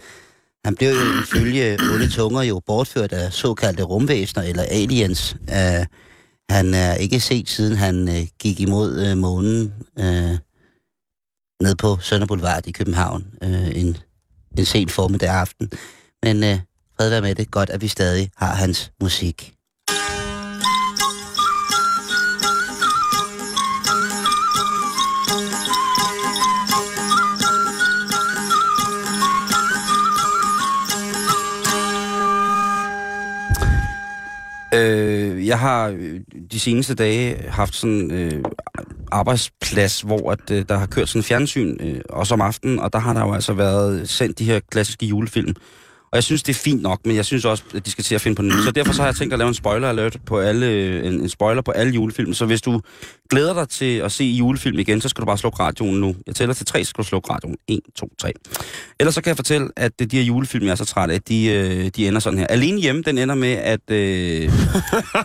han 0.65 0.75
blev 0.75 0.89
jo 0.89 1.21
ifølge 1.23 1.77
onde 1.93 2.09
tunger 2.09 2.41
jo 2.41 2.61
bortført 2.65 3.13
af 3.13 3.33
såkaldte 3.33 3.83
rumvæsener 3.83 4.43
eller 4.43 4.63
aliens. 4.63 5.35
Øh, 5.49 5.85
han 6.49 6.73
er 6.73 6.93
ikke 6.93 7.19
set, 7.19 7.49
siden 7.49 7.77
han 7.77 8.09
øh, 8.09 8.27
gik 8.39 8.59
imod 8.59 9.05
øh, 9.05 9.17
månen 9.17 9.73
øh, 9.99 10.37
ned 11.61 11.75
på 11.75 11.97
Sønder 12.01 12.27
Boulevard 12.27 12.67
i 12.67 12.71
København 12.71 13.25
øh, 13.43 13.77
en, 13.77 13.97
en 14.57 14.65
sen 14.65 14.89
formiddag 14.89 15.29
aften. 15.29 15.71
Men 16.23 16.43
øh, 16.43 16.59
Fred 16.99 17.09
være 17.09 17.21
med 17.21 17.35
det. 17.35 17.51
Godt, 17.51 17.69
at 17.69 17.81
vi 17.81 17.87
stadig 17.87 18.29
har 18.37 18.55
hans 18.55 18.91
musik. 19.01 19.53
Øh, 34.73 35.47
jeg 35.47 35.59
har 35.59 35.87
øh, 35.87 36.19
de 36.51 36.59
seneste 36.59 36.95
dage 36.95 37.49
haft 37.49 37.75
sådan 37.75 38.11
øh, 38.11 38.43
arbejdsplads, 39.11 40.01
hvor 40.01 40.31
at, 40.31 40.51
øh, 40.51 40.65
der 40.69 40.77
har 40.77 40.85
kørt 40.85 41.09
sådan 41.09 41.23
fjernsyn, 41.23 41.77
øh, 41.79 42.01
også 42.09 42.33
om 42.33 42.41
aftenen, 42.41 42.79
og 42.79 42.93
der 42.93 42.99
har 42.99 43.13
der 43.13 43.25
jo 43.25 43.33
altså 43.33 43.53
været 43.53 44.09
sendt 44.09 44.39
de 44.39 44.45
her 44.45 44.59
klassiske 44.71 45.05
julefilm. 45.05 45.55
Og 46.11 46.15
jeg 46.15 46.23
synes, 46.23 46.43
det 46.43 46.53
er 46.55 46.59
fint 46.59 46.81
nok, 46.81 46.99
men 47.05 47.15
jeg 47.15 47.25
synes 47.25 47.45
også, 47.45 47.63
at 47.75 47.85
de 47.85 47.91
skal 47.91 48.03
til 48.03 48.15
at 48.15 48.21
finde 48.21 48.35
på 48.35 48.41
den. 48.41 48.51
Så 48.51 48.71
derfor 48.71 48.93
så 48.93 49.01
har 49.01 49.07
jeg 49.07 49.15
tænkt 49.15 49.33
at 49.33 49.39
lave 49.39 49.47
en 49.47 49.53
spoiler 49.53 49.89
alert 49.89 50.17
på 50.25 50.39
alle, 50.39 50.99
en, 51.05 51.13
en 51.13 51.29
spoiler 51.29 51.61
på 51.61 51.71
alle 51.71 51.93
julefilm. 51.93 52.33
Så 52.33 52.45
hvis 52.45 52.61
du 52.61 52.81
glæder 53.29 53.53
dig 53.53 53.69
til 53.69 53.97
at 53.97 54.11
se 54.11 54.23
julefilm 54.23 54.79
igen, 54.79 55.01
så 55.01 55.09
skal 55.09 55.21
du 55.21 55.25
bare 55.25 55.37
slukke 55.37 55.59
radioen 55.59 55.99
nu. 56.01 56.15
Jeg 56.27 56.35
tæller 56.35 56.53
til 56.53 56.65
tre, 56.65 56.83
så 56.83 56.89
skal 56.89 57.03
du 57.03 57.07
slukke 57.07 57.33
radioen. 57.33 57.57
1, 57.67 57.79
2, 57.95 58.09
3. 58.17 58.33
Ellers 58.99 59.15
så 59.15 59.21
kan 59.21 59.29
jeg 59.29 59.35
fortælle, 59.35 59.69
at 59.75 59.99
de 59.99 60.17
her 60.17 60.23
julefilm, 60.23 60.65
jeg 60.65 60.71
er 60.71 60.75
så 60.75 60.85
træt 60.85 61.09
af, 61.09 61.21
de, 61.21 61.45
øh, 61.45 61.91
de 61.95 62.07
ender 62.07 62.19
sådan 62.19 62.39
her. 62.39 62.47
Alene 62.47 62.81
hjemme, 62.81 63.01
den 63.01 63.17
ender 63.17 63.35
med, 63.35 63.53
at, 63.53 63.91
øh, 63.91 63.97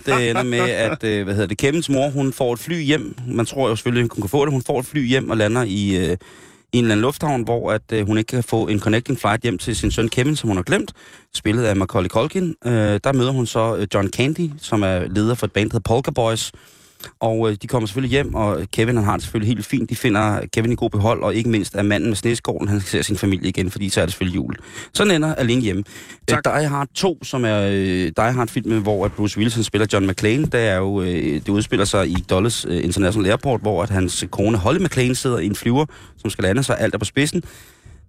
det 0.07 0.30
ender 0.30 0.43
med, 0.43 0.59
at 0.59 1.05
øh, 1.05 1.24
hvad 1.24 1.35
hedder 1.35 1.49
det, 1.49 1.59
Kevins 1.59 1.89
mor, 1.89 2.09
hun 2.11 2.33
får 2.33 2.53
et 2.53 2.59
fly 2.59 2.83
hjem. 2.83 3.14
Man 3.28 3.47
tror 3.47 3.68
jo 3.68 3.76
selvfølgelig, 3.76 4.09
hun 4.14 4.22
kan 4.22 4.28
få 4.30 4.45
det. 4.45 4.53
Hun 4.53 4.62
får 4.62 4.80
et 4.80 4.87
fly 4.87 5.09
hjem 5.09 5.30
og 5.30 5.37
lander 5.37 5.62
i, 5.62 5.97
øh, 5.97 6.16
i 6.73 6.79
en 6.79 6.85
eller 6.85 6.95
anden 6.95 7.03
lufthavn, 7.03 7.43
hvor 7.43 7.73
at, 7.73 7.83
øh, 7.93 8.07
hun 8.07 8.18
ikke 8.18 8.29
kan 8.29 8.43
få 8.43 8.66
en 8.68 8.81
connecting 8.81 9.18
flight 9.18 9.43
hjem 9.43 9.59
til 9.59 9.77
sin 9.77 9.91
søn 9.91 10.09
Kevin, 10.09 10.37
som 10.37 10.49
hun 10.49 10.57
har 10.57 10.64
glemt, 10.64 10.93
spillet 11.35 11.64
af 11.64 11.77
Macaulay 11.77 12.09
Culkin. 12.09 12.55
Øh, 12.66 13.01
der 13.05 13.12
møder 13.12 13.33
hun 13.33 13.47
så 13.47 13.77
øh, 13.77 13.87
John 13.95 14.09
Candy, 14.09 14.51
som 14.59 14.83
er 14.83 14.99
leder 15.09 15.35
for 15.35 15.47
et 15.47 15.53
band, 15.53 15.70
der 15.70 15.75
hedder 15.75 15.89
Polka 15.89 16.11
Boys. 16.11 16.53
Og 17.20 17.50
øh, 17.50 17.57
de 17.62 17.66
kommer 17.66 17.86
selvfølgelig 17.86 18.11
hjem, 18.11 18.34
og 18.34 18.66
Kevin 18.72 18.96
han 18.96 19.05
har 19.05 19.12
det 19.12 19.22
selvfølgelig 19.22 19.55
helt 19.55 19.66
fint. 19.66 19.90
De 19.90 19.96
finder 19.96 20.40
Kevin 20.53 20.72
i 20.72 20.74
god 20.74 20.90
behold, 20.90 21.22
og 21.22 21.34
ikke 21.34 21.50
mindst 21.50 21.74
er 21.74 21.82
manden 21.82 22.09
med 22.09 22.16
sneskålen, 22.16 22.68
han 22.68 22.80
ser 22.80 23.03
sin 23.03 23.16
familie 23.16 23.48
igen, 23.48 23.70
fordi 23.70 23.88
så 23.88 24.00
er 24.00 24.05
det 24.05 24.12
selvfølgelig 24.12 24.36
jul. 24.36 24.57
Sådan 24.94 25.14
ender 25.14 25.34
alene 25.34 25.62
hjemme. 25.62 25.84
Øh, 26.30 26.38
Die 26.44 26.68
Hard 26.68 26.88
2, 26.94 27.24
som 27.24 27.44
er 27.44 27.61
øh, 27.61 28.12
Die 28.16 28.32
Hard 28.32 28.48
filmen, 28.48 28.82
hvor 28.82 29.05
at 29.05 29.12
Bruce 29.12 29.38
Willis 29.38 29.66
spiller 29.66 29.86
John 29.92 30.07
McClane, 30.07 30.46
det 30.46 30.61
er 30.61 30.76
jo, 30.76 31.03
øh, 31.03 31.34
det 31.34 31.48
udspiller 31.48 31.84
sig 31.84 32.09
i 32.09 32.16
Dulles 32.30 32.66
øh, 32.68 32.84
International 32.84 33.30
Airport, 33.30 33.61
hvor 33.61 33.82
at 33.82 33.90
hans 33.90 34.24
kone 34.30 34.59
Holly 34.59 34.78
McClane 34.78 35.14
sidder 35.14 35.38
i 35.38 35.46
en 35.46 35.55
flyver, 35.55 35.86
som 36.18 36.30
skal 36.30 36.42
lande, 36.42 36.62
så 36.62 36.72
alt 36.72 36.94
er 36.94 36.98
på 36.98 37.05
spidsen. 37.05 37.42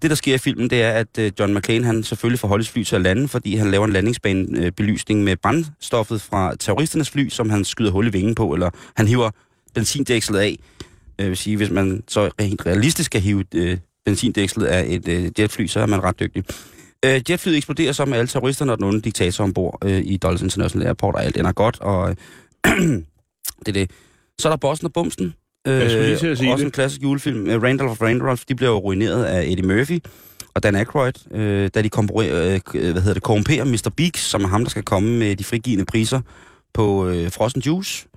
Det, 0.03 0.09
der 0.09 0.15
sker 0.15 0.35
i 0.35 0.37
filmen, 0.37 0.69
det 0.69 0.81
er, 0.81 0.91
at 0.91 1.17
øh, 1.19 1.31
John 1.39 1.53
McClane 1.53 1.85
han 1.85 2.03
selvfølgelig 2.03 2.39
får 2.39 2.47
Hollys 2.47 2.69
fly 2.69 2.83
til 2.83 2.95
at 2.95 3.01
lande, 3.01 3.27
fordi 3.27 3.55
han 3.55 3.71
laver 3.71 3.85
en 3.85 3.93
landingsbanebelysning 3.93 5.23
med 5.23 5.35
brændstoffet 5.35 6.21
fra 6.21 6.55
terroristernes 6.59 7.09
fly, 7.09 7.29
som 7.29 7.49
han 7.49 7.65
skyder 7.65 7.91
hul 7.91 8.07
i 8.07 8.09
vingen 8.09 8.35
på, 8.35 8.53
eller 8.53 8.69
han 8.95 9.07
hiver 9.07 9.29
benzindækslet 9.73 10.39
af. 10.39 10.59
Jeg 11.17 11.27
vil 11.27 11.37
sige, 11.37 11.57
hvis 11.57 11.69
man 11.69 12.03
så 12.07 12.29
helt 12.39 12.65
realistisk 12.65 13.05
skal 13.05 13.21
hive 13.21 13.43
øh, 13.55 13.77
benzindækslet 14.05 14.65
af 14.65 14.85
et 14.87 15.07
øh, 15.07 15.31
jetfly, 15.39 15.67
så 15.67 15.79
er 15.79 15.85
man 15.85 16.03
ret 16.03 16.19
dygtig. 16.19 16.43
Øh, 17.05 17.21
jetflyet 17.29 17.57
eksploderer 17.57 17.91
så 17.91 18.05
med 18.05 18.17
alle 18.17 18.27
terroristerne 18.27 18.71
og 18.71 18.77
den 18.77 18.85
onde 18.85 19.01
diktator 19.01 19.43
ombord 19.43 19.77
øh, 19.85 20.01
i 20.05 20.17
Dulles 20.17 20.41
International 20.41 20.87
Airport, 20.87 21.15
og 21.15 21.23
alt 21.23 21.37
ender 21.37 21.51
godt, 21.51 21.79
og 21.81 22.09
øh, 22.09 22.15
det 23.65 23.67
er 23.67 23.71
det. 23.71 23.91
Så 24.39 24.47
er 24.47 24.51
der 24.51 24.57
Bossen 24.57 24.85
og 24.85 24.93
Bumsen, 24.93 25.33
jeg 25.65 25.89
skulle 25.91 26.05
lige 26.05 26.17
til 26.17 26.27
at 26.27 26.37
sige 26.37 26.51
også 26.51 26.61
det. 26.61 26.65
en 26.65 26.71
klassisk 26.71 27.01
julefilm. 27.03 27.47
Øh, 27.47 27.63
Randolph 27.63 27.91
of 27.91 28.01
Randolph, 28.01 28.43
de 28.49 28.55
blev 28.55 28.69
jo 28.69 28.77
ruineret 28.77 29.23
af 29.23 29.43
Eddie 29.43 29.65
Murphy 29.65 29.99
og 30.53 30.63
Dan 30.63 30.75
Aykroyd, 30.75 31.13
øh, 31.31 31.69
da 31.75 31.81
de 31.81 31.89
øh, 31.95 32.91
hvad 32.91 33.01
hedder 33.01 33.13
det, 33.13 33.23
korrumperer 33.23 33.65
Mr. 33.65 33.91
Beaks, 33.97 34.21
som 34.21 34.43
er 34.43 34.47
ham, 34.47 34.63
der 34.63 34.69
skal 34.69 34.83
komme 34.83 35.19
med 35.19 35.35
de 35.35 35.43
frigivende 35.43 35.85
priser 35.85 36.21
på 36.73 37.07
øh, 37.07 37.31
Frozen 37.31 37.61
Juice. 37.61 38.07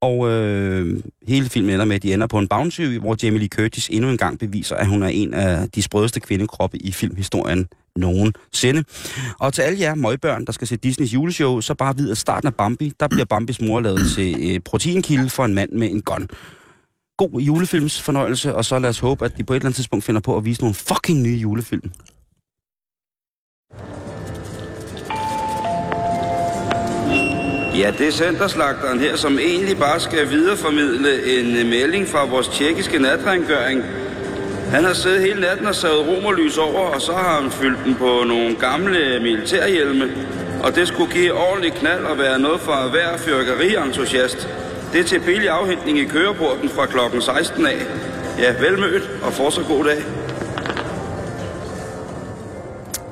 Og 0.00 0.30
øh, 0.30 1.00
hele 1.28 1.48
filmen 1.48 1.70
ender 1.74 1.84
med, 1.84 1.96
at 1.96 2.02
de 2.02 2.14
ender 2.14 2.26
på 2.26 2.38
en 2.38 2.48
bounty, 2.48 2.80
hvor 2.82 3.16
Jamie 3.22 3.38
Lee 3.38 3.48
Curtis 3.48 3.88
endnu 3.88 4.10
en 4.10 4.16
gang 4.16 4.38
beviser, 4.38 4.76
at 4.76 4.86
hun 4.86 5.02
er 5.02 5.08
en 5.08 5.34
af 5.34 5.70
de 5.70 5.82
sprødeste 5.82 6.20
kvindekroppe 6.20 6.78
i 6.78 6.92
filmhistorien 6.92 7.68
nogensinde. 7.96 8.84
Og 9.40 9.52
til 9.52 9.62
alle 9.62 9.80
jer 9.80 9.94
møgbørn, 9.94 10.44
der 10.44 10.52
skal 10.52 10.66
se 10.66 10.76
Disneys 10.76 11.14
juleshow, 11.14 11.60
så 11.60 11.74
bare 11.74 11.96
vid, 11.96 12.10
at 12.10 12.18
starten 12.18 12.46
af 12.46 12.54
Bambi, 12.54 12.92
der 13.00 13.08
bliver 13.08 13.24
Bambis 13.24 13.60
mor 13.60 13.80
lavet 13.80 14.00
til 14.14 14.54
øh, 14.54 14.60
proteinkilde 14.60 15.30
for 15.30 15.44
en 15.44 15.54
mand 15.54 15.72
med 15.72 15.90
en 15.90 16.02
gun 16.02 16.28
god 17.20 17.40
julefilmsfornøjelse, 17.40 18.54
og 18.54 18.64
så 18.64 18.78
lad 18.78 18.90
os 18.90 18.98
håbe, 18.98 19.24
at 19.24 19.36
de 19.36 19.44
på 19.44 19.52
et 19.52 19.56
eller 19.56 19.66
andet 19.66 19.76
tidspunkt 19.76 20.04
finder 20.04 20.20
på 20.20 20.36
at 20.36 20.44
vise 20.44 20.60
nogle 20.60 20.74
fucking 20.74 21.22
nye 21.22 21.36
julefilm. 21.36 21.90
Ja, 27.80 27.92
det 27.98 28.08
er 28.08 28.12
centerslagteren 28.12 28.98
her, 29.00 29.16
som 29.16 29.38
egentlig 29.38 29.76
bare 29.78 30.00
skal 30.00 30.30
videreformidle 30.30 31.12
en 31.38 31.70
melding 31.70 32.06
fra 32.08 32.24
vores 32.24 32.48
tjekkiske 32.48 32.98
natrengøring. 32.98 33.82
Han 34.70 34.84
har 34.84 34.92
siddet 34.92 35.20
hele 35.20 35.40
natten 35.40 35.66
og 35.66 35.74
savet 35.74 36.08
romerlys 36.08 36.58
over, 36.58 36.80
og 36.80 37.00
så 37.00 37.12
har 37.12 37.40
han 37.40 37.50
fyldt 37.50 37.84
den 37.84 37.94
på 37.94 38.24
nogle 38.26 38.56
gamle 38.56 39.20
militærhjelme. 39.20 40.04
Og 40.64 40.74
det 40.74 40.88
skulle 40.88 41.12
give 41.12 41.32
ordentlig 41.32 41.72
knald 41.72 42.04
og 42.04 42.18
være 42.18 42.38
noget 42.38 42.60
for 42.60 42.88
hver 42.90 43.16
fyrkerientusiast. 43.18 44.48
Det 44.92 45.00
er 45.00 45.04
til 45.04 45.20
billig 45.20 45.48
afhentning 45.48 45.98
i 45.98 46.04
køreporten 46.04 46.68
fra 46.68 46.86
klokken 46.86 47.22
16 47.22 47.66
af. 47.66 47.78
Ja, 48.38 48.60
velmødt, 48.60 49.10
og 49.22 49.32
fortsat 49.32 49.64
god 49.66 49.84
dag. 49.84 50.02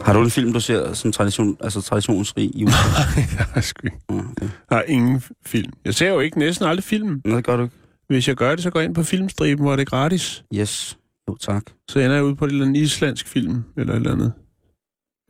Har 0.04 0.12
du 0.12 0.20
en 0.22 0.30
film, 0.30 0.52
du 0.52 0.60
ser 0.60 0.92
som 0.92 1.12
tradition, 1.12 1.56
altså 1.60 1.80
traditionsrig 1.82 2.50
jul? 2.54 2.68
jeg 3.38 3.46
har 3.54 3.60
sgu 3.60 3.86
ikke. 3.86 3.98
okay. 4.08 4.48
Jeg 4.70 4.76
har 4.78 4.82
ingen 4.82 5.22
film. 5.46 5.72
Jeg 5.84 5.94
ser 5.94 6.08
jo 6.08 6.20
ikke 6.20 6.38
næsten 6.38 6.66
aldrig 6.66 6.84
film. 6.84 7.20
Nå, 7.24 7.36
det 7.36 7.44
gør 7.44 7.56
du 7.56 7.62
ikke. 7.62 7.74
Hvis 8.08 8.28
jeg 8.28 8.36
gør 8.36 8.50
det, 8.54 8.62
så 8.62 8.70
går 8.70 8.80
jeg 8.80 8.84
ind 8.86 8.94
på 8.94 9.02
filmstriben, 9.02 9.64
hvor 9.64 9.76
det 9.76 9.80
er 9.80 9.84
gratis. 9.86 10.44
Yes. 10.54 10.98
Jo, 11.28 11.36
tak. 11.36 11.62
Så 11.90 11.98
ender 11.98 12.14
jeg 12.14 12.24
ude 12.24 12.36
på 12.36 12.44
et 12.44 12.50
eller 12.50 12.64
andet 12.66 12.80
islandsk 12.80 13.28
film, 13.28 13.64
eller 13.76 13.92
et 13.92 13.96
eller 13.96 14.12
andet. 14.12 14.32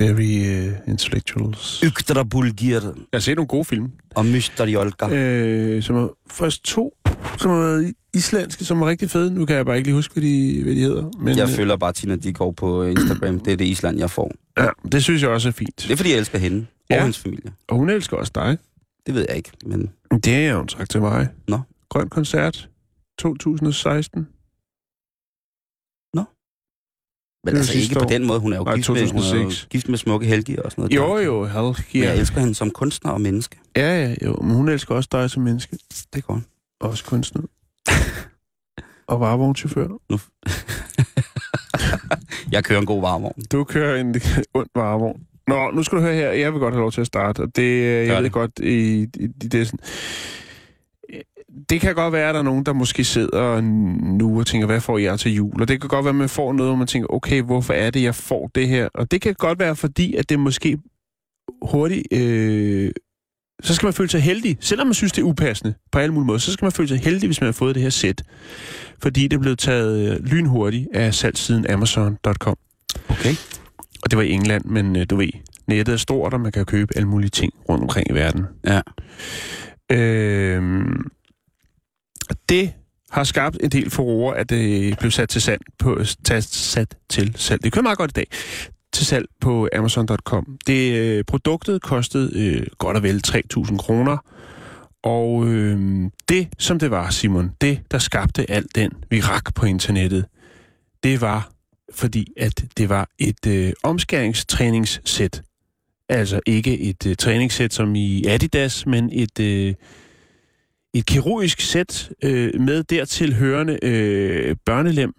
Very 0.01 0.69
uh, 0.69 0.75
intellectuals. 0.89 1.81
Yktra 1.85 2.23
Bulgir 2.23 2.81
Jeg 2.85 2.93
har 3.13 3.19
set 3.21 3.37
nogle 3.37 3.49
gode 3.49 3.65
film. 3.65 3.91
og 4.15 4.27
Mysteriolka. 4.27 5.07
Øh, 5.15 5.83
som 5.83 5.97
er 5.97 6.09
først 6.31 6.65
to, 6.65 6.95
som 7.39 7.51
har 7.51 7.59
været 7.59 7.95
islandske, 8.15 8.65
som 8.65 8.83
er 8.83 8.87
rigtig 8.87 9.11
fede. 9.11 9.35
Nu 9.35 9.47
kan 9.47 9.57
jeg 9.57 9.67
bare 9.67 9.77
ikke 9.77 9.87
lige 9.89 9.95
huske, 9.95 10.13
hvad 10.15 10.23
de, 10.23 10.63
hvad 10.63 10.75
de 10.75 10.81
hedder. 10.81 11.11
Men, 11.21 11.37
Jeg 11.39 11.49
øh, 11.49 11.55
følger 11.55 11.77
bare 11.77 11.93
Tina 11.93 12.17
Dickow 12.17 12.51
på 12.51 12.83
Instagram. 12.83 13.41
Det 13.41 13.53
er 13.53 13.57
det 13.57 13.65
Island, 13.65 13.99
jeg 13.99 14.11
får. 14.11 14.33
Ja, 14.59 14.69
det 14.93 15.03
synes 15.05 15.23
jeg 15.23 15.31
også 15.31 15.49
er 15.49 15.53
fint. 15.53 15.77
Det 15.83 15.91
er, 15.91 15.97
fordi 15.97 16.11
jeg 16.11 16.19
elsker 16.19 16.39
hende. 16.39 16.67
Og 16.91 16.97
Ja. 16.97 17.01
hendes 17.01 17.19
familie. 17.19 17.53
Og 17.69 17.77
hun 17.77 17.91
elsker 17.91 18.17
også 18.17 18.33
dig. 18.35 18.59
Det 19.07 19.15
ved 19.15 19.27
jeg 19.29 19.37
ikke, 19.37 19.51
men... 19.67 19.91
Det 20.25 20.49
har 20.49 20.57
hun 20.57 20.69
sagt 20.69 20.91
til 20.91 21.01
mig. 21.01 21.29
Nå. 21.49 21.61
Grøn 21.89 22.09
koncert 22.09 22.69
2016. 23.19 24.29
Men 27.45 27.57
altså 27.57 27.79
ikke 27.79 27.95
på 27.95 28.05
den 28.09 28.27
måde. 28.27 28.41
Hun 28.41 28.53
er 28.53 28.57
jo, 28.57 28.65
Nej, 28.65 28.77
gift 28.77 28.89
med, 28.89 28.97
hun 29.11 29.23
er 29.23 29.23
jo 29.23 29.33
2006. 29.33 29.67
gift 29.71 29.89
med 29.89 29.99
smukke 29.99 30.27
Helgi 30.27 30.57
og 30.57 30.71
sådan 30.71 30.83
noget. 30.83 30.97
Jo, 30.97 31.17
der. 31.17 31.23
jo, 31.25 31.45
halv. 31.45 31.65
Men 31.65 31.75
jeg 31.95 32.03
Ja. 32.03 32.15
elsker 32.21 32.41
hende 32.41 32.55
som 32.55 32.71
kunstner 32.71 33.11
og 33.11 33.21
menneske. 33.21 33.59
ja, 33.77 34.03
ja, 34.09 34.15
jo. 34.25 34.37
Men 34.43 34.57
hun 34.57 34.69
elsker 34.69 34.95
også 34.95 35.09
dig 35.13 35.31
som 35.31 35.43
menneske. 35.43 35.79
Det 35.91 36.07
er 36.15 36.21
godt. 36.21 36.43
Også 36.81 37.05
kunstner. 37.05 37.43
og 39.07 39.21
varevognschauffør. 39.21 39.89
Jeg 42.53 42.65
kører 42.65 42.81
en 42.81 42.87
god 42.87 43.01
varmevogn. 43.01 43.43
Du 43.53 43.65
kører 43.65 44.01
en 44.01 44.15
ond 44.55 44.69
varevogn. 44.75 45.21
Nå, 45.49 45.71
nu 45.71 45.83
skal 45.83 45.99
du 45.99 46.03
høre 46.03 46.15
her. 46.15 46.31
Jeg 46.33 46.53
vil 46.53 46.61
godt 46.61 46.75
have 46.75 46.81
lov 46.81 46.93
til 46.93 47.01
at 47.01 47.07
starte. 47.07 47.41
Og 47.41 47.57
det, 47.57 47.63
øh, 47.63 47.83
jeg 47.83 48.07
Gør 48.07 48.15
ved 48.17 48.25
det. 48.25 48.33
godt, 48.33 48.51
i, 48.59 49.03
i, 49.03 49.09
i 49.43 49.49
det 49.49 49.67
sådan... 49.67 49.79
Det 51.71 51.81
kan 51.81 51.95
godt 51.95 52.13
være, 52.13 52.29
at 52.29 52.35
der 52.35 52.41
er 52.41 52.45
nogen, 52.45 52.67
der 52.67 52.73
måske 52.73 53.05
sidder 53.05 53.61
nu 54.19 54.39
og 54.39 54.47
tænker, 54.47 54.67
hvad 54.67 54.81
får 54.81 54.99
jeg 54.99 55.19
til 55.19 55.35
jul? 55.35 55.61
Og 55.61 55.69
det 55.69 55.81
kan 55.81 55.89
godt 55.89 56.05
være, 56.05 56.11
at 56.11 56.15
man 56.15 56.29
får 56.29 56.53
noget, 56.53 56.71
hvor 56.71 56.77
man 56.77 56.87
tænker, 56.87 57.09
okay, 57.13 57.43
hvorfor 57.43 57.73
er 57.73 57.91
det, 57.91 58.03
jeg 58.03 58.15
får 58.15 58.51
det 58.55 58.69
her? 58.69 58.89
Og 58.95 59.11
det 59.11 59.21
kan 59.21 59.35
godt 59.35 59.59
være, 59.59 59.77
fordi 59.77 60.15
at 60.15 60.29
det 60.29 60.41
måske 60.41 60.79
hurtigt... 61.63 62.13
Øh, 62.13 62.91
så 63.63 63.75
skal 63.75 63.87
man 63.87 63.93
føle 63.93 64.09
sig 64.09 64.23
heldig, 64.23 64.57
selvom 64.61 64.87
man 64.87 64.95
synes, 64.95 65.13
det 65.13 65.23
er 65.23 65.27
upassende 65.27 65.75
på 65.93 65.99
alle 65.99 66.15
mulige 66.15 66.27
måder, 66.27 66.39
så 66.39 66.53
skal 66.53 66.65
man 66.65 66.73
føle 66.73 66.89
sig 66.89 66.99
heldig, 66.99 67.29
hvis 67.29 67.41
man 67.41 67.47
har 67.47 67.53
fået 67.53 67.75
det 67.75 67.83
her 67.83 67.91
sæt. 67.91 68.23
Fordi 69.03 69.29
det 69.29 69.37
er 69.37 69.41
blevet 69.41 69.59
taget 69.59 70.13
øh, 70.13 70.25
lynhurtigt 70.25 70.89
af 70.95 71.15
salgssiden 71.15 71.71
Amazon.com. 71.71 72.57
Okay. 73.09 73.35
Og 74.03 74.11
det 74.11 74.17
var 74.17 74.23
i 74.23 74.31
England, 74.31 74.65
men 74.65 74.97
øh, 74.97 75.07
du 75.11 75.17
ved, 75.17 75.29
nettet 75.67 75.93
er 75.93 75.97
stort, 75.97 76.35
og 76.35 76.41
man 76.41 76.53
kan 76.53 76.65
købe 76.65 76.97
alle 76.97 77.09
mulige 77.09 77.31
ting 77.31 77.53
rundt 77.69 77.83
omkring 77.83 78.11
i 78.11 78.15
verden. 78.15 78.45
Ja. 78.67 78.81
Øhm, 79.93 81.11
det 82.49 82.73
har 83.11 83.25
skabt 83.25 83.59
en 83.63 83.71
del 83.71 83.91
furore, 83.91 84.39
at 84.39 84.51
det 84.51 84.99
blev 84.99 85.11
sat 85.11 85.29
til 85.29 85.43
salg 85.43 85.61
på 85.79 86.05
sat, 86.05 86.97
til 87.09 87.33
salg. 87.37 87.65
Det 87.65 87.73
kører 87.73 87.83
meget 87.83 87.99
godt 87.99 88.11
i 88.11 88.13
dag 88.13 88.27
til 88.93 89.07
salg 89.07 89.27
på 89.41 89.69
Amazon.com. 89.77 90.59
Det 90.67 90.93
øh, 90.93 91.25
produktet 91.25 91.83
kostede 91.83 92.31
øh, 92.35 92.67
godt 92.79 92.97
og 92.97 93.03
vel 93.03 93.23
3.000 93.27 93.77
kroner. 93.77 94.17
Og 95.03 95.47
øh, 95.47 96.11
det, 96.29 96.49
som 96.59 96.79
det 96.79 96.91
var, 96.91 97.11
Simon, 97.11 97.51
det, 97.61 97.81
der 97.91 97.99
skabte 97.99 98.51
al 98.51 98.67
den 98.75 98.93
virak 99.11 99.55
på 99.55 99.67
internettet, 99.67 100.25
det 101.03 101.21
var 101.21 101.51
fordi, 101.95 102.33
at 102.37 102.65
det 102.77 102.89
var 102.89 103.09
et 103.19 103.47
øh, 103.47 103.73
omskæringstræningssæt. 103.83 105.43
Altså 106.09 106.41
ikke 106.47 106.79
et 106.81 107.07
øh, 107.07 107.17
træningssæt 107.17 107.75
som 107.75 107.95
i 107.95 108.25
Adidas, 108.27 108.87
men 108.87 109.11
et, 109.13 109.41
øh, 109.41 109.75
et 110.95 111.07
kirurgisk 111.07 111.61
sæt 111.61 112.11
øh, 112.25 112.61
med 112.61 112.85
dertil 112.85 113.35
hørende 113.35 113.79
øh, 113.83 114.57
børnelem, 114.65 115.15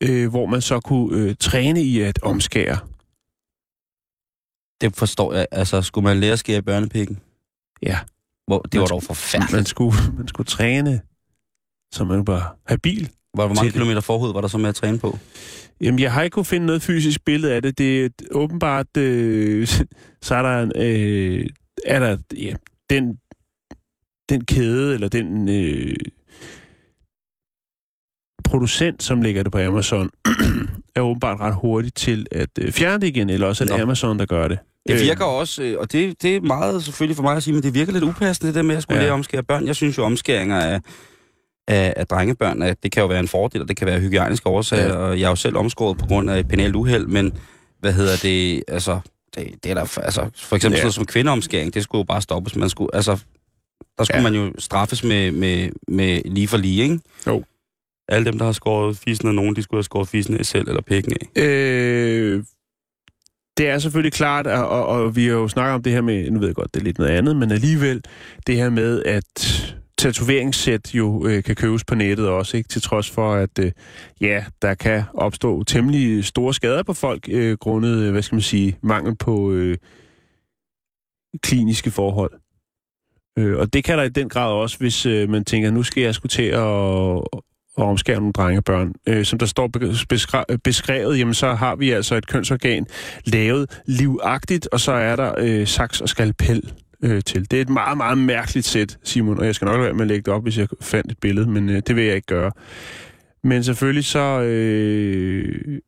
øh, 0.00 0.30
hvor 0.30 0.46
man 0.46 0.60
så 0.60 0.80
kunne 0.80 1.18
øh, 1.18 1.34
træne 1.40 1.82
i 1.82 2.00
at 2.00 2.22
omskære. 2.22 2.78
Det 4.80 4.96
forstår 4.96 5.34
jeg. 5.34 5.46
Altså, 5.50 5.82
skulle 5.82 6.04
man 6.04 6.20
lære 6.20 6.32
at 6.32 6.38
skære 6.38 6.62
børnepikken? 6.62 7.18
Ja. 7.82 7.98
Hvor, 8.46 8.58
det 8.58 8.74
Man 8.74 8.80
var 8.80 8.86
dog 8.86 9.02
forfærdeligt. 9.02 9.52
Man 9.52 9.64
skulle, 9.64 9.96
man 10.16 10.28
skulle 10.28 10.46
træne, 10.46 11.00
så 11.92 12.04
man 12.04 12.26
var 12.26 12.56
habil. 12.66 13.10
Hvor, 13.34 13.46
hvor 13.46 13.54
mange 13.54 13.70
kilometer 13.70 14.00
forhud 14.00 14.32
var 14.32 14.40
der 14.40 14.48
så 14.48 14.58
med 14.58 14.68
at 14.68 14.74
træne 14.74 14.98
på? 14.98 15.18
Jamen, 15.80 15.98
jeg 15.98 16.12
har 16.12 16.22
ikke 16.22 16.34
kunne 16.34 16.44
finde 16.44 16.66
noget 16.66 16.82
fysisk 16.82 17.24
billede 17.24 17.54
af 17.54 17.62
det. 17.62 17.78
Det 17.78 18.04
er 18.04 18.08
åbenbart, 18.30 18.96
øh, 18.96 19.66
så 20.22 20.34
er 20.34 20.42
der, 20.42 20.62
en, 20.62 20.72
øh, 20.76 21.46
er 21.86 21.98
der 21.98 22.16
ja, 22.36 22.54
den, 22.90 23.18
den 24.28 24.44
kæde, 24.44 24.94
eller 24.94 25.08
den 25.08 25.48
øh, 25.48 25.94
producent, 28.44 29.02
som 29.02 29.22
lægger 29.22 29.42
det 29.42 29.52
på 29.52 29.58
Amazon, 29.58 30.10
er 30.96 31.00
åbenbart 31.00 31.40
ret 31.40 31.54
hurtig 31.54 31.94
til 31.94 32.26
at 32.30 32.48
øh, 32.60 32.72
fjerne 32.72 33.00
det 33.00 33.06
igen, 33.06 33.30
eller 33.30 33.46
også 33.46 33.64
er 33.64 33.68
det. 33.68 33.80
Amazon, 33.82 34.18
der 34.18 34.26
gør 34.26 34.48
det. 34.48 34.58
Det 34.88 34.94
Øh, 34.94 35.00
virker 35.00 35.24
også, 35.24 35.62
øh, 35.62 35.78
og 35.78 35.92
det, 35.92 36.22
det 36.22 36.36
er 36.36 36.40
meget 36.40 36.84
selvfølgelig 36.84 37.16
for 37.16 37.22
mig 37.22 37.36
at 37.36 37.42
sige, 37.42 37.54
men 37.54 37.62
det 37.62 37.74
virker 37.74 37.92
lidt 37.92 38.04
upassende, 38.04 38.46
det 38.48 38.54
der 38.54 38.62
med 38.62 38.76
at 38.76 38.82
skulle 38.82 38.98
Ja. 38.98 39.02
lære 39.04 39.12
omskære 39.14 39.42
børn. 39.42 39.66
Jeg 39.66 39.76
synes 39.76 39.98
jo, 39.98 40.02
omskæringer 40.04 40.60
af, 40.60 40.80
af, 41.68 41.94
af 41.96 42.06
drengebørn, 42.06 42.62
at 42.62 42.82
det 42.82 42.92
kan 42.92 43.00
jo 43.00 43.06
være 43.06 43.20
en 43.20 43.28
fordel, 43.28 43.62
og 43.62 43.68
det 43.68 43.76
kan 43.76 43.86
være 43.86 44.00
hygiejniske 44.00 44.46
årsager, 44.48 44.86
Ja. 44.86 44.92
og 44.96 45.20
jeg 45.20 45.24
er 45.26 45.30
jo 45.30 45.36
selv 45.36 45.56
omskåret 45.56 45.98
på 45.98 46.06
grund 46.06 46.30
af 46.30 46.38
et 46.38 46.48
penalt 46.48 46.76
uheld, 46.76 47.06
men 47.06 47.32
hvad 47.80 47.92
hedder 47.92 48.16
det, 48.22 48.62
altså, 48.68 49.00
det, 49.34 49.64
det 49.64 49.70
er 49.70 49.74
der, 49.74 49.98
altså, 50.02 50.30
for 50.36 50.56
eksempel 50.56 50.76
Ja. 50.76 50.82
sådan 50.82 50.92
som 50.92 51.06
kvindeomskæring, 51.06 51.74
det 51.74 51.82
skulle 51.82 52.00
jo 52.00 52.04
bare 52.04 52.22
stoppes. 52.22 52.56
Man 52.56 52.68
skulle, 52.70 52.94
altså, 52.94 53.18
der 53.98 54.04
skulle 54.04 54.16
Ja. 54.18 54.22
man 54.30 54.34
jo 54.34 54.52
straffes 54.58 55.04
med, 55.04 55.32
med, 55.32 55.70
med 55.88 56.20
lige 56.24 56.48
for 56.48 56.56
lige, 56.56 56.82
ikke? 56.82 56.98
Jo. 57.26 57.44
Alle 58.08 58.24
dem, 58.24 58.38
der 58.38 58.44
har 58.44 58.52
skåret 58.52 58.96
fisen 58.96 59.28
af 59.28 59.34
nogen, 59.34 59.56
de 59.56 59.62
skulle 59.62 59.78
have 59.78 59.84
skåret 59.84 60.08
fisen 60.08 60.36
af 60.38 60.46
selv 60.46 60.68
eller 60.68 60.82
pikken 60.82 61.12
af. 61.20 61.42
Øh, 61.42 62.44
det 63.58 63.68
er 63.68 63.78
selvfølgelig 63.78 64.12
klart, 64.12 64.46
og, 64.46 64.68
og, 64.68 64.86
og 64.86 65.16
vi 65.16 65.24
har 65.26 65.32
jo 65.32 65.48
snakket 65.48 65.74
om 65.74 65.82
det 65.82 65.92
her 65.92 66.00
med, 66.00 66.30
nu 66.30 66.38
ved 66.38 66.48
jeg 66.48 66.54
godt, 66.54 66.74
det 66.74 66.80
er 66.80 66.84
lidt 66.84 66.98
noget 66.98 67.10
andet, 67.12 67.36
men 67.36 67.50
alligevel 67.50 68.04
det 68.46 68.56
her 68.56 68.70
med, 68.70 69.02
at 69.02 69.64
tatoveringssæt 69.98 70.94
jo 70.94 71.26
øh, 71.26 71.42
kan 71.42 71.54
købes 71.56 71.84
på 71.84 71.94
nettet 71.94 72.28
også, 72.28 72.56
ikke? 72.56 72.68
til 72.68 72.82
trods 72.82 73.10
for, 73.10 73.34
at 73.34 73.58
øh, 73.60 73.72
ja, 74.20 74.44
der 74.62 74.74
kan 74.74 75.02
opstå 75.14 75.62
temmelig 75.64 76.24
store 76.24 76.54
skader 76.54 76.82
på 76.82 76.92
folk, 76.92 77.28
øh, 77.30 77.56
grundet, 77.58 77.96
øh, 78.02 78.12
hvad 78.12 78.22
skal 78.22 78.36
man 78.36 78.42
sige, 78.42 78.78
mangel 78.82 79.16
på 79.16 79.52
øh, 79.52 79.76
kliniske 81.42 81.90
forhold. 81.90 82.32
Øh, 83.38 83.58
og 83.58 83.72
det 83.72 83.84
kan 83.84 83.98
der 83.98 84.04
i 84.04 84.08
den 84.08 84.28
grad 84.28 84.52
også, 84.52 84.78
hvis 84.78 85.06
øh, 85.06 85.28
man 85.28 85.44
tænker, 85.44 85.70
nu 85.70 85.82
skal 85.82 86.02
jeg 86.02 86.14
skulle 86.14 86.30
til 86.30 86.42
at, 86.42 87.16
at 87.78 87.84
omskære 87.84 88.16
nogle 88.16 88.32
drengebørn. 88.32 88.92
Øh, 89.06 89.24
som 89.24 89.38
der 89.38 89.46
står 89.46 89.70
beskre- 90.12 90.44
øh, 90.48 90.58
beskrevet, 90.58 91.18
jamen 91.18 91.34
så 91.34 91.54
har 91.54 91.76
vi 91.76 91.90
altså 91.90 92.14
et 92.14 92.26
kønsorgan 92.26 92.86
lavet 93.24 93.82
livagtigt, 93.86 94.68
og 94.72 94.80
så 94.80 94.92
er 94.92 95.16
der 95.16 95.34
øh, 95.38 95.66
saks 95.66 96.00
og 96.00 96.08
skalpel 96.08 96.72
øh, 97.04 97.22
til. 97.22 97.50
Det 97.50 97.56
er 97.56 97.60
et 97.60 97.68
meget, 97.68 97.96
meget 97.96 98.18
mærkeligt 98.18 98.66
sæt, 98.66 98.98
Simon, 99.04 99.38
og 99.38 99.46
jeg 99.46 99.54
skal 99.54 99.66
nok 99.66 99.80
være 99.80 99.92
med 99.92 100.00
at 100.00 100.08
lægge 100.08 100.22
det 100.22 100.34
op, 100.34 100.42
hvis 100.42 100.58
jeg 100.58 100.68
fandt 100.80 101.12
et 101.12 101.18
billede, 101.20 101.50
men 101.50 101.68
øh, 101.68 101.82
det 101.86 101.96
vil 101.96 102.04
jeg 102.04 102.14
ikke 102.14 102.26
gøre. 102.26 102.52
Men 103.44 103.64
selvfølgelig 103.64 104.04
så... 104.04 104.40
Øh, 104.42 105.80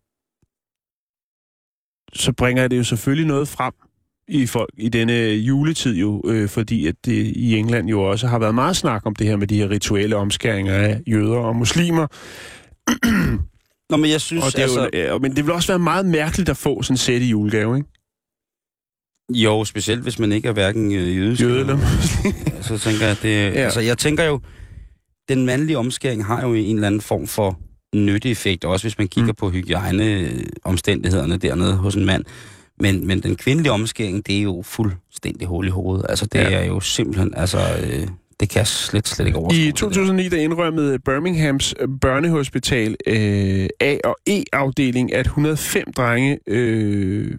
så 2.12 2.32
bringer 2.32 2.68
det 2.68 2.78
jo 2.78 2.84
selvfølgelig 2.84 3.26
noget 3.26 3.48
frem 3.48 3.72
i 4.30 4.46
folk 4.46 4.70
i 4.78 4.88
denne 4.88 5.12
juletid 5.28 5.96
jo, 5.96 6.22
øh, 6.26 6.48
fordi 6.48 6.86
at 6.86 6.94
det 7.04 7.12
i 7.26 7.56
England 7.56 7.88
jo 7.88 8.02
også 8.02 8.26
har 8.26 8.38
været 8.38 8.54
meget 8.54 8.76
snak 8.76 9.02
om 9.04 9.14
det 9.14 9.26
her 9.26 9.36
med 9.36 9.46
de 9.46 9.56
her 9.56 9.70
rituelle 9.70 10.16
omskæringer 10.16 10.74
af 10.74 11.00
jøder 11.06 11.36
og 11.36 11.56
muslimer. 11.56 12.06
Nå, 13.90 13.96
men 13.96 14.10
jeg 14.10 14.20
synes, 14.20 14.44
Og 14.44 14.52
det 14.52 14.62
altså... 14.62 14.80
jo, 14.80 14.98
ja, 14.98 15.18
men 15.18 15.36
det 15.36 15.46
vil 15.46 15.54
også 15.54 15.68
være 15.68 15.78
meget 15.78 16.06
mærkeligt 16.06 16.48
at 16.48 16.56
få 16.56 16.82
sådan 16.82 16.96
sæt 16.96 17.22
i 17.22 17.28
julegave, 17.28 17.76
ikke? 17.76 17.88
Jo, 19.34 19.64
specielt 19.64 20.02
hvis 20.02 20.18
man 20.18 20.32
ikke 20.32 20.48
er 20.48 20.52
hverken 20.52 20.92
øh, 20.92 21.16
jødisk 21.16 21.42
Jøde 21.42 21.60
eller 21.60 21.78
Så 22.68 22.78
tænker 22.78 23.06
jeg, 23.06 23.16
det... 23.22 23.28
Ja. 23.28 23.50
Altså, 23.50 23.80
jeg 23.80 23.98
tænker 23.98 24.24
jo, 24.24 24.40
den 25.28 25.46
mandlige 25.46 25.78
omskæring 25.78 26.24
har 26.24 26.46
jo 26.46 26.54
en 26.54 26.74
eller 26.74 26.86
anden 26.86 27.00
form 27.00 27.26
for 27.26 27.60
nytteeffekt, 27.94 28.64
også 28.64 28.84
hvis 28.84 28.98
man 28.98 29.08
kigger 29.08 29.32
mm. 29.32 29.36
på 29.36 29.50
hygiejneomstændighederne 29.50 31.36
dernede 31.36 31.76
hos 31.76 31.94
en 31.94 32.06
mand. 32.06 32.24
Men, 32.80 33.06
men 33.06 33.20
den 33.20 33.36
kvindelige 33.36 33.72
omskæring, 33.72 34.26
det 34.26 34.38
er 34.38 34.42
jo 34.42 34.62
fuldstændig 34.64 35.48
hul 35.48 35.66
i 35.66 35.70
hovedet. 35.70 36.06
Altså, 36.08 36.26
det 36.26 36.38
Ja. 36.38 36.50
er 36.50 36.64
jo 36.64 36.80
simpelthen... 36.80 37.34
Altså, 37.36 37.58
øh, 37.82 38.08
det 38.40 38.48
kan 38.50 38.58
jeg 38.58 38.66
slet, 38.66 39.08
slet 39.08 39.26
ikke 39.26 39.38
overskue. 39.38 39.58
I 39.62 39.66
det 39.66 39.74
der. 39.74 39.78
2009 39.80 40.28
der 40.28 40.36
indrømmede 40.36 40.98
Birminghams 40.98 41.74
børnehospital 42.00 42.96
øh, 43.06 43.68
A- 43.80 43.98
og 44.04 44.16
E-afdeling, 44.26 45.14
at 45.14 45.26
105 45.26 45.92
drenge 45.92 46.38
øh, 46.46 47.34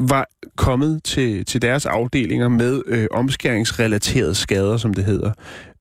var 0.00 0.26
kommet 0.56 1.04
til, 1.04 1.44
til 1.44 1.62
deres 1.62 1.86
afdelinger 1.86 2.48
med 2.48 2.82
øh, 2.86 3.06
omskæringsrelaterede 3.10 4.34
skader, 4.34 4.76
som 4.76 4.94
det 4.94 5.04
hedder. 5.04 5.32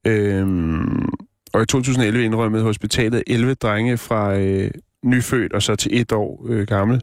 Øhm, 0.08 1.10
og 1.54 1.62
i 1.62 1.66
2011 1.66 2.26
indrømmede 2.26 2.64
hospitalet 2.64 3.24
11 3.28 3.54
drenge 3.54 3.98
fra 3.98 4.38
øh, 4.38 4.72
nyfødt 5.06 5.54
og 5.54 5.64
så 5.64 5.76
til 5.76 6.02
et 6.02 6.12
år 6.12 6.46
øh, 6.50 6.68
gammel, 6.68 7.02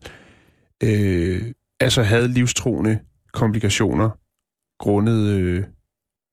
øh, 0.83 1.43
altså 1.81 2.03
havde 2.03 2.29
livstruende 2.29 2.99
komplikationer 3.33 4.11
grundet 4.79 5.29
øh, 5.29 5.65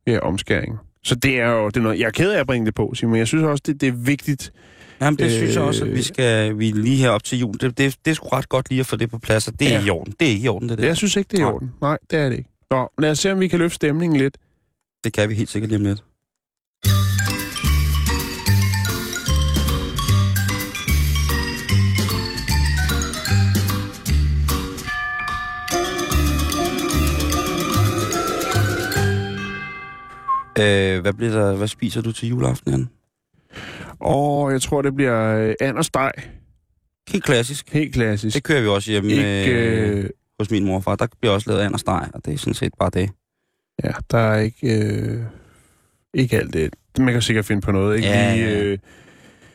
ja, 0.07 0.19
omskæring. 0.19 0.77
Så 1.03 1.15
det 1.15 1.39
er 1.39 1.49
jo 1.49 1.67
det 1.67 1.77
er 1.77 1.81
noget, 1.81 1.99
jeg 1.99 2.05
er 2.05 2.11
ked 2.11 2.31
af 2.31 2.39
at 2.39 2.47
bringe 2.47 2.65
det 2.65 2.75
på, 2.75 2.93
Simon, 2.95 3.11
men 3.11 3.19
jeg 3.19 3.27
synes 3.27 3.43
også, 3.43 3.63
det, 3.65 3.81
det 3.81 3.87
er 3.89 3.93
vigtigt. 3.93 4.53
Jamen, 5.01 5.17
det 5.17 5.25
øh, 5.25 5.31
synes 5.31 5.55
jeg 5.55 5.61
Øh, 5.61 5.67
også, 5.67 5.85
at 5.85 5.91
vi 5.91 6.01
skal 6.01 6.57
vi 6.59 6.71
lige 6.71 6.97
her 6.97 7.09
op 7.09 7.23
til 7.23 7.39
jul. 7.39 7.53
Det, 7.53 7.77
det, 7.77 7.97
det 8.05 8.11
er 8.11 8.15
sgu 8.15 8.27
ret 8.27 8.49
godt 8.49 8.69
lige 8.69 8.79
at 8.79 8.85
få 8.85 8.95
det 8.95 9.09
på 9.09 9.19
plads, 9.19 9.47
og 9.47 9.59
det 9.59 9.67
er 9.67 9.71
Ja. 9.71 9.79
ja. 9.79 9.85
i 9.85 9.89
orden. 9.89 10.13
Det 10.19 10.27
er 10.27 10.31
ikke 10.31 10.45
i 10.45 10.47
orden, 10.47 10.69
det 10.69 10.77
der. 10.77 10.85
Jeg 10.85 10.97
synes 10.97 11.15
ikke, 11.15 11.27
det 11.31 11.39
er 11.39 11.43
i 11.43 11.45
orden. 11.45 11.71
Nej, 11.81 11.97
det 12.11 12.19
er 12.19 12.29
det 12.29 12.37
ikke. 12.37 12.49
Nå, 12.71 12.89
lad 12.97 13.11
os 13.11 13.19
se, 13.19 13.31
om 13.31 13.39
vi 13.39 13.47
kan 13.47 13.59
løfte 13.59 13.75
stemningen 13.75 14.17
lidt. 14.19 14.37
Det 15.03 15.13
kan 15.13 15.29
vi 15.29 15.35
helt 15.35 15.49
sikkert 15.49 15.69
lige 15.69 15.77
om 15.79 15.83
lidt. 15.85 16.03
Øh, 30.59 31.01
hvad, 31.01 31.13
bliver 31.13 31.31
der, 31.31 31.55
hvad 31.55 31.67
spiser 31.67 32.01
du 32.01 32.11
til 32.11 32.29
juleaften, 32.29 32.71
Jan? 32.71 32.89
Og 33.99 34.51
jeg 34.51 34.61
tror, 34.61 34.81
det 34.81 34.95
bliver 34.95 35.37
øh, 35.37 35.53
and 35.59 35.77
og 35.77 35.85
steg. 35.85 36.11
Helt 37.09 37.23
klassisk. 37.23 37.69
Helt 37.73 37.93
klassisk. 37.93 38.35
Det 38.35 38.43
kører 38.43 38.61
vi 38.61 38.67
også 38.67 38.91
hjemme 38.91 39.11
ikke, 39.11 39.51
øh... 39.51 39.97
øh, 39.97 40.09
hos 40.39 40.51
min 40.51 40.65
mor 40.65 40.75
og 40.75 40.83
far. 40.83 40.95
Der 40.95 41.07
bliver 41.21 41.33
også 41.33 41.49
lavet 41.49 41.61
and 41.61 41.73
og 42.13 42.25
det 42.25 42.33
er 42.33 42.37
sådan 42.37 42.53
set 42.53 42.73
bare 42.79 42.89
det. 42.89 43.09
ja, 43.83 43.91
der 44.11 44.17
er 44.17 44.39
ikke, 44.39 44.85
øh, 44.85 45.23
ikke 46.13 46.37
alt 46.37 46.53
det. 46.53 46.73
Man 46.99 47.13
kan 47.13 47.21
sikkert 47.21 47.45
finde 47.45 47.61
på 47.61 47.71
noget. 47.71 47.95
Ikke 47.95 48.07
Ja, 48.07 48.35
lige, 48.35 48.59
øh, 48.59 48.77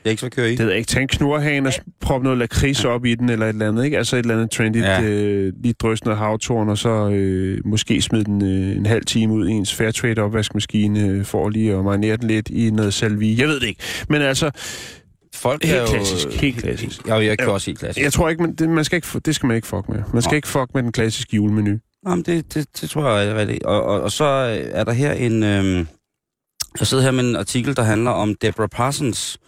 er 0.05 0.11
ikke 0.11 0.21
så, 0.21 0.29
kører 0.29 0.47
i. 0.47 0.51
det 0.51 0.59
ved 0.59 0.69
jeg 0.69 0.79
ikke, 0.79 0.89
tage 0.89 1.03
en 1.03 1.09
knurhane 1.09 1.69
og 1.69 1.75
proppe 2.01 2.25
noget 2.25 2.39
lakrids 2.39 2.85
op 2.85 3.05
i 3.05 3.15
den, 3.15 3.29
eller 3.29 3.47
et 3.47 3.49
eller 3.53 3.69
andet, 3.69 3.85
ikke? 3.85 3.99
Altså 3.99 4.17
et 4.17 4.21
eller 4.21 4.35
andet 4.35 4.51
trendy, 4.51 4.77
ja. 4.83 5.03
Øh, 5.03 5.53
lige 5.63 5.75
drysse 5.81 6.05
noget 6.05 6.19
havtorn, 6.19 6.69
og 6.69 6.79
så 6.79 7.09
øh, 7.09 7.59
måske 7.65 8.03
smide 8.03 8.25
den 8.25 8.43
øh, 8.43 8.77
en 8.77 8.87
halv 8.87 9.05
time 9.05 9.33
ud 9.35 9.49
i 9.49 9.51
ens 9.53 9.75
Fairtrade 9.75 10.19
opvaskemaskine, 10.21 11.07
øh, 11.09 11.25
for 11.25 11.49
lige 11.49 11.75
at 11.75 11.85
marinere 11.85 12.17
den 12.17 12.29
lidt 12.29 12.49
i 12.49 12.71
noget 12.71 12.95
salvi. 12.95 13.41
Jeg 13.41 13.49
ved 13.49 13.61
det 13.61 13.67
ikke. 13.67 13.81
Men 14.09 14.23
altså, 14.23 14.51
Folk 15.35 15.65
helt 15.65 15.77
er 15.77 15.81
jo... 15.81 15.87
klassisk, 15.87 16.29
helt 16.41 16.57
klassisk. 16.57 17.09
Ja, 17.09 17.15
jeg 17.15 17.37
Ja. 17.41 17.49
også 17.51 17.71
helt 17.71 17.79
klassisk. 17.79 18.05
jeg 18.05 18.13
tror 18.13 18.29
ikke, 18.29 18.43
man, 18.43 18.55
det, 18.55 18.69
man 18.69 18.85
skal 18.85 18.97
ikke, 18.97 19.09
det 19.25 19.35
skal 19.35 19.47
man 19.47 19.57
ikke 19.57 19.69
fuck 19.69 19.89
med. 19.89 20.03
Man 20.13 20.23
skal 20.23 20.33
Nå. 20.33 20.37
ikke 20.37 20.49
fuck 20.49 20.67
med 20.75 20.83
den 20.83 20.93
klassiske 20.93 21.37
julemenu. 21.37 21.79
Jamen, 22.09 22.25
det, 22.25 22.55
det, 22.55 22.67
det 22.81 22.91
tror 22.91 23.09
jeg 23.19 23.29
er 23.31 23.35
rigtigt. 23.35 23.63
Og, 23.63 23.83
og, 23.85 24.01
og 24.01 24.13
så 24.13 24.25
er 24.73 24.85
der 24.85 24.93
her 24.93 25.13
en... 25.13 25.43
Øhm, 25.43 25.87
jeg 26.81 26.87
sidder 26.87 27.03
her 27.05 27.11
med 27.11 27.25
en 27.25 27.37
artikel, 27.37 27.77
der 27.77 27.83
handler 27.83 28.11
om 28.11 28.35
Deborah 28.43 28.69
Parsons. 28.69 29.39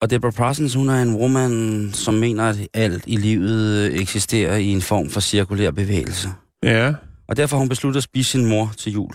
Og 0.00 0.10
Deborah 0.10 0.32
Parsons, 0.34 0.74
hun 0.74 0.88
er 0.88 1.02
en 1.02 1.14
woman, 1.14 1.90
som 1.92 2.14
mener, 2.14 2.44
at 2.44 2.68
alt 2.74 3.04
i 3.06 3.16
livet 3.16 4.00
eksisterer 4.00 4.56
i 4.56 4.66
en 4.66 4.82
form 4.82 5.08
for 5.10 5.20
cirkulær 5.20 5.70
bevægelse. 5.70 6.28
Ja. 6.62 6.94
Og 7.28 7.36
derfor 7.36 7.56
har 7.56 7.58
hun 7.60 7.68
besluttet 7.68 7.98
at 7.98 8.02
spise 8.04 8.30
sin 8.30 8.46
mor 8.46 8.72
til 8.76 8.92
jul. 8.92 9.12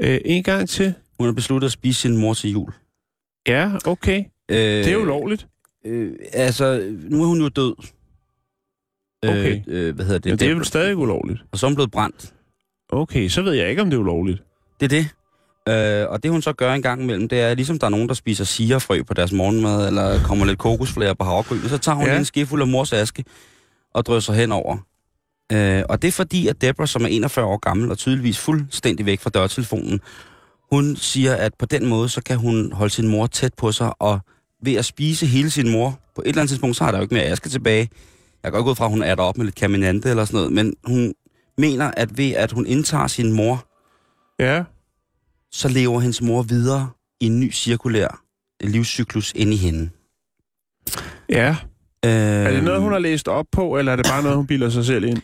Øh, 0.00 0.20
en 0.24 0.42
gang 0.42 0.68
til. 0.68 0.94
Hun 1.18 1.26
har 1.26 1.32
besluttet 1.32 1.66
at 1.66 1.72
spise 1.72 2.00
sin 2.00 2.16
mor 2.16 2.34
til 2.34 2.50
jul. 2.50 2.72
Ja, 3.48 3.72
okay. 3.86 4.24
Øh, 4.48 4.56
Det 4.56 4.86
er 4.88 4.92
jo 4.92 5.04
lovligt. 5.04 5.46
Øh, 5.84 6.12
altså, 6.32 6.94
nu 7.10 7.22
er 7.22 7.26
hun 7.26 7.40
jo 7.40 7.48
død. 7.48 7.74
Okay. 9.22 9.60
Øh, 9.66 9.88
øh, 9.88 9.94
hvad 9.94 10.04
hedder 10.04 10.18
det? 10.18 10.30
Men 10.32 10.38
det 10.38 10.50
er 10.50 10.54
Deborah- 10.60 10.64
stadig 10.64 10.96
ulovligt. 10.96 11.40
Og 11.52 11.58
så 11.58 11.66
er 11.66 11.68
hun 11.70 11.74
blevet 11.74 11.90
brændt. 11.90 12.34
Okay, 12.88 13.28
så 13.28 13.42
ved 13.42 13.52
jeg 13.52 13.70
ikke, 13.70 13.82
om 13.82 13.90
det 13.90 13.96
er 13.96 14.00
ulovligt. 14.00 14.42
Det 14.80 14.84
er 14.84 14.88
det. 15.02 15.08
Øh, 15.68 16.06
og 16.08 16.22
det 16.22 16.30
hun 16.30 16.42
så 16.42 16.52
gør 16.52 16.74
en 16.74 16.82
gang 16.82 17.02
imellem, 17.02 17.28
det 17.28 17.40
er, 17.40 17.54
ligesom 17.54 17.78
der 17.78 17.86
er 17.86 17.90
nogen, 17.90 18.08
der 18.08 18.14
spiser 18.14 18.44
sigerfrø 18.44 19.02
på 19.02 19.14
deres 19.14 19.32
morgenmad, 19.32 19.86
eller 19.88 20.22
kommer 20.22 20.44
lidt 20.46 20.58
kokosflager 20.58 21.14
på 21.14 21.24
havregryn, 21.24 21.68
så 21.68 21.78
tager 21.78 21.96
hun 21.96 22.06
Ja. 22.06 22.18
en 22.18 22.24
skefuld 22.24 22.62
af 22.62 22.68
mors 22.68 22.92
aske, 22.92 23.24
og 23.94 24.06
drysser 24.06 24.32
henover. 24.32 24.76
Øh, 25.52 25.82
og 25.88 26.02
det 26.02 26.08
er 26.08 26.12
fordi, 26.12 26.46
at 26.48 26.60
Deborah, 26.60 26.88
som 26.88 27.02
er 27.02 27.06
41 27.08 27.44
år 27.44 27.56
gammel 27.56 27.90
og 27.90 27.98
tydeligvis 27.98 28.38
fuldstændig 28.38 29.06
væk 29.06 29.20
fra 29.20 29.30
dørtelefonen, 29.30 30.00
hun 30.72 30.96
siger, 30.96 31.34
at 31.34 31.52
på 31.58 31.66
den 31.66 31.86
måde, 31.86 32.08
så 32.08 32.22
kan 32.22 32.36
hun 32.36 32.72
holde 32.72 32.94
sin 32.94 33.08
mor 33.08 33.26
tæt 33.26 33.54
på 33.54 33.72
sig, 33.72 33.92
og 34.02 34.20
ved 34.64 34.74
at 34.74 34.84
spise 34.84 35.26
hele 35.26 35.50
sin 35.50 35.70
mor, 35.72 35.98
på 36.14 36.22
et 36.22 36.28
eller 36.28 36.40
andet 36.40 36.48
tidspunkt, 36.50 36.76
så 36.76 36.84
har 36.84 36.90
der 36.90 36.98
jo 36.98 37.02
ikke 37.02 37.14
mere 37.14 37.24
aske 37.24 37.48
tilbage. 37.48 37.88
Jeg 38.42 38.52
går 38.52 38.58
ikke 38.58 38.70
ud 38.70 38.74
fra, 38.76 38.84
at 38.84 38.90
hun 38.90 39.02
er 39.02 39.14
der 39.14 39.22
op 39.22 39.36
med 39.38 39.44
lidt 39.44 39.54
kaminante 39.56 40.10
eller 40.10 40.24
sådan 40.24 40.36
noget, 40.38 40.52
men 40.52 40.74
hun 40.84 41.14
mener, 41.58 41.90
at 41.96 42.18
ved 42.18 42.30
at 42.30 42.52
hun 42.52 42.66
indtager 42.66 43.06
sin 43.06 43.32
mor, 43.32 43.64
Ja. 44.38 44.62
Så 45.52 45.68
lever 45.68 46.00
hendes 46.00 46.22
mor 46.22 46.42
videre 46.42 46.90
i 47.20 47.26
en 47.26 47.40
ny 47.40 47.52
cirkulær 47.52 48.22
livscyklus 48.64 49.32
inde 49.36 49.52
i 49.52 49.56
hende. 49.56 49.90
Ja. 51.28 51.56
Øh, 52.04 52.10
Er 52.12 52.50
det 52.50 52.64
noget, 52.64 52.80
hun 52.80 52.92
har 52.92 52.98
læst 52.98 53.28
op 53.28 53.46
på, 53.52 53.78
eller 53.78 53.92
er 53.92 53.96
det 53.96 54.06
bare 54.10 54.22
noget, 54.22 54.36
hun 54.36 54.46
bilder 54.46 54.70
sig 54.70 54.84
selv 54.84 55.04
ind? 55.04 55.18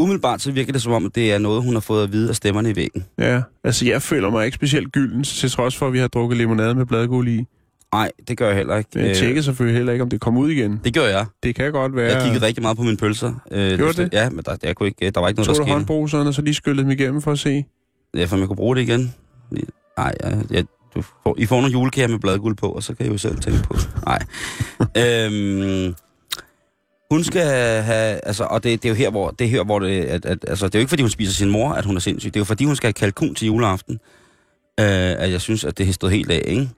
Umiddelbart 0.00 0.40
så 0.42 0.52
virker 0.52 0.72
det 0.72 0.82
som 0.82 0.92
om, 0.92 1.10
det 1.10 1.32
er 1.32 1.38
noget, 1.38 1.62
hun 1.64 1.72
har 1.74 1.80
fået 1.80 2.02
at 2.04 2.12
vide 2.12 2.28
af 2.28 2.36
stemmerne 2.36 2.70
i 2.70 2.76
væggen. 2.76 3.04
Ja. 3.18 3.42
Altså, 3.64 3.86
jeg 3.86 4.02
føler 4.02 4.30
mig 4.30 4.44
ikke 4.44 4.54
specielt 4.54 4.92
gylden, 4.92 5.24
til 5.24 5.50
trods 5.50 5.76
for, 5.76 5.86
at 5.86 5.92
vi 5.92 5.98
har 5.98 6.08
drukket 6.08 6.36
limonade 6.38 6.74
med 6.74 6.86
bladguld 6.86 7.28
i. 7.28 7.44
Nej, 7.92 8.10
det 8.28 8.36
gør 8.38 8.46
jeg 8.48 8.56
heller 8.56 8.76
ikke. 8.76 8.90
Jeg 8.94 9.16
tjekker 9.16 9.42
selvfølgelig 9.42 9.76
heller 9.76 9.92
ikke, 9.92 10.02
om 10.02 10.10
det 10.10 10.20
kommer 10.20 10.40
ud 10.40 10.50
igen. 10.50 10.80
det 10.84 10.94
gør 10.94 11.06
jeg. 11.06 11.26
Det 11.42 11.54
kan 11.54 11.72
godt 11.72 11.96
være. 11.96 12.12
Jeg 12.16 12.22
kiggede 12.24 12.46
rigtig 12.46 12.62
meget 12.62 12.76
på 12.76 12.82
mine 12.82 12.96
pølser. 12.96 13.34
Øh, 13.50 13.78
Gjorde 13.78 14.02
det? 14.02 14.08
Ja, 14.12 14.30
men 14.30 14.44
der, 14.44 14.56
jeg 14.62 14.76
kunne 14.76 14.86
ikke, 14.88 15.10
der 15.10 15.20
var 15.20 15.28
ikke 15.28 15.38
noget, 15.38 15.46
Tog 15.46 15.54
der 15.54 15.60
du 15.60 15.64
skete. 15.66 15.72
håndbruseren, 15.72 16.26
og 16.28 16.34
så 16.34 16.42
lige 16.42 16.54
skyllede 16.54 16.82
dem 16.82 16.90
igennem 16.90 17.22
for 17.22 17.32
at 17.32 17.38
se? 17.38 17.64
Ja, 18.16 18.24
for 18.24 18.36
jeg 18.36 18.46
kunne 18.46 18.56
bruge 18.56 18.76
det 18.76 18.82
igen. 18.82 19.14
Nej, 19.50 20.14
jeg, 20.22 20.44
jeg, 20.50 20.64
du 20.94 21.02
får, 21.02 21.34
I 21.38 21.46
får 21.46 21.56
nogle 21.56 21.72
julekager 21.72 22.08
med 22.08 22.18
bladguld 22.18 22.56
på, 22.56 22.68
og 22.68 22.82
så 22.82 22.94
kan 22.94 23.06
I 23.06 23.08
jo 23.08 23.18
selv 23.18 23.40
tænke 23.40 23.62
på. 23.62 23.76
Nej. 24.06 24.22
øhm, 24.96 25.94
hun 27.10 27.24
skal 27.24 27.42
have, 27.82 28.20
altså, 28.26 28.44
og 28.44 28.64
det, 28.64 28.82
det 28.82 28.88
er 28.88 28.92
jo 28.92 28.94
her, 28.94 29.10
hvor 29.10 29.30
det 29.30 29.44
er 29.44 29.48
her, 29.48 29.64
hvor 29.64 29.78
det, 29.78 30.04
at, 30.04 30.26
at, 30.26 30.44
altså, 30.48 30.66
det 30.66 30.74
er 30.74 30.78
jo 30.78 30.80
ikke, 30.80 30.88
fordi 30.88 31.02
hun 31.02 31.10
spiser 31.10 31.32
sin 31.32 31.50
mor, 31.50 31.72
at 31.72 31.84
hun 31.84 31.96
er 31.96 32.00
sindssyg. 32.00 32.34
Det 32.34 32.36
er 32.36 32.40
jo, 32.40 32.44
fordi 32.44 32.64
hun 32.64 32.76
skal 32.76 32.86
have 32.86 32.92
kalkun 32.92 33.34
til 33.34 33.46
juleaften, 33.46 33.94
øh, 34.80 34.86
at 35.18 35.30
jeg 35.30 35.40
synes, 35.40 35.64
at 35.64 35.78
det 35.78 35.86
har 35.86 35.92
stået 35.92 36.12
helt 36.12 36.30
af, 36.30 36.42
ikke? 36.46 36.70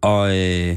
Og 0.00 0.38
øh, 0.38 0.76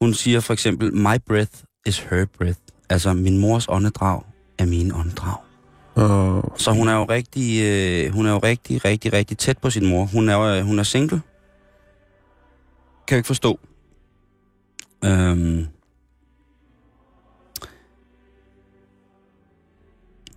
hun 0.00 0.14
siger 0.14 0.40
for 0.40 0.52
eksempel, 0.52 0.94
my 0.94 1.16
breath 1.26 1.52
is 1.86 1.98
her 1.98 2.24
breath. 2.38 2.58
Altså, 2.90 3.12
min 3.12 3.38
mors 3.38 3.66
åndedrag 3.68 4.22
er 4.58 4.66
min 4.66 4.92
åndedrag. 4.94 5.51
Og... 5.94 6.52
Så 6.56 6.70
hun 6.72 6.88
er 6.88 6.94
jo 6.94 7.04
rigtig, 7.04 7.62
øh, 7.62 8.12
hun 8.12 8.26
er 8.26 8.30
jo 8.30 8.38
rigtig, 8.38 8.84
rigtig, 8.84 9.12
rigtig 9.12 9.38
tæt 9.38 9.58
på 9.58 9.70
sin 9.70 9.86
mor. 9.86 10.04
Hun 10.04 10.28
er, 10.28 10.40
øh, 10.40 10.62
hun 10.62 10.78
er 10.78 10.82
single. 10.82 11.20
Kan 13.06 13.14
jeg 13.14 13.18
ikke 13.18 13.26
forstå. 13.26 13.58
Øhm. 15.04 15.66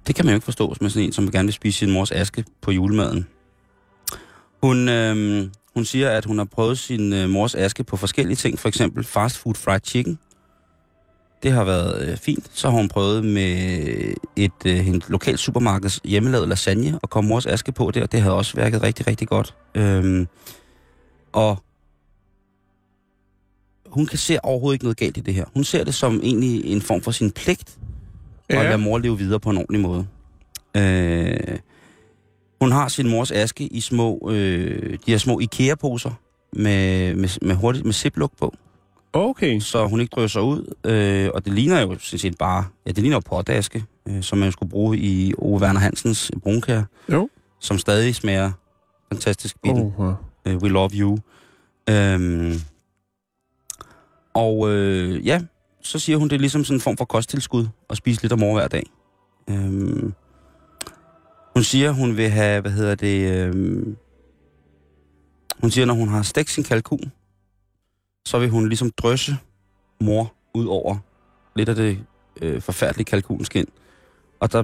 Det 0.08 0.16
kan 0.16 0.26
man 0.26 0.32
jo 0.32 0.36
ikke 0.36 0.45
forstå, 0.45 0.74
som 0.74 0.86
er 0.86 0.89
sådan 0.89 1.06
en, 1.06 1.12
som 1.12 1.32
gerne 1.32 1.45
vil 1.45 1.53
spise 1.53 1.80
sin 1.80 1.91
mors 1.91 2.12
aske 2.12 2.45
på 2.62 2.72
julemaden. 2.72 3.28
Hun, 4.64 4.89
øh, 4.89 5.47
hun 5.74 5.86
siger, 5.86 6.10
at 6.10 6.26
hun 6.26 6.38
har 6.38 6.45
prøvet 6.45 6.78
sin 6.78 7.14
øh, 7.14 7.30
mors 7.30 7.56
aske 7.56 7.84
på 7.84 7.97
forskellige 7.97 8.36
ting, 8.36 8.60
for 8.60 8.68
eksempel 8.68 9.03
fast 9.03 9.38
food 9.38 9.56
fried 9.56 9.80
chicken. 9.84 10.20
Det 11.46 11.54
har 11.54 11.64
været 11.64 12.08
øh, 12.08 12.18
fint. 12.18 12.52
Så 12.54 12.70
har 12.70 12.78
hun 12.78 12.89
prøvet 12.89 13.26
med 13.26 14.16
et 14.36 14.52
øh, 14.66 14.88
en 14.88 15.02
lokalt 15.08 15.39
supermarkeds 15.39 16.00
hjemmelavet 16.04 16.50
lasagne 16.50 17.00
og 17.02 17.10
komme 17.10 17.28
mors 17.28 17.46
aske 17.46 17.72
på 17.72 17.91
der. 17.91 18.06
Det 18.06 18.22
havde 18.22 18.36
også 18.36 18.58
virket 18.58 18.84
rigtig, 18.84 19.08
rigtig 19.08 19.28
godt. 19.28 19.56
Øhm, 19.76 20.28
og 21.34 21.58
hun 23.86 24.06
kan 24.06 24.18
se 24.18 24.46
overhovedet 24.46 24.76
ikke 24.76 24.86
noget 24.86 24.98
galt 24.98 25.18
i 25.18 25.20
det 25.20 25.34
her. 25.34 25.46
Hun 25.54 25.64
ser 25.64 25.84
det 25.84 25.96
som 25.96 26.20
egentlig 26.24 26.66
en 26.66 26.82
form 26.82 27.02
for 27.02 27.12
sin 27.12 27.32
pligt 27.32 27.78
ja. 28.50 28.60
at 28.60 28.66
lade 28.66 28.78
mor 28.78 28.98
leve 28.98 29.18
videre 29.18 29.39
på 29.39 29.50
en 29.50 29.58
ordentlig 29.58 29.82
måde. 29.82 30.08
Øh, 30.78 31.60
hun 32.62 32.72
har 32.72 32.88
sin 32.88 33.10
mors 33.10 33.32
aske 33.32 33.64
i 33.64 33.82
små, 33.82 34.30
øh, 34.32 34.93
de 35.06 35.12
her 35.12 35.18
små 35.18 35.39
IKEA-poser 35.39 36.12
med, 36.54 37.16
med, 37.16 37.30
med, 37.41 37.56
hurtigt, 37.56 37.86
med 37.86 37.93
ziplock 37.93 38.38
på 38.38 38.56
Okay. 39.18 39.59
så 39.59 39.88
hun 39.88 39.99
ikke 39.99 40.11
drøser 40.16 40.39
ud. 40.41 40.74
Øh, 40.84 41.30
og 41.34 41.45
det 41.45 41.53
ligner 41.53 41.82
jo 41.82 41.97
sådan 41.99 42.20
set 42.20 42.38
bare, 42.38 42.66
ja, 42.86 42.91
det 42.91 42.97
ligner 42.97 43.16
jo 43.16 43.22
potaske, 43.26 43.84
øh, 44.07 44.24
som 44.24 44.38
man 44.38 44.51
skulle 44.51 44.70
bruge 44.70 44.97
i 44.97 45.34
Ove 45.38 45.61
Werner 45.61 45.80
Hansens 45.80 46.32
brunkær, 46.43 46.84
Jo. 47.11 47.30
som 47.59 47.78
stadig 47.78 48.16
smager 48.16 48.51
fantastisk 49.11 49.61
bitte. 49.63 49.80
Oh, 49.80 50.16
ja. 50.45 50.55
Uh, 50.55 50.61
we 50.61 50.70
love 50.70 50.89
you. 50.93 51.20
Øhm, 51.89 52.53
og 54.34 54.70
øh, 54.70 55.26
ja, 55.28 55.41
så 55.82 55.99
siger 55.99 56.18
hun, 56.18 56.30
det 56.30 56.36
er 56.36 56.39
ligesom 56.39 56.63
sådan 56.63 56.78
en 56.78 56.82
form 56.82 56.97
for 56.97 57.05
kosttilskud 57.05 57.68
at 57.89 57.97
spise 57.97 58.22
lidt 58.22 58.34
om 58.34 58.39
mor 58.39 58.53
hver 58.53 58.68
dag. 58.68 58.84
Øhm, 59.49 60.13
hun 61.53 61.63
siger, 61.63 61.91
hun 61.91 62.18
vil 62.18 62.30
have, 62.30 62.61
hvad 62.61 62.72
hedder 62.72 62.95
det, 62.95 63.32
øhm, 63.32 63.95
hun 65.61 65.72
siger, 65.72 65.86
når 65.86 65.93
hun 65.93 66.07
har 66.07 66.22
stegt 66.22 66.49
sin 66.49 66.63
kalkun, 66.63 67.11
så 68.26 68.39
vil 68.39 68.49
hun 68.49 68.67
ligesom 68.67 68.91
drøsse 68.91 69.38
mor 70.01 70.34
ud 70.53 70.65
over 70.65 70.97
lidt 71.55 71.69
af 71.69 71.76
det 71.76 71.99
øh, 72.41 72.61
forfærdelige 72.61 73.05
kalkunskin. 73.05 73.67
Og 74.39 74.51
der 74.51 74.63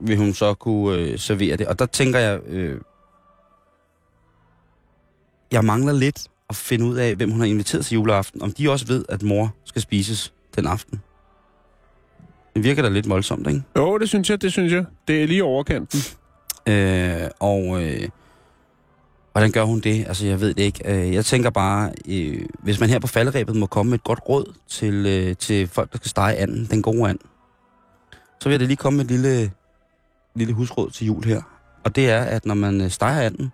vil 0.00 0.16
hun 0.16 0.34
så 0.34 0.54
kunne 0.54 0.98
øh, 0.98 1.18
servere 1.18 1.56
det. 1.56 1.66
Og 1.66 1.78
der 1.78 1.86
tænker 1.86 2.18
jeg, 2.18 2.40
øh, 2.46 2.80
jeg 5.52 5.64
mangler 5.64 5.92
lidt 5.92 6.28
at 6.48 6.56
finde 6.56 6.84
ud 6.84 6.96
af, 6.96 7.14
hvem 7.16 7.30
hun 7.30 7.40
har 7.40 7.46
inviteret 7.46 7.86
til 7.86 7.94
juleaften. 7.94 8.42
Om 8.42 8.52
de 8.52 8.70
også 8.70 8.86
ved, 8.86 9.04
at 9.08 9.22
mor 9.22 9.54
skal 9.64 9.82
spises 9.82 10.32
den 10.56 10.66
aften. 10.66 11.00
Det 12.54 12.64
virker 12.64 12.82
da 12.82 12.88
lidt 12.88 13.08
voldsomt, 13.08 13.46
ikke? 13.46 13.62
Jo, 13.76 13.98
det 13.98 14.08
synes 14.08 14.30
jeg, 14.30 14.42
det 14.42 14.52
synes 14.52 14.72
jeg. 14.72 14.84
Det 15.08 15.22
er 15.22 15.26
lige 15.26 15.44
overkanten. 15.44 16.00
Øh, 16.66 17.28
og 17.40 17.82
øh, 17.82 18.08
hvordan 19.32 19.50
gør 19.50 19.64
hun 19.64 19.80
det? 19.80 20.04
Altså, 20.08 20.26
jeg 20.26 20.40
ved 20.40 20.54
det 20.54 20.62
ikke. 20.62 20.80
Øh, 20.84 21.14
jeg 21.14 21.24
tænker 21.24 21.50
bare, 21.50 21.92
øh, 22.08 22.46
hvis 22.58 22.80
man 22.80 22.88
her 22.88 22.98
på 22.98 23.06
falderæbet 23.06 23.56
må 23.56 23.66
komme 23.66 23.90
med 23.90 23.98
et 23.98 24.04
godt 24.04 24.20
råd 24.28 24.54
til, 24.68 25.06
øh, 25.06 25.36
til 25.36 25.68
folk, 25.68 25.92
der 25.92 25.98
skal 25.98 26.08
stege 26.08 26.36
anden, 26.36 26.68
den 26.70 26.82
gode 26.82 27.10
and, 27.10 27.18
så 28.40 28.48
vil 28.48 28.52
jeg 28.52 28.60
da 28.60 28.64
lige 28.64 28.76
komme 28.76 28.96
med 28.96 29.04
et 29.04 29.10
lille, 29.10 29.50
lille 30.34 30.54
husråd 30.54 30.90
til 30.90 31.06
jul 31.06 31.24
her. 31.24 31.42
Og 31.84 31.96
det 31.96 32.10
er, 32.10 32.22
at 32.22 32.46
når 32.46 32.54
man 32.54 32.80
øh, 32.80 32.90
steger 32.90 33.20
anden, 33.20 33.52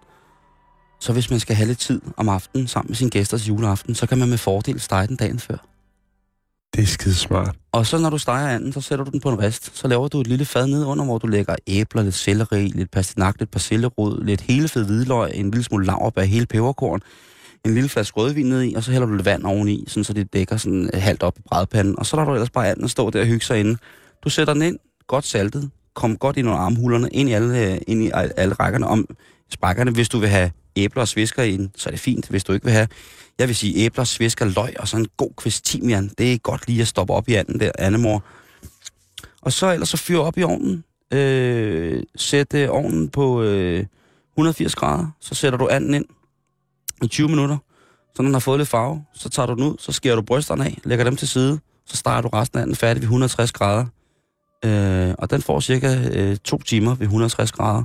så 1.01 1.13
hvis 1.13 1.31
man 1.31 1.41
skal 1.41 1.57
have 1.57 1.67
lidt 1.67 1.79
tid 1.79 2.01
om 2.17 2.29
aftenen 2.29 2.67
sammen 2.67 2.91
med 2.91 2.97
sine 2.97 3.11
gæster 3.11 3.39
til 3.39 3.47
juleaften, 3.47 3.95
så 3.95 4.07
kan 4.07 4.19
man 4.19 4.29
med 4.29 4.39
fordel 4.39 4.81
stege 4.81 5.07
den 5.07 5.17
dagen 5.17 5.39
før. 5.39 5.57
Det 6.77 6.83
er 6.83 6.87
skide 6.87 7.15
smart. 7.15 7.57
Og 7.73 7.87
så 7.87 7.99
når 7.99 8.11
du 8.11 8.19
steger 8.19 8.49
anden, 8.49 8.73
så 8.73 8.81
sætter 8.81 9.05
du 9.05 9.11
den 9.11 9.21
på 9.21 9.31
en 9.31 9.39
rest. 9.39 9.77
Så 9.77 9.89
laver 9.89 10.09
du 10.09 10.21
et 10.21 10.27
lille 10.27 10.45
fad 10.45 10.67
ned 10.67 10.85
under, 10.85 11.05
hvor 11.05 11.19
du 11.19 11.27
lægger 11.27 11.57
æbler, 11.67 12.03
lidt 12.03 12.15
selleri, 12.15 12.67
lidt 12.67 12.91
pastinak, 12.91 13.35
lidt 13.39 13.51
persillerod, 13.51 14.25
lidt 14.25 14.41
hele 14.41 14.69
fed 14.69 14.85
hvidløg, 14.85 15.31
en 15.35 15.51
lille 15.51 15.65
smule 15.65 15.87
laurbær, 15.87 16.23
hele 16.23 16.47
peberkorn, 16.47 17.01
en 17.65 17.75
lille 17.75 17.89
flaske 17.89 18.17
rødvin 18.17 18.47
ned 18.47 18.63
i, 18.63 18.75
og 18.75 18.85
så 18.85 18.91
hælder 18.93 19.07
du 19.07 19.13
lidt 19.13 19.25
vand 19.25 19.45
oveni, 19.45 19.85
sådan, 19.89 20.05
så 20.05 20.13
det 20.13 20.33
dækker 20.33 20.57
sådan 20.57 20.91
øh, 20.95 21.03
halvt 21.03 21.23
op 21.23 21.39
i 21.39 21.43
brædpanden. 21.49 21.99
Og 21.99 22.07
så 22.07 22.17
lader 22.17 22.29
du 22.29 22.35
ellers 22.35 22.51
bare 22.51 22.69
anden 22.69 22.89
stå 22.89 23.11
der 23.11 23.21
og 23.21 23.27
hygge 23.27 23.45
sig 23.45 23.61
inde. 23.61 23.79
Du 24.25 24.29
sætter 24.29 24.53
den 24.53 24.63
ind, 24.63 24.79
godt 25.07 25.25
saltet, 25.25 25.71
kom 25.95 26.17
godt 26.17 26.37
ind 26.37 26.49
under 26.49 26.61
armhulerne, 26.61 27.09
ind 27.13 27.29
i 27.29 27.33
alle, 27.33 27.73
øh, 27.73 27.79
ind 27.87 28.03
i 28.03 28.11
alle 28.15 28.39
alle 28.39 28.55
rækkerne 28.55 28.87
om 28.87 29.07
sprækkerne. 29.51 29.91
Hvis 29.91 30.09
du 30.09 30.19
vil 30.19 30.29
have 30.29 30.51
æbler 30.77 31.03
og 31.03 31.09
svisker 31.09 31.43
i 31.43 31.57
den, 31.57 31.73
så 31.77 31.89
er 31.89 31.91
det 31.91 32.01
fint. 32.01 32.29
Hvis 32.29 32.45
du 32.45 32.53
ikke 32.53 32.65
vil 32.65 32.73
have, 32.73 32.89
jeg 33.39 33.49
vil 33.49 33.57
sige 33.57 33.85
æbler, 33.85 34.05
svisker, 34.05 34.45
løg 34.45 34.81
og 34.81 34.89
så 34.89 34.97
en 34.97 35.09
god 35.17 35.31
kvist 35.37 35.65
timian. 35.65 36.11
Det 36.19 36.33
er 36.33 36.39
godt 36.39 36.67
lige 36.67 36.83
at 36.83 36.89
stoppe 36.89 37.13
op 37.13 37.29
i 37.29 37.35
anden 37.35 37.61
der, 37.61 37.73
Annemor. 37.79 38.23
Og 39.41 39.53
så 39.53 39.73
ellers 39.73 39.89
så 39.89 39.97
fyr 39.97 40.19
op 40.19 40.39
i 40.39 40.43
ovnen. 40.43 40.85
Øh, 41.13 42.03
sæt 42.17 42.55
øh, 42.55 42.69
ovnen 42.71 43.09
på 43.09 43.43
øh, 43.43 43.85
180 44.33 44.75
grader. 44.75 45.07
Så 45.21 45.35
sætter 45.35 45.59
du 45.59 45.69
anden 45.69 45.95
ind 45.95 46.05
i 47.03 47.07
20 47.07 47.29
minutter. 47.29 47.57
Så 48.15 48.23
når 48.23 48.29
den 48.29 48.35
har 48.35 48.41
fået 48.41 48.59
lidt 48.59 48.69
farve, 48.69 49.05
så 49.15 49.29
tager 49.29 49.47
du 49.47 49.55
den 49.55 49.63
ud, 49.63 49.77
så 49.79 49.93
skærer 49.93 50.17
du 50.17 50.23
brysterne 50.23 50.65
af, 50.65 50.79
lægger 50.85 51.05
dem 51.05 51.17
til 51.17 51.29
side, 51.29 51.59
så 51.87 51.97
starter 51.97 52.29
du 52.29 52.37
resten 52.37 52.59
af 52.59 52.67
den 52.67 52.77
færdig 52.77 53.01
ved 53.01 53.07
160 53.07 53.53
grader. 53.53 53.87
Øh, 54.65 55.15
og 55.19 55.31
den 55.31 55.43
får 55.43 55.61
cirka 55.61 56.09
øh, 56.13 56.37
to 56.37 56.59
timer 56.59 56.95
ved 56.95 57.07
160 57.07 57.53
grader. 57.53 57.85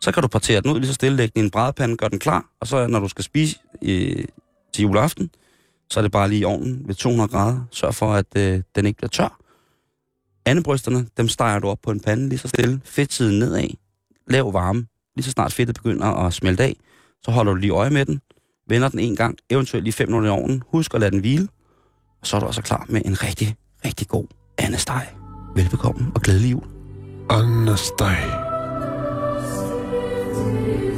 Så 0.00 0.12
kan 0.12 0.22
du 0.22 0.28
partere 0.28 0.60
den 0.60 0.70
ud 0.70 0.78
lige 0.78 0.88
så 0.88 0.94
stille, 0.94 1.16
lægge 1.16 1.32
den 1.34 1.42
i 1.42 1.44
en 1.44 1.50
brædepande, 1.50 1.96
gør 1.96 2.08
den 2.08 2.18
klar, 2.18 2.44
og 2.60 2.66
så 2.66 2.86
når 2.86 3.00
du 3.00 3.08
skal 3.08 3.24
spise 3.24 3.58
øh, 3.82 4.24
til 4.74 4.82
juleaften, 4.82 5.30
så 5.90 6.00
er 6.00 6.02
det 6.02 6.12
bare 6.12 6.28
lige 6.28 6.40
i 6.40 6.44
ovnen 6.44 6.82
ved 6.88 6.94
200 6.94 7.28
grader. 7.28 7.64
Sørg 7.70 7.94
for, 7.94 8.14
at 8.14 8.26
øh, 8.36 8.62
den 8.74 8.86
ikke 8.86 8.96
bliver 8.96 9.08
tør. 9.08 9.38
Andebrysterne, 10.44 11.06
dem 11.16 11.28
steger 11.28 11.58
du 11.58 11.68
op 11.68 11.78
på 11.82 11.90
en 11.90 12.00
pande 12.00 12.28
lige 12.28 12.38
så 12.38 12.48
stille. 12.48 12.80
Fedtsiden 12.84 13.38
nedad. 13.38 13.68
Lav 14.26 14.52
varme. 14.52 14.86
Lige 15.16 15.24
så 15.24 15.30
snart 15.30 15.52
fedtet 15.52 15.74
begynder 15.74 16.06
at 16.06 16.32
smelte 16.32 16.62
af, 16.62 16.76
så 17.22 17.30
holder 17.30 17.52
du 17.52 17.58
lige 17.58 17.72
øje 17.72 17.90
med 17.90 18.06
den. 18.06 18.20
Vender 18.68 18.88
den 18.88 18.98
en 18.98 19.16
gang, 19.16 19.38
eventuelt 19.50 19.84
lige 19.84 19.92
5 19.92 20.08
minutter 20.08 20.28
i 20.28 20.32
ovnen. 20.32 20.62
Husk 20.66 20.94
at 20.94 21.00
lade 21.00 21.10
den 21.10 21.20
hvile. 21.20 21.48
Og 22.20 22.26
så 22.26 22.36
er 22.36 22.40
du 22.40 22.46
også 22.46 22.62
klar 22.62 22.86
med 22.88 23.02
en 23.04 23.22
rigtig, 23.22 23.56
rigtig 23.84 24.08
god 24.08 24.26
andesteg. 24.58 25.06
Velbekomme 25.54 26.12
og 26.14 26.20
glædelig 26.20 26.50
jul. 26.50 26.64
Andesteg. 27.30 28.48
thank 30.32 30.82
you 30.82 30.91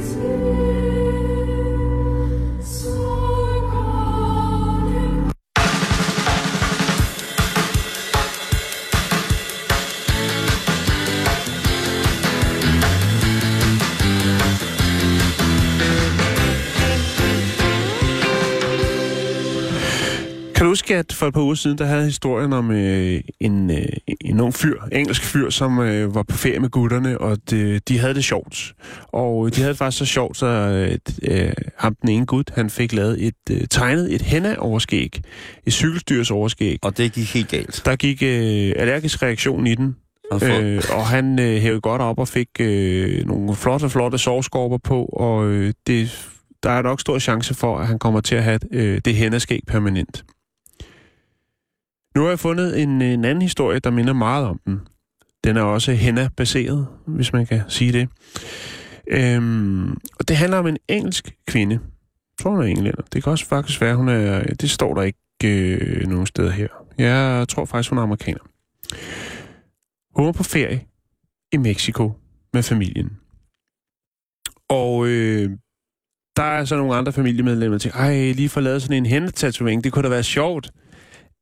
Kan 20.65 20.69
du 20.69 20.71
huske, 20.71 20.95
at 20.95 21.13
for 21.13 21.27
et 21.27 21.33
par 21.33 21.41
uger 21.41 21.55
siden, 21.55 21.77
der 21.77 21.85
havde 21.85 22.05
historien 22.05 22.53
om 22.53 22.71
øh, 22.71 23.21
en, 23.39 23.71
øh, 23.71 23.85
en 24.21 24.39
ung 24.39 24.53
fyr, 24.53 24.81
engelsk 24.91 25.23
fyr, 25.23 25.49
som 25.49 25.79
øh, 25.79 26.15
var 26.15 26.23
på 26.23 26.37
ferie 26.37 26.59
med 26.59 26.69
gutterne, 26.69 27.17
og 27.17 27.37
de, 27.49 27.79
de 27.79 27.99
havde 27.99 28.13
det 28.13 28.23
sjovt. 28.23 28.73
Og 29.07 29.55
de 29.55 29.61
havde 29.61 29.69
det 29.69 29.77
faktisk 29.77 29.97
så 29.97 30.05
sjovt, 30.05 30.37
så 30.37 30.45
øh, 30.45 30.97
øh, 31.23 31.53
ham 31.77 31.95
den 32.01 32.09
ene 32.09 32.25
gut, 32.25 32.51
han 32.55 32.69
fik 32.69 32.93
lavet 32.93 33.27
et 33.27 33.35
øh, 33.51 33.61
tegnet 33.69 34.13
et 34.15 34.21
henna-overskæg, 34.21 35.21
et 35.65 35.73
cykelstyrs-overskæg. 35.73 36.79
Og 36.81 36.97
det 36.97 37.13
gik 37.13 37.33
helt 37.33 37.49
galt. 37.49 37.81
Der 37.85 37.95
gik 37.95 38.23
øh, 38.23 38.73
allergisk 38.75 39.23
reaktion 39.23 39.67
i 39.67 39.75
den, 39.75 39.95
Øh, 40.33 40.81
og 40.93 41.07
han 41.07 41.39
øh, 41.39 41.61
hævede 41.61 41.81
godt 41.81 42.01
op 42.01 42.19
og 42.19 42.27
fik 42.27 42.49
øh, 42.59 43.27
nogle 43.27 43.55
flotte, 43.55 43.89
flotte 43.89 44.17
sovskorper 44.17 44.77
på, 44.77 45.05
og 45.05 45.47
øh, 45.47 45.73
det, 45.87 46.29
der 46.63 46.69
er 46.69 46.81
nok 46.81 47.01
stor 47.01 47.19
chance 47.19 47.53
for, 47.53 47.77
at 47.77 47.87
han 47.87 47.99
kommer 47.99 48.21
til 48.21 48.35
at 48.35 48.43
have 48.43 48.59
øh, 48.71 49.01
det 49.05 49.15
hændeskæg 49.15 49.59
permanent. 49.67 50.23
Nu 52.15 52.21
har 52.21 52.29
jeg 52.29 52.39
fundet 52.39 52.81
en, 52.81 53.01
en 53.01 53.25
anden 53.25 53.41
historie, 53.41 53.79
der 53.79 53.89
minder 53.89 54.13
meget 54.13 54.45
om 54.45 54.59
den. 54.65 54.87
Den 55.43 55.57
er 55.57 55.61
også 55.61 55.93
henna-baseret, 55.93 56.87
hvis 57.07 57.33
man 57.33 57.45
kan 57.45 57.61
sige 57.67 57.91
det. 57.91 58.09
Øhm, 59.07 59.91
og 59.91 60.27
det 60.27 60.37
handler 60.37 60.57
om 60.57 60.67
en 60.67 60.77
engelsk 60.87 61.35
kvinde. 61.47 61.73
Jeg 61.73 62.43
tror, 62.43 62.51
hun 62.51 62.61
er 62.61 62.65
englænder. 62.65 63.01
Det 63.13 63.23
kan 63.23 63.31
også 63.31 63.45
faktisk 63.45 63.81
være, 63.81 63.95
hun 63.95 64.09
er... 64.09 64.43
Det 64.43 64.69
står 64.69 64.93
der 64.93 65.01
ikke 65.01 65.19
øh, 65.43 66.07
nogen 66.07 66.25
steder 66.25 66.51
her. 66.51 66.67
Jeg 66.97 67.47
tror 67.49 67.65
faktisk, 67.65 67.89
hun 67.89 67.97
er 67.97 68.03
amerikaner. 68.03 68.39
Hun 70.15 70.25
var 70.25 70.31
på 70.31 70.43
ferie 70.43 70.85
i 71.51 71.57
Mexico 71.57 72.11
med 72.53 72.63
familien. 72.63 73.17
Og 74.69 75.07
øh, 75.07 75.49
der 76.35 76.43
er 76.43 76.65
så 76.65 76.77
nogle 76.77 76.95
andre 76.95 77.13
familiemedlemmer, 77.13 77.77
der 77.77 77.79
tænker, 77.79 77.99
ej, 77.99 78.31
lige 78.31 78.49
få 78.49 78.59
lavet 78.59 78.81
sådan 78.81 78.97
en 78.97 79.05
hændetatovering, 79.05 79.83
det 79.83 79.93
kunne 79.93 80.03
da 80.03 80.09
være 80.09 80.23
sjovt. 80.23 80.71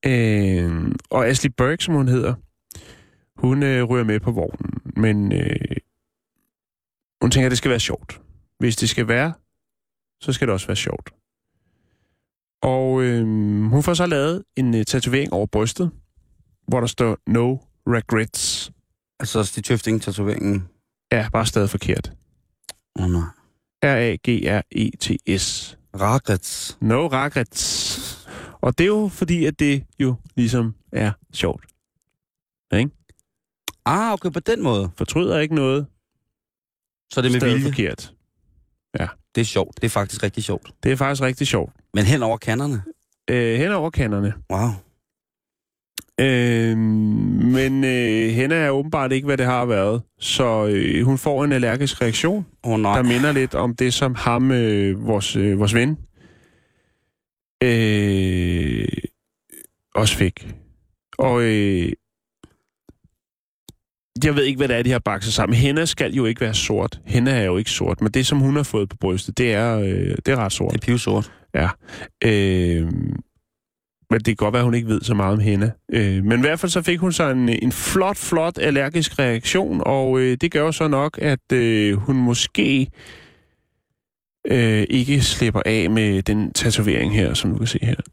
Øh, 0.06 0.92
og 1.10 1.28
Ashley 1.28 1.52
Burke, 1.58 1.84
som 1.84 1.94
hun 1.94 2.08
hedder, 2.08 2.34
hun 3.38 3.64
øh, 3.64 3.84
ryger 3.84 4.06
med 4.06 4.20
på 4.20 4.32
vognen, 4.32 4.72
men 4.96 5.32
øh, 5.32 5.78
hun 7.22 7.32
tænker, 7.32 7.46
at 7.46 7.52
det 7.52 7.58
skal 7.58 7.72
være 7.72 7.80
sjovt. 7.80 8.22
Hvis 8.60 8.76
det 8.76 8.90
skal 8.90 9.08
være, 9.08 9.34
så 10.22 10.34
skal 10.34 10.48
det 10.48 10.54
også 10.54 10.68
være 10.68 10.76
sjovt. 10.76 11.10
Og 12.62 13.02
øh, 13.04 13.24
hun 13.70 13.84
får 13.84 13.94
så 13.94 14.06
lavet 14.06 14.44
en 14.56 14.76
øh, 14.76 14.86
tatovering 14.86 15.34
over 15.34 15.46
brystet, 15.46 15.92
hvor 16.68 16.80
der 16.80 16.88
står 16.88 17.18
No 17.28 17.58
Regrets. 17.88 18.72
altså, 19.20 19.44
Stig 19.44 19.64
Tøfting-tatoveringen. 19.64 20.68
Ja, 21.12 21.30
bare 21.32 21.46
stadig 21.46 21.70
forkert. 21.70 22.12
Åh, 23.00 23.06
oh, 23.06 23.12
nej. 23.12 23.22
R-A-G-R-E-T-S. 23.84 25.78
Regrets. 25.96 26.78
No 26.82 27.08
regrets. 27.08 28.03
Og 28.64 28.78
det 28.78 28.84
er 28.84 28.88
jo 28.88 29.08
fordi, 29.08 29.46
at 29.46 29.60
det 29.60 29.84
jo 30.00 30.16
ligesom 30.36 30.76
er 30.92 31.12
sjovt. 31.34 31.66
Ah, 33.86 34.14
okay, 34.14 34.32
på 34.32 34.40
den 34.40 34.64
måde. 34.64 34.90
Fortryder 34.98 35.40
ikke 35.40 35.56
noget, 35.56 35.86
Så 37.14 37.22
det 37.22 37.28
er 37.28 37.32
med 37.32 37.40
stadig 37.40 37.56
vilje. 37.56 37.70
forkert. 37.70 38.14
Det 39.36 39.42
er 39.42 39.46
sjovt. 39.46 39.76
Det 39.76 39.84
er 39.84 39.90
faktisk 39.90 40.24
rigtig 40.24 40.44
sjovt. 40.44 40.72
Det 40.84 40.92
er 40.92 40.96
faktisk 40.96 41.22
rigtig 41.22 41.48
sjovt. 41.48 41.74
Men 41.94 42.06
hen 42.06 42.24
over 42.24 42.38
kanderne. 42.38 42.82
Øh, 43.30 43.60
hen 43.60 43.72
over 43.72 43.90
kanderne. 43.90 44.34
Wow. 44.52 44.70
Øh, 46.20 46.78
men 46.78 47.84
øh, 47.84 48.30
hende 48.30 48.56
er 48.56 48.70
åbenbart 48.70 49.12
ikke, 49.12 49.26
hvad 49.26 49.38
det 49.38 49.46
har 49.46 49.66
været. 49.66 50.02
Så 50.20 50.68
øh, 50.68 51.06
hun 51.06 51.18
får 51.18 51.44
en 51.44 51.52
allergisk 51.52 52.02
reaktion, 52.02 52.46
oh, 52.64 52.80
nej. 52.80 52.96
der 52.96 53.04
minder 53.04 53.32
lidt 53.32 53.56
om 53.56 53.76
det, 53.76 53.94
som 53.94 54.16
ham, 54.16 54.52
øh, 54.52 55.08
vores, 55.08 55.36
øh, 55.36 55.60
vores 55.60 55.74
ven, 55.74 55.98
øh, 57.64 58.88
også 59.96 60.18
fik. 60.18 60.48
Og 61.18 61.42
øh, 61.42 61.92
jeg 64.24 64.36
ved 64.36 64.44
ikke, 64.44 64.58
hvad 64.58 64.68
det 64.68 64.78
er, 64.78 64.84
de 64.84 64.92
har 64.92 65.00
bakset 65.00 65.34
sammen. 65.34 65.56
Hende 65.56 65.88
skal 65.88 66.14
jo 66.14 66.26
ikke 66.26 66.42
være 66.42 66.54
sort. 66.54 67.02
Hende 67.06 67.32
er 67.32 67.44
jo 67.44 67.58
ikke 67.58 67.72
sort, 67.72 68.02
men 68.02 68.12
det, 68.12 68.26
som 68.28 68.40
hun 68.40 68.56
har 68.56 68.64
fået 68.64 68.90
på 68.90 68.98
brystet, 68.98 69.38
det 69.38 69.54
er, 69.54 69.80
øh, 69.80 70.16
det 70.26 70.28
er 70.28 70.36
ret 70.36 70.52
sort. 70.52 70.74
Det 70.74 70.82
er 70.82 70.86
pivsort. 70.86 71.32
Øh, 72.24 72.92
men 74.10 74.20
det 74.20 74.26
kan 74.26 74.36
godt 74.36 74.54
være, 74.54 74.60
at 74.60 74.66
hun 74.66 74.74
ikke 74.74 74.88
ved 74.88 75.02
så 75.02 75.14
meget 75.14 75.34
om 75.34 75.40
hende. 75.40 75.72
Øh, 75.94 76.24
men 76.24 76.40
i 76.40 76.42
hvert 76.42 76.60
fald 76.60 76.70
så 76.70 76.82
fik 76.82 77.00
hun 77.00 77.12
så 77.12 77.30
en, 77.30 77.50
en 77.50 77.72
flot, 77.72 78.18
flot 78.18 78.58
allergisk 78.58 79.20
reaktion, 79.20 79.82
og 79.86 80.20
øh, 80.20 80.38
det 80.42 80.52
gør 80.52 80.62
jo 80.62 80.72
så 80.72 80.88
nok, 80.88 81.20
at 81.22 81.52
øh, 81.54 81.96
hun 81.96 82.16
måske 82.16 82.88
øh, 84.48 84.86
ikke 84.90 85.22
slipper 85.22 85.62
af 85.66 85.90
med 85.90 86.22
den 86.24 86.54
tatovering 86.54 87.14
her, 87.16 87.34
som 87.34 87.52
du 87.52 87.58
kan 87.58 87.68
se 87.68 87.80
her. 87.82 87.96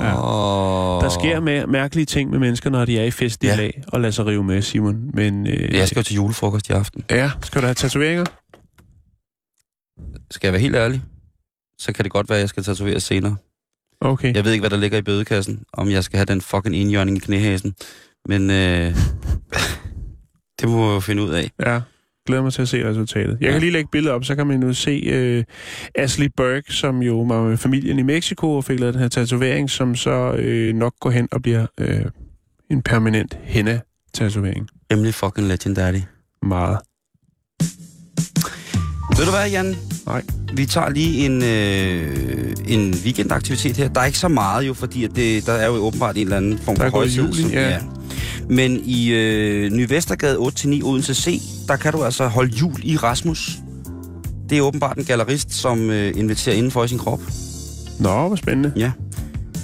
Ja. 0.00 0.06
Der 1.04 1.08
sker 1.20 1.40
med, 1.40 1.66
mærkelige 1.66 2.04
ting 2.06 2.30
med 2.30 2.38
mennesker, 2.38 2.70
når 2.70 2.84
de 2.84 2.98
er 2.98 3.04
i 3.04 3.10
fest 3.10 3.44
i 3.44 3.46
Ja. 3.46 3.56
lag 3.56 3.82
og 3.88 4.00
lader 4.00 4.10
sig 4.12 4.26
rive 4.26 4.44
med, 4.44 4.62
Simon. 4.62 5.10
Men 5.14 5.46
øh, 5.46 5.74
Jeg 5.74 5.88
skal 5.88 5.98
jo 6.00 6.02
til 6.04 6.14
julefrokost 6.14 6.68
i 6.68 6.72
aften. 6.72 7.04
ja, 7.10 7.30
skal 7.42 7.60
du 7.62 7.66
have 7.66 7.74
tatoveringer? 7.74 8.24
Skal 10.30 10.46
jeg 10.48 10.52
være 10.52 10.62
helt 10.62 10.76
ærlig, 10.76 11.02
så 11.78 11.92
kan 11.92 12.02
det 12.04 12.12
godt 12.12 12.28
være, 12.28 12.38
at 12.38 12.40
jeg 12.40 12.48
skal 12.48 12.62
tatovere 12.62 13.00
senere. 13.00 13.36
Okay. 14.00 14.34
Jeg 14.34 14.44
ved 14.44 14.52
ikke, 14.52 14.62
hvad 14.62 14.70
der 14.70 14.76
ligger 14.76 14.98
i 14.98 15.02
bødekassen, 15.02 15.64
om 15.72 15.90
jeg 15.90 16.04
skal 16.04 16.16
have 16.16 16.24
den 16.26 16.40
fucking 16.40 16.76
indjørning 16.76 17.16
i 17.16 17.20
knæhæsen. 17.20 17.74
Men 18.28 18.50
øh, 18.50 18.96
det 20.60 20.68
må 20.68 20.86
jeg 20.88 20.94
jo 20.94 21.00
finde 21.00 21.22
ud 21.22 21.30
af. 21.30 21.50
Ja, 21.66 21.80
glæder 22.26 22.42
mig 22.42 22.52
til 22.52 22.62
at 22.62 22.68
se 22.68 22.88
resultatet. 22.88 23.38
Jeg 23.40 23.46
Ja. 23.46 23.52
kan 23.52 23.60
lige 23.60 23.72
lægge 23.72 23.88
billedet 23.92 24.14
op, 24.14 24.24
så 24.24 24.34
kan 24.36 24.46
man 24.46 24.62
jo 24.62 24.72
se 24.72 24.90
øh, 25.06 25.44
Ashley 25.94 26.28
Burke, 26.36 26.72
som 26.72 27.02
jo 27.02 27.20
var 27.20 27.42
med 27.42 27.56
familien 27.56 27.98
i 27.98 28.02
Mexico 28.02 28.56
og 28.56 28.64
fik 28.64 28.80
lavet 28.80 28.94
den 28.94 29.02
her 29.02 29.08
tatovering, 29.08 29.70
som 29.70 29.94
så 29.94 30.34
øh, 30.38 30.74
nok 30.74 30.94
går 31.00 31.10
hen 31.10 31.28
og 31.32 31.42
bliver 31.42 31.66
øh, 31.80 32.04
en 32.70 32.82
permanent 32.82 33.38
henna-tatovering. 33.42 34.68
Rimelig 34.92 35.14
fucking 35.14 35.46
legendary. 35.48 36.00
Meget. 36.42 36.78
Ved 39.18 39.24
du 39.24 39.30
hvad, 39.30 39.50
Jan? 39.50 39.76
Nej. 40.06 40.22
Vi 40.54 40.66
tager 40.66 40.88
lige 40.90 41.26
en, 41.26 41.42
øh, 41.42 42.54
en 42.66 42.94
weekendaktivitet 43.04 43.76
her. 43.76 43.88
Der 43.88 44.00
er 44.00 44.04
ikke 44.04 44.18
så 44.18 44.28
meget 44.28 44.66
jo, 44.66 44.74
fordi 44.74 45.04
at 45.04 45.10
det, 45.16 45.46
der 45.46 45.52
er 45.52 45.66
jo 45.66 45.72
åbenbart 45.72 46.16
en 46.16 46.22
eller 46.22 46.36
anden 46.36 46.58
form 46.58 46.76
Der 46.76 46.90
for 46.90 46.96
højtid. 46.96 47.28
i, 47.32 47.42
som- 47.42 47.50
ja. 47.50 47.78
Men 48.48 48.80
i 48.84 49.08
øh, 49.12 49.70
Ny 49.72 49.86
Vestergade 49.88 50.36
8-9 50.38 50.82
Odense 50.84 51.14
C, 51.14 51.40
der 51.68 51.76
kan 51.76 51.92
du 51.92 52.04
altså 52.04 52.26
holde 52.26 52.54
jul 52.56 52.74
i 52.82 52.96
Rasmus. 52.96 53.50
Det 54.50 54.58
er 54.58 54.62
åbenbart 54.62 54.98
en 54.98 55.04
gallerist, 55.04 55.52
som 55.52 55.90
øh, 55.90 56.12
inviterer 56.16 56.56
indenfor 56.56 56.84
i 56.84 56.88
sin 56.88 56.98
krop. 56.98 57.20
Nå, 57.98 58.26
hvor 58.28 58.36
spændende. 58.36 58.72
Ja. 58.76 58.90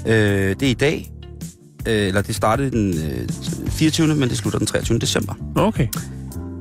Øh, 0.07 0.55
det 0.61 0.63
er 0.67 0.71
i 0.71 0.75
dag. 0.75 1.11
Øh, 1.89 2.07
eller 2.09 2.23
det 2.23 2.35
startede 2.35 2.71
den 2.71 2.95
øh, 2.95 3.29
24. 3.71 4.15
men 4.15 4.29
det 4.29 4.37
slutter 4.39 4.59
den 4.59 4.67
23. 4.67 4.99
december. 4.99 5.35
Okay. 5.55 5.87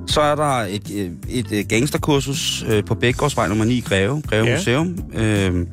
Så 0.09 0.21
er 0.21 0.35
der 0.35 0.43
et, 0.43 1.11
et, 1.29 1.51
et 1.51 1.67
gangsterkursus 1.67 2.65
øh, 2.69 2.83
på 2.85 2.95
Bækgårdsvej 2.95 3.47
nummer 3.47 3.65
9 3.65 3.73
i 3.77 3.81
Greve, 3.81 4.21
Greve 4.27 4.45
Ja. 4.45 4.55
Museum. 4.55 4.97
Øh, 5.13 5.65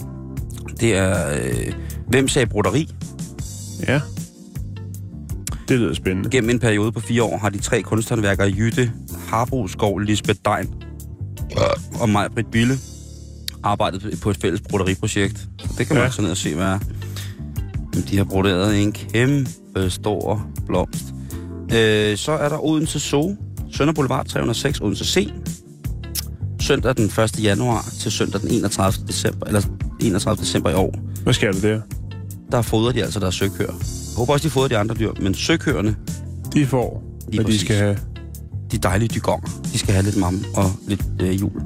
det 0.81 0.97
er 0.97 1.35
øh, 1.35 1.73
Hvem 2.09 2.29
sagde 2.29 2.47
broderi? 2.47 2.89
Ja. 3.89 4.01
Det 5.69 5.79
lyder 5.79 5.95
spændende. 5.95 6.31
Gennem 6.31 6.51
en 6.51 6.59
periode 6.59 6.93
på 6.93 7.01
fire 7.01 7.23
år 7.23 7.39
har 7.39 7.49
de 7.49 7.59
tre 7.59 7.83
kunsthåndværkere 7.83 8.53
Jytte, 8.59 8.93
Harbo 9.29 9.69
Skov, 9.69 9.99
Lisbeth 9.99 10.39
Dein 10.45 10.75
og 12.01 12.09
mig, 12.09 12.29
Britt 12.35 12.51
Bille, 12.51 12.75
arbejdet 13.63 14.19
på 14.23 14.31
et 14.31 14.37
fælles 14.37 14.61
broderiprojekt. 14.71 15.49
Det 15.79 15.87
kan 15.87 15.95
man 15.95 15.97
Ja. 15.97 16.05
ja. 16.05 16.11
så 16.11 16.23
ned 16.23 16.31
og 16.31 16.37
se, 16.37 16.55
hvad 16.55 16.67
er. 16.67 16.79
De 18.11 18.17
har 18.17 18.25
broderet 18.25 18.83
en 18.83 18.93
kæmpe 18.93 19.51
stor 19.91 20.47
blomst. 20.67 21.05
Øh, 21.75 22.17
så 22.17 22.33
er 22.33 22.49
der 22.49 22.65
Odense 22.65 23.01
Zoo, 23.01 23.37
Sønder 23.77 23.93
Boulevard 23.95 24.27
306, 24.27 24.81
Odense 24.81 25.05
C. 25.05 25.29
Søndag 26.61 26.97
den 26.97 27.05
1. 27.05 27.43
januar 27.43 27.85
til 28.01 28.13
søndag 28.13 28.41
den 28.41 28.51
31. 28.51 29.07
december, 29.07 29.47
eller 29.47 29.63
31. 30.01 30.41
december 30.41 30.71
i 30.71 30.75
år. 30.75 30.95
Hvad 31.23 31.33
skal 31.35 31.53
du 31.53 31.61
der? 31.61 31.81
Der 32.53 32.63
fodrer 32.63 32.93
de 32.93 33.03
altså 33.05 33.21
deres 33.21 33.35
søkøer. 33.35 33.67
Jeg 33.67 34.17
håber 34.17 34.33
også, 34.33 34.49
de 34.49 34.51
fodrer 34.51 34.69
de 34.69 34.77
andre 34.79 34.95
dyr, 34.95 35.13
men 35.21 35.35
søkøerne, 35.35 35.97
De 36.55 36.67
får, 36.67 37.03
Lige 37.29 37.43
hvad 37.43 37.53
de 37.53 37.59
skal 37.59 37.77
have. 37.77 37.99
de 38.73 38.79
dejlige 38.79 39.09
dygonger. 39.09 39.49
De 39.73 39.79
skal 39.79 39.95
have 39.95 40.05
lidt 40.05 40.17
mam 40.17 40.45
og 40.55 40.71
lidt 40.89 41.05
øh, 41.21 41.41
jul. 41.41 41.63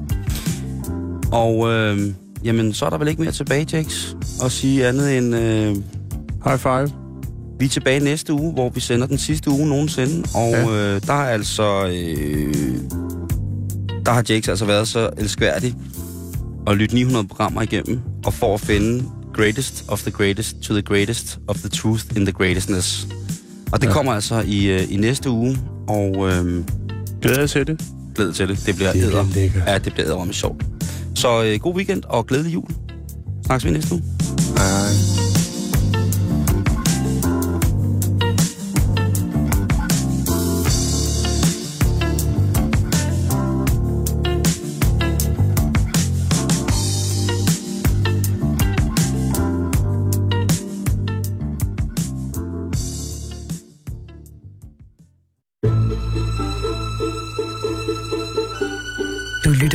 Og 1.31 1.71
øh, 1.71 2.13
jamen, 2.43 2.73
så 2.73 2.85
er 2.85 2.89
der 2.89 2.97
vel 2.97 3.07
ikke 3.07 3.21
mere 3.21 3.31
tilbage, 3.31 3.67
Jakes, 3.73 4.17
at 4.43 4.51
sige 4.51 4.87
andet 4.87 5.17
end, 5.17 5.35
øh, 5.35 5.75
High 6.45 6.59
five. 6.59 7.00
Vi 7.61 7.65
er 7.65 7.69
tilbage 7.69 7.99
næste 7.99 8.33
uge, 8.33 8.53
hvor 8.53 8.69
vi 8.69 8.79
sender 8.79 9.07
den 9.07 9.17
sidste 9.17 9.49
uge 9.49 9.67
nogensinde. 9.67 10.23
Og 10.33 10.51
Ja. 10.51 10.69
øh, 10.95 11.01
der 11.07 11.13
er 11.13 11.29
altså, 11.29 11.87
øh, 11.87 12.75
der 14.05 14.11
har 14.11 14.23
Jakes 14.29 14.49
altså 14.49 14.65
været 14.65 14.87
så 14.87 15.09
elskværdig 15.17 15.75
at 16.67 16.77
lytte 16.77 16.95
900 16.95 17.27
programmer 17.27 17.61
igennem, 17.61 17.99
og 18.25 18.33
for 18.33 18.53
at 18.53 18.59
finde 18.61 19.03
greatest 19.33 19.85
of 19.87 20.01
the 20.01 20.11
greatest 20.11 20.55
to 20.61 20.73
the 20.73 20.81
greatest 20.81 21.39
of 21.47 21.55
the 21.57 21.69
truth 21.69 22.05
in 22.15 22.25
the 22.25 22.31
greatestness. 22.31 23.07
Og 23.71 23.81
det 23.81 23.87
Ja. 23.87 23.93
kommer 23.93 24.13
altså 24.13 24.43
i, 24.47 24.65
øh, 24.65 24.93
i 24.93 24.95
næste 24.95 25.29
uge, 25.29 25.57
og... 25.87 26.29
Øh, 26.29 26.63
Glæder 27.21 27.39
jeg 27.39 27.49
til 27.49 27.67
det. 27.67 27.81
glæd 28.15 28.31
til 28.33 28.47
det. 28.47 28.63
Det 28.65 28.75
bliver 28.75 28.91
Det 28.93 29.03
æder. 29.03 29.25
Ja, 29.67 29.77
det 29.77 29.93
bliver 29.93 30.07
æder 30.07 30.23
med 30.23 30.33
sjovt. 30.33 30.65
Så 31.15 31.43
øh, 31.43 31.59
god 31.59 31.75
weekend 31.75 32.03
og 32.03 32.27
glædelig 32.27 32.53
jul. 32.53 32.67
Snakkes 33.45 33.65
vi 33.65 33.71
næste 33.71 33.93
uge. 33.93 34.03
Hej. 34.57 35.20